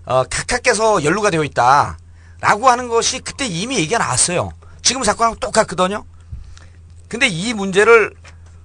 어, 0.04 0.24
각하께서 0.24 1.04
연루가 1.04 1.30
되어 1.30 1.44
있다. 1.44 1.98
라고 2.40 2.68
하는 2.68 2.88
것이 2.88 3.20
그때 3.20 3.46
이미 3.46 3.76
얘기가 3.76 3.98
나왔어요. 3.98 4.50
지금 4.82 5.02
사건하고 5.04 5.36
똑같거든요. 5.36 6.04
근데 7.08 7.26
이 7.28 7.54
문제를 7.54 8.12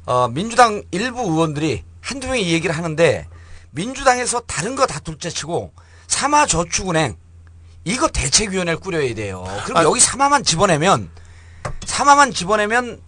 어, 0.06 0.28
민주당 0.30 0.84
일부 0.92 1.22
의원들이 1.22 1.84
한두 2.02 2.28
명이 2.28 2.42
이 2.42 2.54
얘기를 2.54 2.76
하는데 2.76 3.28
민주당에서 3.72 4.40
다른 4.42 4.76
거 4.76 4.86
다 4.86 5.00
둘째치고 5.00 5.72
사마저축은행 6.08 7.16
이거 7.88 8.10
대책위원회를 8.10 8.82
꾸려야 8.82 9.16
돼요. 9.16 9.46
그럼 9.64 9.78
아. 9.78 9.84
여기 9.84 10.02
사마만 10.02 10.44
집어내면 10.44 11.10
사마만 11.86 12.34
집어내면 12.34 13.02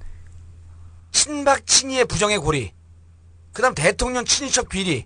친박 1.12 1.68
친이의 1.68 2.06
부정의 2.06 2.38
고리. 2.38 2.72
그다음 3.52 3.76
대통령 3.76 4.24
친인척 4.24 4.70
비리. 4.70 5.06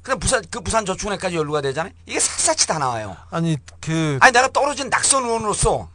그다음 0.00 0.18
부산 0.18 0.42
그 0.50 0.62
부산 0.62 0.86
저축은행까지 0.86 1.36
연루가 1.36 1.60
되잖아요. 1.60 1.92
이게 2.06 2.18
샅샅이 2.18 2.66
다 2.66 2.78
나와요. 2.78 3.14
아니 3.30 3.58
그 3.80 4.16
아니 4.22 4.32
내가 4.32 4.48
떨어진 4.48 4.88
낙선 4.88 5.24
의원으로서 5.24 5.90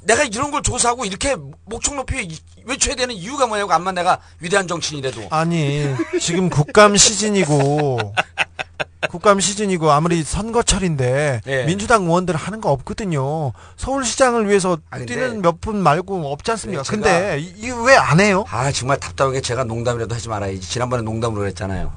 내가 0.00 0.24
이런 0.24 0.50
걸 0.50 0.62
조사하고 0.62 1.04
이렇게 1.04 1.36
목청 1.66 1.96
높이 1.96 2.26
외쳐야 2.64 2.94
되는 2.94 3.14
이유가 3.14 3.46
뭐냐고 3.46 3.74
암만 3.74 3.96
내가 3.96 4.18
위대한 4.40 4.66
정치인이라도 4.66 5.28
아니 5.30 5.94
지금 6.18 6.48
국감 6.48 6.96
시즌이고 6.96 8.14
국감 9.10 9.40
시즌이고 9.40 9.90
아무리 9.90 10.22
선거철인데 10.22 11.40
예. 11.46 11.64
민주당 11.64 12.04
의원들 12.04 12.34
하는 12.36 12.60
거 12.60 12.70
없거든요. 12.70 13.52
서울시장을 13.76 14.48
위해서 14.48 14.78
아, 14.90 14.98
근데- 14.98 15.14
뛰는 15.14 15.42
몇 15.42 15.60
분 15.60 15.76
말고 15.82 16.32
없지 16.32 16.50
않습니까? 16.52 16.82
네, 16.82 16.88
제가- 16.88 16.90
근데 16.90 17.38
이게 17.38 17.72
왜안 17.72 18.18
해요? 18.20 18.44
아 18.50 18.72
정말 18.72 18.98
답답하게 18.98 19.40
제가 19.40 19.64
농담이라도 19.64 20.14
하지 20.14 20.28
말아야지 20.28 20.60
지난번에 20.60 21.02
농담으로 21.02 21.46
했잖아요 21.46 21.92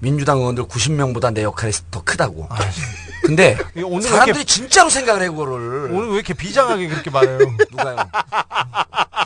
민주당 0.00 0.38
의원들 0.38 0.64
90명보다 0.64 1.32
내 1.32 1.42
역할이 1.42 1.72
더 1.90 2.02
크다고 2.04 2.48
근데 3.24 3.56
이거 3.74 3.86
오늘 3.86 4.02
왜 4.04 4.10
사람들이 4.10 4.38
이렇게- 4.40 4.44
진짜로 4.44 4.90
생각을 4.90 5.22
해 5.22 5.28
그거를 5.28 5.90
오늘 5.90 6.08
왜 6.10 6.14
이렇게 6.16 6.34
비장하게 6.34 6.88
그렇게 6.88 7.08
말해요? 7.10 7.38
누가요? 7.72 7.96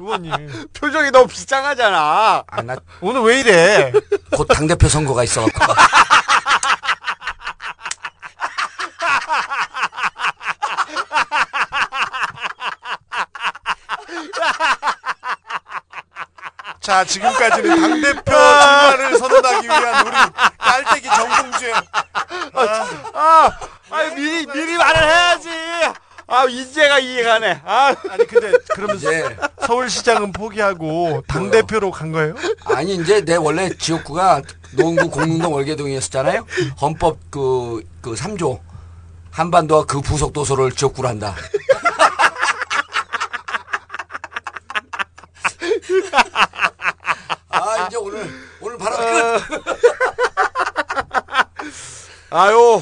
의원님 0.00 0.32
표정이 0.72 1.10
너무 1.10 1.26
비장하잖아. 1.26 2.44
아, 2.46 2.62
나 2.62 2.76
오늘 3.00 3.22
왜 3.22 3.40
이래? 3.40 3.92
곧 4.30 4.46
당대표 4.46 4.88
선거가 4.88 5.24
있어갖고 5.24 5.60
자 16.90 17.04
지금까지는 17.04 17.80
당 17.80 18.00
대표 18.00 18.22
출마를 18.24 19.16
선언하기 19.16 19.64
위한 19.68 20.06
우리 20.08 20.16
깔때기 20.58 21.08
정봉주의 21.08 21.72
아, 23.14 23.50
아, 23.90 24.02
미리 24.16 24.44
미리 24.44 24.76
말을 24.76 25.00
해야지. 25.00 25.48
아, 26.26 26.46
이제가 26.46 26.98
이해가네. 26.98 27.60
아, 27.64 27.94
아니 28.10 28.26
근데 28.26 28.50
그러면서 28.74 29.08
서울시장은 29.64 30.32
포기하고 30.32 31.22
당 31.28 31.52
대표로 31.52 31.92
간 31.92 32.10
거예요? 32.10 32.34
아니 32.64 32.96
이제 32.96 33.24
내 33.24 33.36
원래 33.36 33.70
지역구가 33.72 34.42
노원구 34.72 35.10
공릉동 35.10 35.54
월계동이었잖아요 35.54 36.44
헌법 36.80 37.18
그, 37.30 37.84
그 38.00 38.14
3조 38.14 38.58
한반도와 39.30 39.84
그 39.84 40.00
부속 40.00 40.32
도서를 40.32 40.72
지역구로 40.72 41.06
한다 41.08 41.36
아 47.48 47.79
이제 47.90 47.96
오늘 47.96 48.30
오늘 48.60 48.78
바로 48.78 48.96
끝 48.96 49.62
아유. 52.30 52.80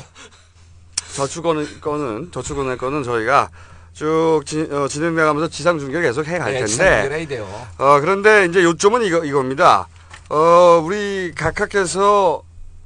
저축은행 1.15 1.81
거는 1.81 2.31
저축은행 2.31 2.77
거는 2.77 3.03
저희가 3.03 3.49
쭉 3.95 4.43
진, 4.45 4.71
어, 4.73 4.87
진행돼가면서 4.87 5.49
지상 5.49 5.79
중계 5.79 6.03
계속 6.03 6.27
해갈 6.27 6.53
네, 6.53 6.65
텐데. 6.67 7.27
돼요. 7.27 7.67
어, 7.79 7.99
그런데 8.01 8.45
이제 8.45 8.63
요점은 8.63 9.03
이거 9.03 9.25
이겁니다. 9.25 9.89
어, 10.29 10.81
우리 10.85 11.33
각하께서 11.35 12.43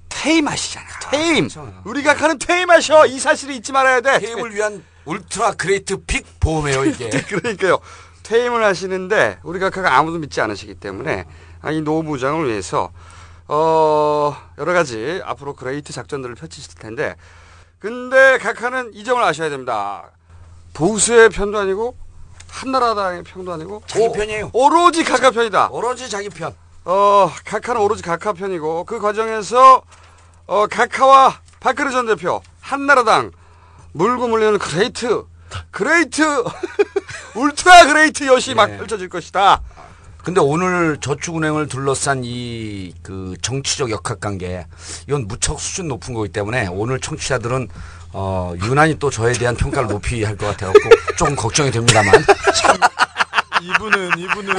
퇴임 0.09 0.47
하시잖아. 0.47 0.87
퇴임. 1.11 1.49
우리 1.85 2.05
각하는 2.05 2.39
퇴임 2.39 2.71
하셔. 2.71 3.05
이 3.07 3.19
사실을 3.19 3.57
잊지 3.57 3.73
말아야 3.73 4.01
돼. 4.01 4.21
퇴임을 4.21 4.55
위한 4.55 4.85
ultra 5.05 5.55
great 5.55 5.97
big 6.05 6.25
보험이에요 6.39 6.85
이게 6.85 7.11
그러니까요. 7.27 7.81
퇴임을 8.23 8.63
하시는데 8.63 9.41
우리 9.43 9.59
각하가 9.59 9.97
아무도 9.99 10.19
믿지 10.19 10.41
않으시기 10.41 10.77
때문에 10.77 11.27
아, 11.29 11.52
이 11.71 11.81
노후부장을 11.81 12.49
위해서 12.49 12.91
어, 13.49 14.37
여러 14.59 14.73
가지 14.73 15.21
앞으로 15.25 15.55
great 15.55 15.93
작전들을 15.93 16.35
펼치실 16.35 16.75
텐데 16.75 17.17
근데 17.79 18.39
각하는 18.39 18.93
이 18.95 19.05
점을 19.05 19.23
아셔야 19.23 19.51
됩니다. 19.51 20.05
보수의 20.75 21.29
편도 21.31 21.59
아니고 21.59 21.97
한나라당의 22.49 23.25
편도 23.25 23.53
아니고 23.53 23.83
자기 23.87 24.07
오- 24.07 24.13
편이에요. 24.13 24.51
오로지 24.53 25.05
각하 25.05 25.31
편이다. 25.31 25.69
오로지 25.71 26.09
자기 26.09 26.29
편. 26.29 26.55
어, 26.85 27.31
각하는 27.45 27.81
오로지 27.81 28.03
각하 28.03 28.33
편이고 28.33 28.85
그 28.85 29.01
과정에서 29.01 29.83
어, 30.47 30.67
각하와 30.69 31.41
박근혜 31.61 31.91
전 31.91 32.07
대표 32.07 32.43
한나라당 32.61 33.31
물고 33.93 34.29
물리는 34.29 34.59
great 34.59 35.25
great 35.71 36.23
ultra 37.35 37.87
great 37.87 38.27
엿이 38.27 38.55
막 38.55 38.67
네. 38.71 38.79
펼쳐질 38.79 39.09
것이다. 39.09 39.61
근데 40.25 40.41
오늘 40.41 40.99
저축은행을 41.01 41.67
둘러싼 41.69 42.23
이 42.25 42.93
그 43.03 43.35
정치적 43.43 43.91
역학관계 43.91 44.67
이건 45.09 45.27
무척 45.27 45.59
수준 45.61 45.89
높은 45.89 46.15
거기 46.15 46.29
때문에 46.29 46.69
오늘 46.69 47.01
청취자들은 47.01 47.69
어 48.13 48.55
유난히 48.63 48.99
또 48.99 49.11
저에 49.11 49.33
대한 49.33 49.57
평가를 49.57 49.89
높이 49.89 50.23
할 50.23 50.37
것 50.37 50.47
같아갖고 50.47 50.81
조금 51.17 51.35
걱정이 51.35 51.71
됩니다만. 51.71 52.13
참 52.63 52.77
이분은 53.63 54.19
이분은 54.19 54.55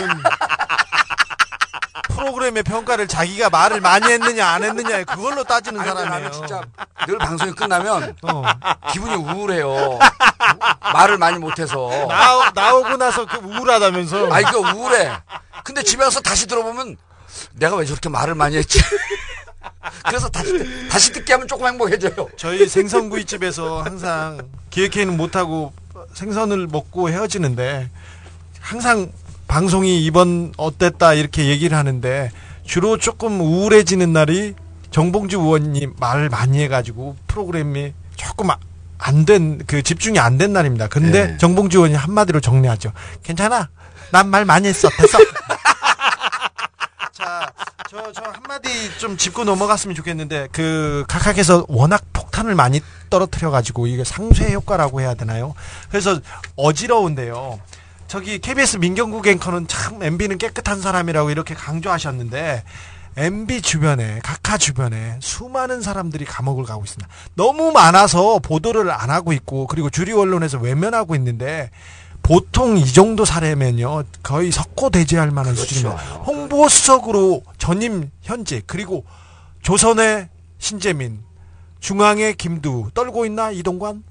프로그램의 2.23 2.63
평가를 2.63 3.07
자기가 3.07 3.49
말을 3.49 3.81
많이 3.81 4.09
했느냐 4.09 4.47
안 4.47 4.63
했느냐 4.63 5.03
그걸로 5.03 5.43
따지는 5.43 5.81
아니, 5.81 5.89
사람이에요. 5.89 6.31
진짜 6.31 6.61
늘 7.05 7.17
방송이 7.17 7.51
끝나면 7.51 8.15
어. 8.21 8.43
기분이 8.91 9.15
우울해요. 9.15 9.99
말을 10.93 11.17
많이 11.17 11.37
못해서. 11.37 11.89
나, 12.07 12.49
나오고 12.53 12.95
나서 12.97 13.25
그 13.25 13.37
우울하다면서. 13.37 14.31
아이 14.31 14.43
그 14.45 14.57
우울해. 14.57 15.11
근데 15.65 15.83
집에 15.83 16.03
와서 16.03 16.21
다시 16.21 16.47
들어보면 16.47 16.95
내가 17.53 17.75
왜 17.75 17.85
저렇게 17.85 18.07
말을 18.07 18.35
많이 18.35 18.55
했지? 18.55 18.79
그래서 20.05 20.29
다시 20.29 20.87
다시 20.89 21.11
듣게 21.11 21.33
하면 21.33 21.47
조금 21.47 21.67
행복해져요. 21.67 22.29
저희 22.37 22.67
생선구이집에서 22.67 23.81
항상 23.81 24.47
기획회의는 24.69 25.17
못하고 25.17 25.73
생선을 26.13 26.67
먹고 26.67 27.09
헤어지는데 27.09 27.89
항상 28.61 29.11
방송이 29.57 30.03
이번 30.03 30.51
어땠다 30.57 31.13
이렇게 31.13 31.45
얘기를 31.45 31.77
하는데 31.77 32.31
주로 32.65 32.97
조금 32.97 33.39
우울해지는 33.39 34.11
날이 34.11 34.55
정봉주 34.89 35.37
의원님 35.37 35.93
말을 35.99 36.29
많이 36.29 36.59
해가지고 36.63 37.15
프로그램이 37.27 37.93
조금 38.15 38.49
안 38.97 39.25
된 39.25 39.59
그 39.67 39.83
집중이 39.83 40.17
안 40.17 40.39
된 40.39 40.53
날입니다. 40.53 40.87
근데 40.87 41.27
네. 41.27 41.37
정봉주 41.37 41.77
의원이 41.77 41.93
한마디로 41.93 42.39
정리하죠. 42.39 42.93
괜찮아. 43.21 43.69
난 44.11 44.27
말 44.29 44.43
많이 44.43 44.67
했어. 44.69 44.89
됐어. 44.89 45.19
자, 47.13 47.51
저, 47.91 48.11
저 48.11 48.23
한마디 48.23 48.69
좀 48.97 49.17
짚고 49.17 49.43
넘어갔으면 49.43 49.95
좋겠는데, 49.95 50.47
그, 50.51 51.03
각하께서 51.07 51.65
워낙 51.67 52.01
폭탄을 52.13 52.55
많이 52.55 52.81
떨어뜨려가지고, 53.11 53.85
이게 53.87 54.03
상쇄 54.03 54.51
효과라고 54.53 55.01
해야 55.01 55.13
되나요? 55.13 55.53
그래서 55.89 56.19
어지러운데요. 56.55 57.59
저기 58.13 58.37
KBS 58.37 58.77
민경국 58.77 59.25
앵커는 59.25 59.67
참 59.67 60.03
MB는 60.03 60.37
깨끗한 60.37 60.79
사람이라고 60.81 61.31
이렇게 61.31 61.55
강조하셨는데, 61.55 62.63
MB 63.17 63.63
주변에, 63.63 64.19
각하 64.21 64.55
주변에 64.59 65.17
수많은 65.19 65.81
사람들이 65.81 66.23
감옥을 66.23 66.63
가고 66.63 66.83
있습니다. 66.83 67.09
너무 67.33 67.71
많아서 67.71 68.37
보도를 68.37 68.91
안 68.91 69.09
하고 69.09 69.33
있고, 69.33 69.65
그리고 69.65 69.89
주류 69.89 70.19
언론에서 70.19 70.59
외면하고 70.59 71.15
있는데, 71.15 71.71
보통 72.21 72.77
이 72.77 72.85
정도 72.85 73.25
사례면요 73.25 74.03
거의 74.21 74.51
석고대죄할 74.51 75.31
만한 75.31 75.55
수준입니다. 75.55 75.97
홍보 76.17 76.69
수석으로 76.69 77.41
전임 77.57 78.11
현직 78.21 78.65
그리고 78.67 79.05
조선의 79.63 80.29
신재민, 80.59 81.23
중앙의 81.79 82.35
김두 82.35 82.91
떨고 82.93 83.25
있나 83.25 83.49
이동관 83.49 84.03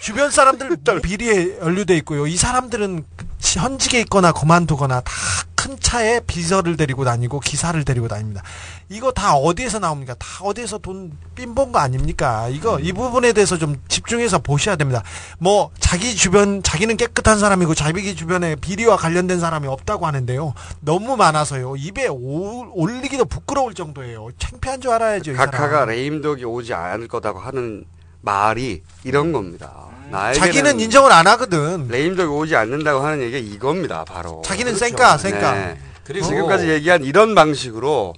주변 0.00 0.30
사람들 0.30 0.76
비리에 1.02 1.58
연루돼 1.60 1.96
있고요. 1.98 2.26
이 2.26 2.36
사람들은 2.36 3.04
현직에 3.44 4.00
있거나 4.00 4.32
그만두거나 4.32 5.00
다 5.00 5.12
큰 5.64 5.78
차에 5.80 6.20
비서를 6.26 6.76
데리고 6.76 7.06
다니고 7.06 7.40
기사를 7.40 7.82
데리고 7.86 8.06
다닙니다. 8.06 8.42
이거 8.90 9.12
다 9.12 9.34
어디에서 9.34 9.78
나옵니까? 9.78 10.12
다 10.12 10.26
어디에서 10.42 10.76
돈 10.76 11.12
빈본 11.34 11.72
거 11.72 11.78
아닙니까? 11.78 12.48
이거 12.50 12.78
이 12.78 12.92
부분에 12.92 13.32
대해서 13.32 13.56
좀 13.56 13.80
집중해서 13.88 14.40
보셔야 14.40 14.76
됩니다. 14.76 15.02
뭐 15.38 15.70
자기 15.80 16.14
주변 16.14 16.62
자기는 16.62 16.98
깨끗한 16.98 17.38
사람이고 17.38 17.74
자기 17.74 18.14
주변에 18.14 18.56
비리와 18.56 18.98
관련된 18.98 19.40
사람이 19.40 19.66
없다고 19.66 20.06
하는데요. 20.06 20.52
너무 20.80 21.16
많아서요. 21.16 21.76
입에 21.76 22.08
올- 22.08 22.68
올리기도 22.74 23.24
부끄러울 23.24 23.72
정도예요. 23.72 24.28
창피한 24.38 24.82
줄 24.82 24.90
알아야죠. 24.90 25.32
각하가 25.32 25.86
레임덕이 25.86 26.44
오지 26.44 26.74
않을 26.74 27.08
거다고 27.08 27.38
하는 27.38 27.86
말이 28.20 28.82
이런 29.02 29.32
겁니다. 29.32 29.86
자기는 30.12 30.80
인정을 30.80 31.12
안 31.12 31.26
하거든. 31.26 31.88
레임덕이 31.88 32.28
오지 32.28 32.56
않는다고 32.56 33.04
하는 33.04 33.20
얘기가 33.22 33.38
이겁니다. 33.38 34.04
바로. 34.04 34.42
자기는 34.44 34.74
쌩까, 34.76 35.16
쌩까. 35.18 35.52
네. 35.52 35.78
그리고- 36.04 36.26
지금까지 36.26 36.68
얘기한 36.68 37.02
이런 37.04 37.34
방식으로 37.34 38.14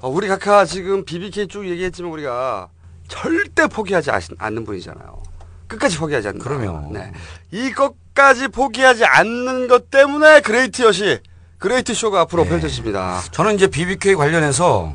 어, 0.00 0.08
우리 0.08 0.28
각하 0.28 0.64
지금 0.64 1.04
BBK 1.04 1.48
쭉 1.48 1.68
얘기했지만 1.68 2.10
우리가 2.12 2.68
절대 3.08 3.66
포기하지 3.66 4.10
않는 4.38 4.64
분이잖아요. 4.64 5.22
끝까지 5.68 5.98
포기하지 5.98 6.28
않는. 6.28 6.40
그럼요. 6.40 6.92
네. 6.92 7.12
이 7.50 7.72
끝까지 7.72 8.48
포기하지 8.48 9.04
않는 9.04 9.68
것 9.68 9.90
때문에 9.90 10.40
great 10.40 10.82
엿이 10.82 11.20
great 11.58 11.94
쇼가 11.94 12.20
앞으로 12.22 12.44
펼쳐집니다. 12.44 13.22
저는 13.32 13.54
이제 13.56 13.66
BBK 13.66 14.14
관련해서 14.14 14.92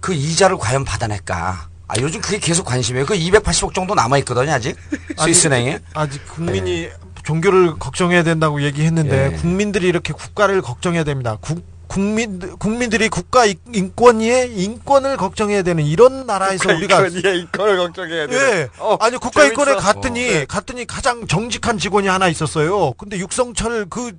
그 0.00 0.12
이자를 0.14 0.56
과연 0.58 0.84
받아낼까. 0.84 1.68
아, 1.88 1.94
요즘 2.00 2.20
그게 2.20 2.38
계속 2.38 2.64
관심이에요. 2.64 3.06
그 3.06 3.14
280억 3.14 3.74
정도 3.74 3.94
남아 3.94 4.18
있거든요, 4.18 4.52
아직. 4.52 4.76
스위스은행에. 5.18 5.78
아직 5.94 6.26
국민이 6.28 6.88
종교를 7.24 7.78
걱정해야 7.78 8.22
된다고 8.22 8.62
얘기했는데 8.62 9.32
예. 9.32 9.36
국민들이 9.36 9.88
이렇게 9.88 10.12
국가를 10.12 10.60
걱정해야 10.62 11.04
됩니다. 11.04 11.36
국, 11.40 11.62
국민 11.86 12.38
국민들이 12.58 13.08
국가 13.08 13.46
인- 13.46 13.58
인권위의 13.72 14.54
인권을 14.54 15.16
걱정해야 15.16 15.62
되는 15.62 15.84
이런 15.84 16.26
나라에서 16.26 16.74
우리가 16.74 17.06
인권위의 17.06 17.38
인권을 17.40 17.76
걱정해야 17.78 18.26
돼. 18.26 18.34
예. 18.36 18.68
아니 19.00 19.16
국가 19.16 19.44
인권에 19.44 19.74
갔더니 19.74 20.46
갔더니 20.46 20.86
가장 20.86 21.26
정직한 21.26 21.78
직원이 21.78 22.06
하나 22.08 22.28
있었어요. 22.28 22.92
근데 22.98 23.18
육성철 23.18 23.86
그 23.88 24.12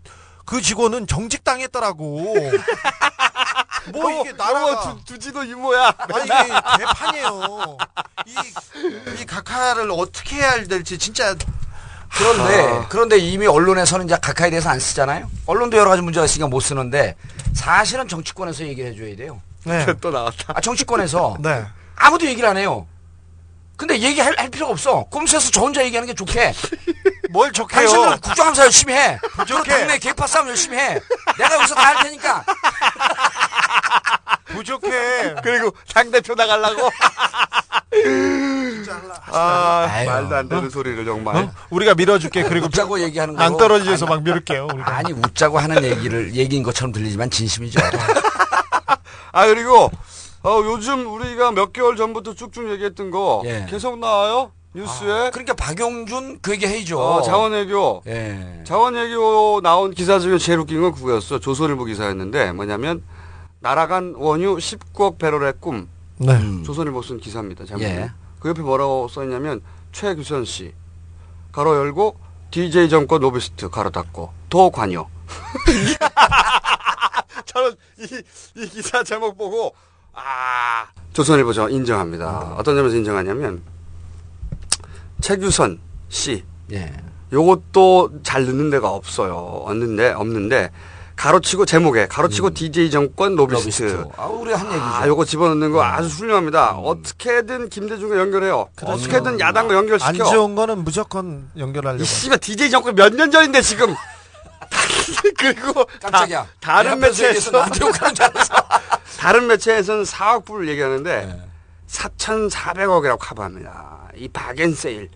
그 0.50 0.64
직원은 0.64 1.06
정직 1.06 1.44
당했더라고. 1.44 2.34
뭐 3.94 4.12
이게 4.12 4.34
나라가 4.34 4.96
두, 5.06 5.06
두지도 5.06 5.48
유모야. 5.48 5.94
아니 6.12 6.24
이게 6.26 6.86
개판이에요. 6.86 7.78
이, 8.26 9.22
이 9.22 9.26
각하를 9.28 9.92
어떻게 9.92 10.38
해야 10.38 10.64
될지 10.64 10.98
진짜 10.98 11.36
그런데 12.12 12.68
아. 12.68 12.88
그런데 12.90 13.20
이미 13.20 13.46
언론에서는 13.46 14.08
이제 14.08 14.18
각하에 14.20 14.50
대해서 14.50 14.72
안 14.72 14.80
쓰잖아요. 14.80 15.30
언론도 15.46 15.78
여러 15.78 15.92
가지 15.92 16.02
문제가 16.02 16.26
있으니까 16.26 16.48
못 16.48 16.62
쓰는데 16.62 17.16
사실은 17.54 18.08
정치권에서 18.08 18.64
얘기를 18.66 18.92
해줘야 18.92 19.16
돼요. 19.16 19.40
네. 19.66 19.86
또 20.02 20.10
나왔다. 20.10 20.54
아 20.56 20.62
정치권에서 20.62 21.38
네. 21.42 21.64
아무도 21.96 22.26
얘기를 22.26 22.50
안 22.50 22.58
해요. 22.58 22.88
근데 23.80 23.98
얘기할 23.98 24.36
할 24.38 24.50
필요가 24.50 24.74
없어. 24.74 25.06
꼼수에서 25.06 25.52
저 25.52 25.62
혼자 25.62 25.82
얘기하는 25.86 26.06
게 26.06 26.14
좋게. 26.14 26.54
뭘 27.32 27.50
좋게요? 27.54 27.88
당신은 27.88 28.20
국정감사 28.20 28.64
열심히 28.66 28.94
해. 28.94 29.18
부족해. 29.38 29.64
그 29.64 29.70
당내 29.70 29.98
개파 30.00 30.28
싸움 30.28 30.50
열심히 30.50 30.78
해. 30.78 31.00
내가 31.38 31.56
여기서 31.56 31.76
다 31.76 31.82
할 31.84 32.04
테니까. 32.04 32.44
부족해. 34.48 35.36
그리고 35.44 35.72
당대표 35.94 36.36
나가려고. 36.36 36.90
아, 39.32 39.88
아유. 39.90 40.10
말도 40.10 40.36
안 40.36 40.50
되는 40.50 40.70
소리를 40.70 41.06
정말. 41.06 41.38
어? 41.38 41.52
우리가 41.70 41.96
밀어줄게. 41.96 42.44
그리고 42.44 42.66
웃자고 42.66 43.00
얘기하는 43.00 43.36
거. 43.36 43.44
안 43.44 43.56
떨어지셔서 43.56 44.08
막 44.08 44.24
밀을게요. 44.24 44.68
우리가. 44.74 44.98
아니 44.98 45.14
웃자고 45.14 45.58
하는 45.58 45.82
얘기를 45.86 46.36
얘기인 46.36 46.64
것처럼 46.64 46.92
들리지만 46.92 47.30
진심이죠. 47.30 47.80
아, 49.32 49.46
그리고, 49.46 49.90
어, 50.44 50.62
요즘 50.64 51.12
우리가 51.14 51.52
몇 51.52 51.74
개월 51.74 51.96
전부터 51.96 52.34
쭉쭉 52.34 52.70
얘기했던 52.72 53.12
거 53.12 53.42
예. 53.46 53.68
계속 53.70 54.00
나와요? 54.00 54.52
뉴스에. 54.74 55.32
그러니까 55.32 55.54
박용준 55.56 56.40
그 56.42 56.54
얘기 56.54 56.66
해야죠. 56.66 57.00
어, 57.00 57.22
자원외교. 57.22 58.04
예. 58.08 58.62
자원외교 58.64 59.62
나온 59.62 59.94
기사 59.94 60.20
중에 60.20 60.38
제일 60.38 60.60
웃긴 60.60 60.82
건 60.82 60.94
그거였어. 60.94 61.40
조선일보 61.40 61.86
기사였는데 61.86 62.54
뭐냐면 62.54 63.04
날아간 63.60 64.16
원유 64.18 64.58
19억 64.58 65.18
배럴의 65.18 65.54
꿈. 65.60 65.90
네. 66.18 66.34
음. 66.34 66.64
조선일보 66.64 67.02
쓴 67.02 67.20
기사입니다. 67.20 67.66
제목이. 67.66 67.86
예. 67.86 68.12
그 68.40 68.50
옆에 68.50 68.62
뭐라고 68.62 69.08
써있냐면 69.10 69.62
최규선 69.92 70.46
씨 70.46 70.74
가로 71.52 71.76
열고 71.76 72.16
DJ 72.52 72.90
정권 72.90 73.22
로비스트 73.22 73.70
가로 73.70 73.90
닫고 73.90 74.32
도 74.50 74.70
관여. 74.70 75.10
저는 77.46 77.72
이, 77.98 78.24
이 78.56 78.70
기사 78.70 79.04
제목 79.04 79.38
보고 79.38 79.74
아 80.14 80.86
조선일보 81.14 81.54
저 81.54 81.70
인정합니다. 81.70 82.56
어떤 82.58 82.76
점에서 82.76 82.96
인정하냐면 82.96 83.62
최규선 85.22 85.80
씨 86.10 86.44
예. 86.72 86.94
요것도 87.32 88.12
잘 88.24 88.46
넣는 88.46 88.70
데가 88.70 88.90
없어요. 88.90 89.36
없는데 89.36 90.12
없는데 90.14 90.72
가로치고 91.16 91.66
제목에 91.66 92.08
가로치고 92.08 92.52
DJ 92.54 92.90
정권 92.92 93.36
로비스트. 93.36 93.84
음. 93.84 93.88
로비스트. 93.90 94.10
아, 94.18 94.26
우리 94.28 94.54
한 94.54 94.68
얘기죠. 94.68 94.82
아, 94.84 95.06
요거 95.08 95.26
집어넣는 95.26 95.72
거 95.72 95.84
아주 95.84 96.08
훌륭합니다. 96.08 96.72
어떻게든 96.78 97.68
김대중과 97.70 98.18
연결해요. 98.18 98.70
어떻게든 98.82 99.40
야당과 99.40 99.74
안 99.74 99.78
연결시켜. 99.80 100.24
좋은 100.26 100.56
거는 100.56 100.84
무조건 100.86 101.50
연결하려고. 101.58 102.02
이 102.02 102.06
씨발 102.06 102.38
DJ 102.40 102.70
정권 102.70 102.96
몇 102.96 103.14
년 103.14 103.30
전인데 103.32 103.62
지금. 103.62 103.94
그리고 105.38 105.86
깜짝이야. 106.02 106.48
다, 106.60 106.84
른내 106.84 106.92
앞에서 106.92 107.08
매체에서 107.08 107.28
얘기해서 107.28 107.52
나한테 107.52 107.86
욕하는 107.86 108.16
줄 108.16 108.26
알았어. 108.26 108.54
다른 109.20 109.48
매체에서는 109.48 110.04
4억 110.04 110.46
불을 110.46 110.68
얘기하는데 110.70 111.50
4,400억이라고 111.88 113.18
커버합니다. 113.20 114.10
이 114.16 114.28
박앤 114.30 114.74
세일. 114.74 115.10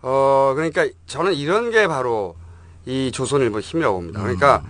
어 0.00 0.52
그러니까 0.54 0.86
저는 1.06 1.34
이런 1.34 1.70
게 1.70 1.86
바로 1.88 2.36
이 2.86 3.10
조선일보 3.12 3.60
힘이라고 3.60 3.96
봅니다. 3.96 4.20
그러니까 4.20 4.62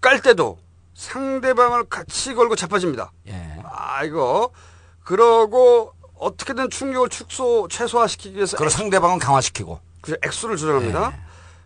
깔 0.00 0.20
때도 0.20 0.58
상대방을 0.94 1.84
같이 1.84 2.34
걸고 2.34 2.56
자빠집니다. 2.56 3.12
예. 3.28 3.58
아 3.64 4.02
이거 4.04 4.50
그러고 5.04 5.92
어떻게든 6.18 6.70
충격을 6.70 7.08
축소 7.10 7.68
최소화시키기 7.68 8.36
위해서 8.36 8.56
그리고 8.56 8.70
상대방은 8.70 9.18
강화시키고. 9.18 9.80
그래서 10.00 10.18
액수를 10.24 10.56
조정합니다. 10.56 11.12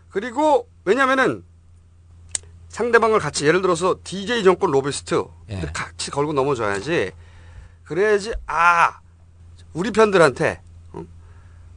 그리고 0.09 0.67
왜냐면은 0.85 1.43
상대방을 2.69 3.19
같이 3.19 3.45
예를 3.45 3.61
들어서 3.61 3.95
DJ 4.03 4.43
정권 4.43 4.71
로비스트 4.71 5.23
예. 5.49 5.61
같이 5.73 6.11
걸고 6.11 6.33
넘어져야지 6.33 7.11
그래야지 7.83 8.33
아 8.45 8.99
우리 9.73 9.91
편들한테 9.91 10.61
어? 10.93 11.03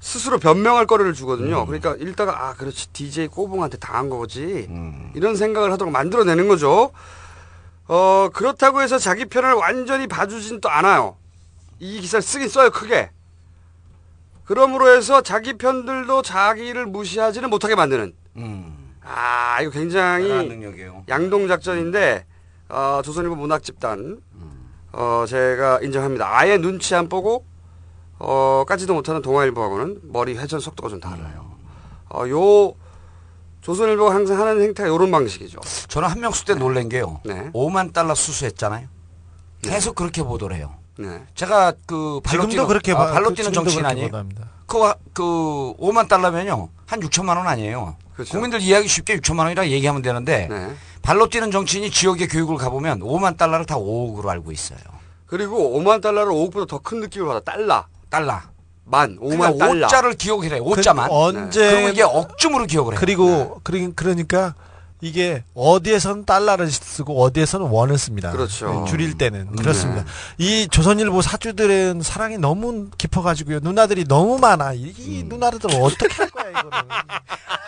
스스로 0.00 0.38
변명할 0.38 0.86
거리를 0.86 1.12
주거든요. 1.14 1.64
그러니까 1.66 1.96
읽다가 1.96 2.48
아 2.48 2.54
그렇지 2.54 2.88
DJ 2.92 3.28
꼬봉한테 3.28 3.78
당한 3.78 4.10
거지 4.10 4.68
이런 5.14 5.36
생각을 5.36 5.72
하도록 5.72 5.92
만들어내는 5.92 6.48
거죠. 6.48 6.92
어 7.88 8.28
그렇다고 8.32 8.82
해서 8.82 8.98
자기 8.98 9.24
편을 9.24 9.54
완전히 9.54 10.06
봐주진 10.06 10.60
또 10.60 10.68
않아요. 10.68 11.16
이 11.78 12.00
기사를 12.00 12.22
쓰긴 12.22 12.48
써요 12.48 12.70
크게. 12.70 13.10
그러므로 14.44 14.88
해서 14.94 15.22
자기 15.22 15.54
편들도 15.54 16.22
자기를 16.22 16.86
무시하지는 16.86 17.48
못하게 17.48 17.74
만드는. 17.74 18.12
아 19.04 19.58
이거 19.60 19.70
굉장히. 19.70 20.28
양동 21.08 21.48
작전인데 21.48 22.24
어, 22.68 23.00
조선일보 23.04 23.36
문학 23.36 23.62
집단 23.62 24.20
어, 24.92 25.24
제가 25.26 25.80
인정합니다. 25.82 26.26
아예 26.38 26.58
눈치 26.58 26.94
안 26.94 27.08
보고 27.08 27.44
어, 28.18 28.64
까지도 28.66 28.94
못하는 28.94 29.20
동아일보하고는 29.22 30.00
머리 30.04 30.36
회전 30.36 30.60
속도가 30.60 30.88
좀 30.88 31.00
달라요. 31.00 31.52
어, 32.10 32.28
요 32.28 32.74
조선일보가 33.62 34.14
항상 34.14 34.40
하는 34.40 34.60
행태가 34.62 34.88
이런 34.92 35.10
방식이죠. 35.10 35.60
저는 35.88 36.08
한명숙 36.08 36.46
때 36.46 36.54
놀란 36.54 36.88
게요. 36.88 37.20
네. 37.24 37.50
5만 37.52 37.92
달러 37.92 38.14
수수했잖아요. 38.14 38.88
계속 39.62 39.94
그렇게 39.94 40.22
보도를 40.22 40.56
해요. 40.56 40.74
네. 40.98 41.22
제가 41.34 41.72
그 41.86 42.20
발로 42.24 42.42
지금도 42.42 42.48
뛰는, 42.50 42.66
그렇게 42.66 42.92
아, 42.92 42.96
봐- 42.96 43.12
발로 43.12 43.28
그 43.30 43.34
뛰는 43.36 43.52
정치인 43.52 43.86
아니에요? 43.86 44.08
그, 44.66 44.78
그 45.12 45.22
5만 45.78 46.08
달러면요. 46.08 46.68
한 46.86 47.00
6천만 47.00 47.36
원 47.36 47.46
아니에요. 47.46 47.96
그렇죠. 48.14 48.32
국민들 48.32 48.60
이해하기 48.60 48.88
쉽게 48.88 49.16
6천만 49.18 49.40
원이라 49.40 49.68
얘기하면 49.68 50.02
되는데 50.02 50.48
네. 50.50 50.74
발로 51.02 51.28
뛰는 51.28 51.50
정치인이 51.50 51.90
지역에 51.90 52.26
교육을 52.28 52.56
가보면 52.56 53.00
5만 53.00 53.36
달러를 53.36 53.64
다 53.66 53.76
5억으로 53.76 54.28
알고 54.28 54.52
있어요. 54.52 54.78
그리고 55.26 55.78
5만 55.80 56.00
달러를 56.02 56.32
5억보다 56.32 56.68
더 56.68 56.78
큰 56.78 57.00
느낌을 57.00 57.26
받아. 57.26 57.40
달러. 57.52 57.86
달러. 58.10 58.40
만. 58.84 59.16
5만 59.18 59.58
그러니까 59.58 59.66
달러. 59.66 59.86
5자를 59.86 60.18
기억을 60.18 60.52
해요. 60.52 60.62
5자만. 60.64 61.08
그 61.08 61.14
언제 61.14 61.70
그리고 61.70 61.88
이게 61.88 62.02
억쯤으로 62.02 62.66
기억을 62.66 62.92
해요. 62.94 63.00
그리고 63.00 63.60
그리- 63.64 63.92
그러니까 63.96 64.54
이게 65.00 65.42
어디에선 65.54 66.26
달러를 66.26 66.70
쓰고 66.70 67.20
어디에서는 67.22 67.66
원을 67.66 67.98
씁니다. 67.98 68.30
그렇죠. 68.30 68.84
네, 68.84 68.90
줄일 68.90 69.18
때는 69.18 69.48
음, 69.50 69.56
그렇습니다. 69.56 70.04
네. 70.04 70.08
이 70.38 70.68
조선일보 70.68 71.22
사주들은 71.22 72.02
사랑이 72.02 72.38
너무 72.38 72.88
깊어가지고요. 72.98 73.60
누나들이 73.62 74.04
너무 74.04 74.38
많아. 74.38 74.74
이, 74.74 74.94
이 74.98 75.24
누나들 75.26 75.58
어떻게 75.80 76.14
할 76.14 76.30
거야 76.30 76.50
이거는. 76.50 76.70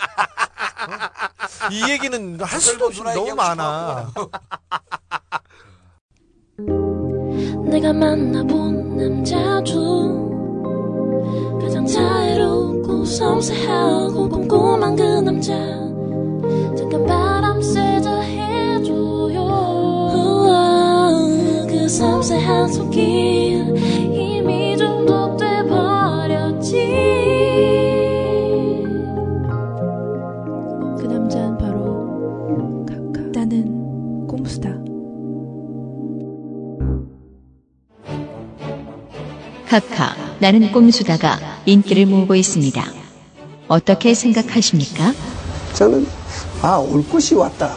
어? 1.64 1.68
이 1.70 1.90
얘기는 1.90 2.40
할 2.40 2.60
수도 2.60 2.86
없이 2.86 3.02
너무 3.02 3.34
많아. 3.34 4.12
내가 7.66 7.92
만나본 7.92 8.96
남자 8.96 9.62
중 9.64 10.30
가장 11.60 11.86
자애롭고 11.86 13.04
섬세하고 13.04 14.28
꼼꼼한 14.28 14.94
그 14.96 15.02
남자 15.02 15.52
잠깐 16.76 17.04
바람 17.06 17.60
쐬자 17.60 18.20
해줘요 18.20 19.40
우와, 20.14 21.10
그 21.68 21.88
섬세한 21.88 22.72
손길 22.72 23.74
카카, 39.80 40.14
나는 40.38 40.70
꼼수다가 40.70 41.40
인기를 41.66 42.06
모으고 42.06 42.36
있습니다. 42.36 42.80
어떻게 43.66 44.14
생각하십니까? 44.14 45.12
저는 45.72 46.06
아 46.62 46.78
올 46.78 47.04
것이 47.08 47.34
왔다 47.34 47.74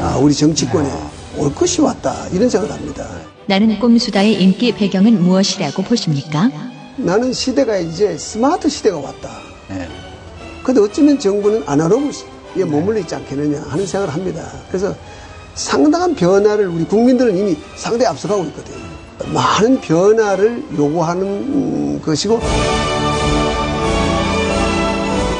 아, 0.00 0.16
우리 0.16 0.32
정치권에 0.34 0.90
올 1.36 1.54
것이 1.54 1.82
왔다 1.82 2.26
이런 2.32 2.48
생각을 2.48 2.74
합니다. 2.74 3.06
나는 3.44 3.78
꼼수다의 3.78 4.42
인기 4.42 4.72
배경은 4.72 5.22
무엇이라고 5.22 5.82
보십니까? 5.82 6.50
나는 6.96 7.34
시대가 7.34 7.76
이제 7.76 8.16
스마트 8.16 8.70
시대가 8.70 8.96
왔다. 8.98 9.28
근데 10.62 10.80
어쩌면 10.80 11.18
정부는 11.18 11.64
아날로그에 11.66 12.64
머물러 12.64 12.98
있지 13.00 13.14
않겠느냐 13.14 13.62
하는 13.68 13.86
생각을 13.86 14.14
합니다. 14.14 14.50
그래서 14.68 14.94
상당한 15.54 16.14
변화를 16.14 16.66
우리 16.68 16.84
국민들은 16.84 17.36
이미 17.36 17.56
상당히 17.76 18.06
앞서가고 18.06 18.44
있거든요. 18.44 18.91
많은 19.32 19.80
변화를 19.80 20.64
요구하는 20.76 21.22
음, 21.22 22.00
것이고 22.02 22.40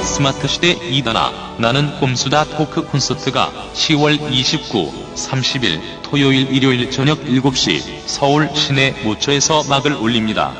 스마트 0.02 0.46
시대 0.46 0.74
2단아 0.76 1.58
나는 1.58 1.98
꼼수다 1.98 2.44
토크 2.44 2.84
콘서트가 2.84 3.50
10월 3.72 4.20
29, 4.30 4.92
30일 5.14 5.80
토요일 6.02 6.52
일요일 6.52 6.90
저녁 6.90 7.24
7시 7.24 7.80
서울 8.06 8.50
시내 8.54 8.94
모처에서 9.04 9.62
막을 9.68 9.94
올립니다. 9.94 10.52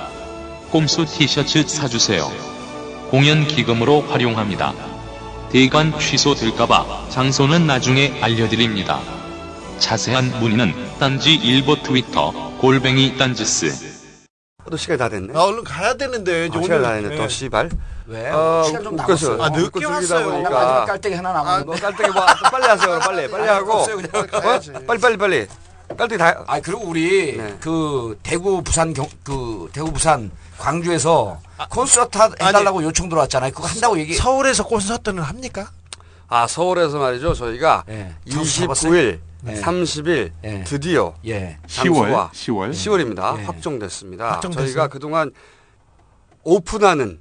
꼼수 0.71 1.05
티셔츠 1.05 1.67
사주세요. 1.69 2.31
공연 3.11 3.47
기금으로 3.47 4.01
활용합니다. 4.09 4.73
대관 5.51 5.99
취소될까봐 5.99 7.09
장소는 7.11 7.67
나중에 7.67 8.19
알려드립니다. 8.23 9.22
자세한 9.87 10.39
문의는 10.41 10.73
딴지 11.01 11.35
일보 11.35 11.83
트위터 11.83 12.31
골뱅이 12.59 13.19
딴지스 13.19 13.91
또 14.71 14.77
시간이 14.77 14.97
다 14.97 15.09
됐네. 15.09 15.35
아, 15.37 15.43
얼른 15.43 15.65
가야 15.65 15.93
되는데. 15.95 16.49
아, 16.49 16.63
시간 16.63 16.79
오늘- 16.79 16.83
다 16.83 16.93
됐네. 16.95 17.17
또 17.17 17.23
네. 17.25 17.29
씨발. 17.29 17.71
왜? 18.07 18.31
어, 18.31 18.63
시간 18.65 18.83
좀. 18.85 18.95
남았어요. 18.97 19.43
아, 19.43 19.49
늦게 19.51 19.85
왔어요. 19.85 20.31
보니까. 20.31 20.51
마지막 20.51 20.85
깔때기 20.87 21.15
하나 21.17 21.33
남았는데. 21.33 21.65
뭐 21.67 21.75
깔때기 21.75 22.11
뭐또 22.13 22.51
빨리 22.51 22.65
하세요. 22.67 22.87
그럼 22.87 23.01
빨리 23.01 23.29
빨리 23.31 23.49
하고. 23.49 23.73
없어요, 23.73 23.97
그냥. 23.97 24.27
어? 24.33 24.81
빨리 24.87 25.01
빨리 25.01 25.17
빨리. 25.19 25.47
깔때기 25.89 26.17
다. 26.17 26.45
아 26.47 26.61
그리고 26.61 26.85
우리 26.87 27.37
네. 27.37 27.57
그 27.61 28.17
대구 28.23 28.63
부산 28.63 28.95
경, 28.95 29.07
그 29.25 29.69
대구 29.73 29.93
부산 29.93 30.31
광주에서 30.59 31.39
콘서트 31.69 32.17
하- 32.17 32.31
해달라고 32.41 32.83
요청 32.85 33.09
들어왔잖아요. 33.11 33.51
그거 33.53 33.67
한다고 33.67 33.99
얘기. 33.99 34.15
서울에서 34.15 34.65
콘서트는 34.65 35.23
합니까? 35.23 35.69
아 36.29 36.47
서울에서 36.47 36.99
말이죠. 36.99 37.35
저희가 37.35 37.85
예. 37.91 38.15
장소 38.31 38.67
29일, 38.69 39.19
네. 39.43 39.61
30일 39.61 40.33
예. 40.45 40.65
드디어 40.65 41.15
예. 41.27 41.59
10월, 41.67 42.31
10월. 42.31 42.71
10월입니다. 42.71 43.39
예. 43.41 43.45
확정됐습니다. 43.45 44.33
확정됐어요? 44.33 44.67
저희가 44.67 44.89
그동안 44.89 45.33
오픈하는 46.45 47.21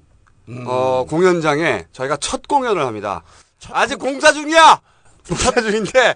음. 0.50 0.66
어, 0.68 1.06
공연장에 1.10 1.86
저희가 1.92 2.18
첫 2.18 2.48
공연을 2.48 2.86
합니다. 2.86 3.24
아직 3.72 3.98
공사 3.98 4.32
중이야. 4.32 4.82
공사 5.28 5.52
중인데 5.52 6.16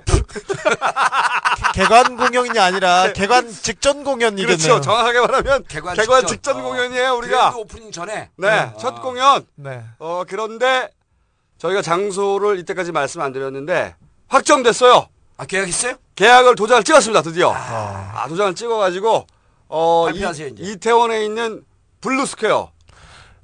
개관 1.74 2.18
공연이 2.18 2.58
아니라 2.60 3.14
개관 3.14 3.48
직전 3.50 4.04
공연이겠네요. 4.04 4.58
그렇죠. 4.58 4.82
정확하게 4.82 5.20
말하면 5.20 5.64
개관 5.68 5.96
개관, 5.96 6.22
직전. 6.22 6.28
직전, 6.28 6.60
어. 6.60 6.64
공연이에요. 6.64 7.14
우리가 7.18 7.56
오프닝 7.56 7.92
전에. 7.92 8.32
네, 8.38 8.74
첫 8.80 9.02
공연. 9.02 9.46
네. 9.56 9.84
어 10.00 10.24
그런데 10.28 10.90
저희가 11.60 11.82
장소를 11.84 12.58
이때까지 12.60 12.92
말씀 12.92 13.22
안 13.22 13.32
드렸는데 13.32 13.96
확정됐어요. 14.28 15.08
아 15.38 15.46
계약했어요? 15.46 15.96
계약을 16.16 16.56
도장을 16.56 16.84
찍었습니다. 16.84 17.22
드디어. 17.22 17.52
아, 17.54 18.26
도장을 18.30 18.56
찍어가지고 18.56 19.28
어 19.68 20.06
발표하세요, 20.06 20.48
이, 20.48 20.52
이제. 20.52 20.64
이태원에 20.64 21.26
있는 21.26 21.64
블루스퀘어 22.02 22.72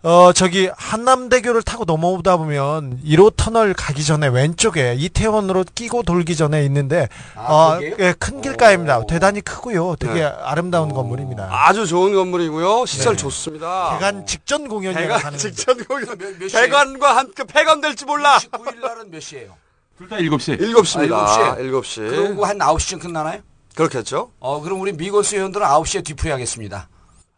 어, 0.03 0.34
저기, 0.34 0.68
한남대교를 0.76 1.61
타고 1.61 1.85
넘어오다 1.85 2.38
보면, 2.38 2.99
1호 3.05 3.35
터널 3.38 3.76
가기 3.76 4.03
전에 4.03 4.30
왼쪽에 4.30 4.95
이태원으로 4.97 5.63
끼고 5.76 6.01
돌기 6.01 6.35
전에 6.35 6.65
있는데, 6.65 7.07
아, 7.35 7.77
어? 7.77 7.80
예, 7.84 8.11
큰 8.18 8.41
길가입니다. 8.41 9.05
대단히 9.05 9.41
크고요. 9.41 9.95
되게 9.99 10.22
네. 10.22 10.23
아름다운 10.23 10.91
건물입니다. 10.91 11.49
아주 11.51 11.85
좋은 11.85 12.15
건물이고요. 12.15 12.88
시설 12.88 13.15
네. 13.15 13.22
좋습니다. 13.22 13.91
개관 13.99 14.26
직전 14.26 14.68
공연이라고 14.68 15.18
개관. 15.18 15.38
직전 15.38 15.77
공연. 15.85 16.18
몇, 16.18 16.39
몇 16.39 16.47
시에? 16.47 16.61
개관과 16.61 17.18
함께 17.18 17.43
폐관될지 17.43 18.05
몰라. 18.05 18.39
19일 18.39 18.80
날은 18.81 19.11
몇 19.11 19.19
시예요? 19.22 19.55
둘 20.02 20.10
다 20.10 20.15
7시. 20.18 20.60
7시입니다. 20.60 21.14
아, 21.14 21.56
7시. 21.57 22.10
그리고 22.10 22.45
한 22.45 22.57
9시쯤 22.57 23.02
끝나나요? 23.02 23.41
그렇겠죠. 23.76 24.32
어, 24.40 24.61
그럼 24.61 24.82
우리 24.82 24.91
미건수 24.94 25.36
회원들은 25.36 25.65
9시에 25.65 26.03
뒤풀이 26.03 26.32
하겠습니다. 26.32 26.90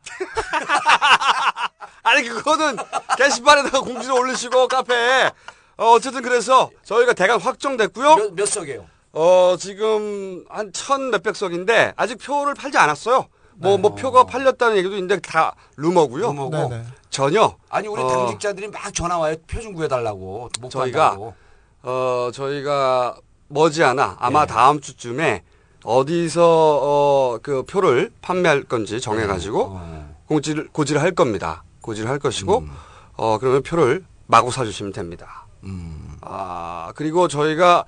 아니 2.04 2.28
그거는 2.28 2.78
게시판에다가 3.18 3.82
공지를 3.82 4.14
올리시고 4.16 4.68
카페에 4.68 5.32
어, 5.78 5.92
어쨌든 5.92 6.22
그래서 6.22 6.70
저희가 6.84 7.14
대강 7.14 7.40
확정됐고요. 7.40 8.16
몇, 8.16 8.34
몇 8.36 8.46
석이에요? 8.48 8.86
어 9.14 9.56
지금 9.60 10.44
한 10.50 10.72
천 10.74 11.12
몇백 11.12 11.36
석인데 11.36 11.94
아직 11.96 12.18
표를 12.18 12.54
팔지 12.56 12.78
않았어요. 12.78 13.28
뭐뭐 13.56 13.94
표가 13.96 14.24
팔렸다는 14.26 14.78
얘기도 14.78 14.96
있는데 14.96 15.20
다 15.20 15.54
루머고요. 15.78 16.28
루머고. 16.28 16.70
네네. 16.70 16.84
전혀 17.12 17.56
아니, 17.70 17.88
우리 17.88 18.02
어, 18.02 18.08
당직자들이 18.08 18.68
막 18.70 18.92
전화 18.94 19.20
와요. 19.20 19.36
표 19.48 19.62
좀 19.62 19.74
구해달라고. 19.74 20.50
못 20.60 20.70
저희가 20.72 21.10
간다고. 21.12 21.36
어 21.84 22.30
저희가 22.34 23.18
머지않아 23.50 24.18
아마 24.20 24.46
네. 24.46 24.54
다음 24.54 24.80
주쯤에 24.80 25.44
어디서 25.84 26.42
어, 26.82 27.40
그 27.44 27.64
표를 27.64 28.12
판매할 28.22 28.64
건지 28.64 29.02
정해가지고 29.02 29.64
어. 29.64 30.16
공지를 30.28 30.70
고지를 30.72 31.02
할 31.02 31.12
겁니다. 31.12 31.64
고지를 31.82 32.10
할 32.10 32.20
것이고 32.20 32.60
음. 32.60 32.72
어 33.18 33.38
그러면 33.38 33.62
표를 33.64 34.06
마구 34.28 34.50
사주시면 34.50 34.94
됩니다. 34.94 35.46
음. 35.64 36.16
아 36.22 36.94
그리고 36.96 37.28
저희가 37.28 37.84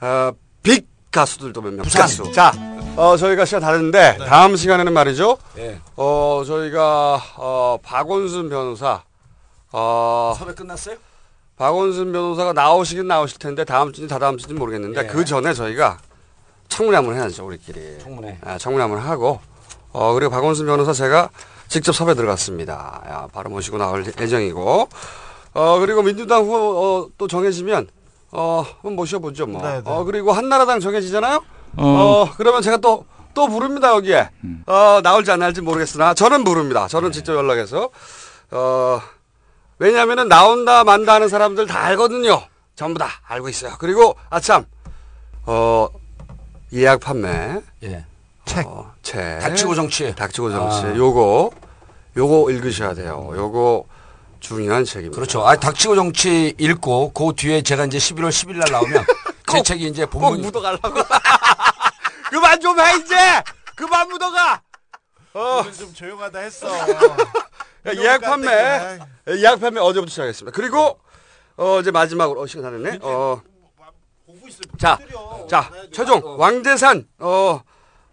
어, 0.00 0.30
빅 0.62 0.88
가수들도 1.10 1.60
몇명 1.60 1.82
부산. 1.84 2.02
가수. 2.02 2.30
자, 2.32 2.52
어 2.96 3.16
저희가 3.16 3.44
시간 3.44 3.60
다 3.62 3.72
됐는데 3.72 4.18
다음 4.26 4.56
시간에는 4.56 4.92
말이죠. 4.92 5.38
예. 5.58 5.78
어 5.96 6.42
저희가 6.46 7.20
어 7.36 7.78
박원순 7.82 8.48
변호사 8.48 9.02
어 9.72 10.34
섭외 10.38 10.54
끝났어요? 10.54 10.96
박원순 11.56 12.12
변호사가 12.12 12.52
나오시긴 12.52 13.06
나오실 13.06 13.38
텐데 13.38 13.64
다음 13.64 13.92
주인지 13.92 14.12
다다음 14.12 14.36
주인지 14.36 14.54
모르겠는데 14.54 15.02
예. 15.04 15.06
그 15.06 15.24
전에 15.24 15.54
저희가 15.54 15.98
청문회 16.68 16.96
한번 16.96 17.16
해야죠 17.16 17.46
우리끼리. 17.46 17.98
청문회. 18.00 18.38
아, 18.42 18.58
청문회 18.58 18.82
한번 18.82 19.00
하고 19.00 19.40
어 19.92 20.12
그리고 20.12 20.30
박원순 20.30 20.66
변호사 20.66 20.92
제가 20.92 21.30
직접 21.68 21.92
섭외 21.92 22.14
들어갔습니다. 22.14 23.02
야, 23.08 23.28
바로 23.32 23.50
모시고 23.50 23.78
나올 23.78 24.04
예정이고 24.20 24.88
어 25.54 25.78
그리고 25.78 26.02
민주당 26.02 26.42
후보 26.42 26.56
어, 26.56 27.08
또 27.16 27.26
정해지면 27.26 27.88
어 28.32 28.62
한번 28.82 28.96
모셔보죠 28.96 29.46
뭐. 29.46 29.62
네, 29.62 29.76
네. 29.76 29.82
어 29.84 30.04
그리고 30.04 30.32
한나라당 30.32 30.80
정해지잖아요. 30.80 31.42
어. 31.78 31.86
어 31.86 32.30
그러면 32.36 32.60
제가 32.60 32.76
또또 32.76 33.48
부릅니다 33.48 33.94
여기에 33.94 34.28
어 34.66 35.00
나올지 35.02 35.30
안 35.30 35.38
나올지 35.38 35.62
모르겠으나 35.62 36.12
저는 36.12 36.44
부릅니다. 36.44 36.86
저는 36.86 37.12
직접 37.12 37.34
연락해서 37.34 37.88
어 38.50 39.00
왜냐하면은 39.78 40.28
나온다 40.28 40.84
만다 40.84 41.14
하는 41.14 41.28
사람들 41.28 41.66
다 41.66 41.80
알거든요. 41.84 42.42
전부 42.74 42.98
다 42.98 43.08
알고 43.26 43.48
있어요. 43.48 43.74
그리고 43.78 44.16
아참 44.30 44.64
어 45.44 45.88
예약 46.72 47.00
판매 47.00 47.60
예. 47.82 48.04
책. 48.44 48.66
어, 48.66 48.92
책 49.02 49.38
닥치고 49.40 49.74
정치. 49.74 50.14
닥치고 50.14 50.50
정치 50.50 50.86
아. 50.86 50.96
요거 50.96 51.50
요거 52.16 52.50
읽으셔야 52.50 52.94
돼요. 52.94 53.30
요거 53.34 53.84
중요한 54.40 54.84
책입니다. 54.84 55.14
그렇죠. 55.16 55.46
아, 55.46 55.56
닥치고 55.56 55.96
정치 55.96 56.54
읽고, 56.58 57.12
그 57.12 57.32
뒤에 57.36 57.62
제가 57.62 57.86
이제 57.86 57.98
11월 57.98 58.28
10일 58.28 58.58
날 58.58 58.70
나오면, 58.70 59.04
제 59.50 59.62
책이 59.62 59.86
이제 59.88 60.04
꼭 60.04 60.20
본문. 60.20 60.42
묻어 60.42 60.60
가려고. 60.60 60.92
그만 62.30 62.60
좀 62.60 62.78
해 62.78 62.96
이제. 62.96 63.16
그만 63.74 64.08
묻어가. 64.08 64.60
어 65.34 65.58
오늘 65.60 65.72
좀 65.72 65.92
조용하다 65.92 66.38
했어. 66.38 66.68
예약 67.96 68.20
판매 68.20 68.50
예 68.52 68.98
약 69.42 69.60
판매 69.60 69.80
어제부터 69.80 70.10
시작했습니다. 70.10 70.54
그리고 70.54 71.00
어 71.56 71.80
이제 71.80 71.90
마지막으로 71.90 72.40
어 72.42 72.46
시간 72.46 72.62
다 72.64 72.70
됐네. 72.70 72.98
어. 73.02 73.40
자, 74.78 74.98
자, 75.48 75.70
최종 75.92 76.38
왕대산 76.38 77.08
어, 77.18 77.60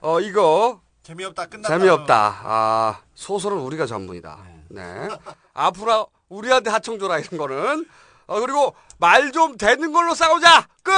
어 0.01 0.19
이거 0.19 0.81
재미없다 1.03 1.45
끝났다. 1.47 1.67
재미없다. 1.77 2.41
아, 2.43 3.01
소설은 3.13 3.57
우리가 3.57 3.85
전문이다. 3.85 4.39
네. 4.69 5.09
앞으로 5.53 6.07
우리한테 6.29 6.69
하청 6.71 6.97
줘라 6.99 7.19
이런 7.19 7.37
거는. 7.37 7.85
어 8.25 8.39
그리고 8.39 8.75
말 8.97 9.31
좀 9.31 9.57
되는 9.57 9.91
걸로 9.91 10.15
싸우자. 10.15 10.67
끝. 10.81 10.91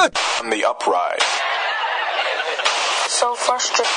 On 0.43 0.49
the 0.51 0.63
upright. 0.63 1.23
So 3.07 3.33
frustrated. 3.33 3.89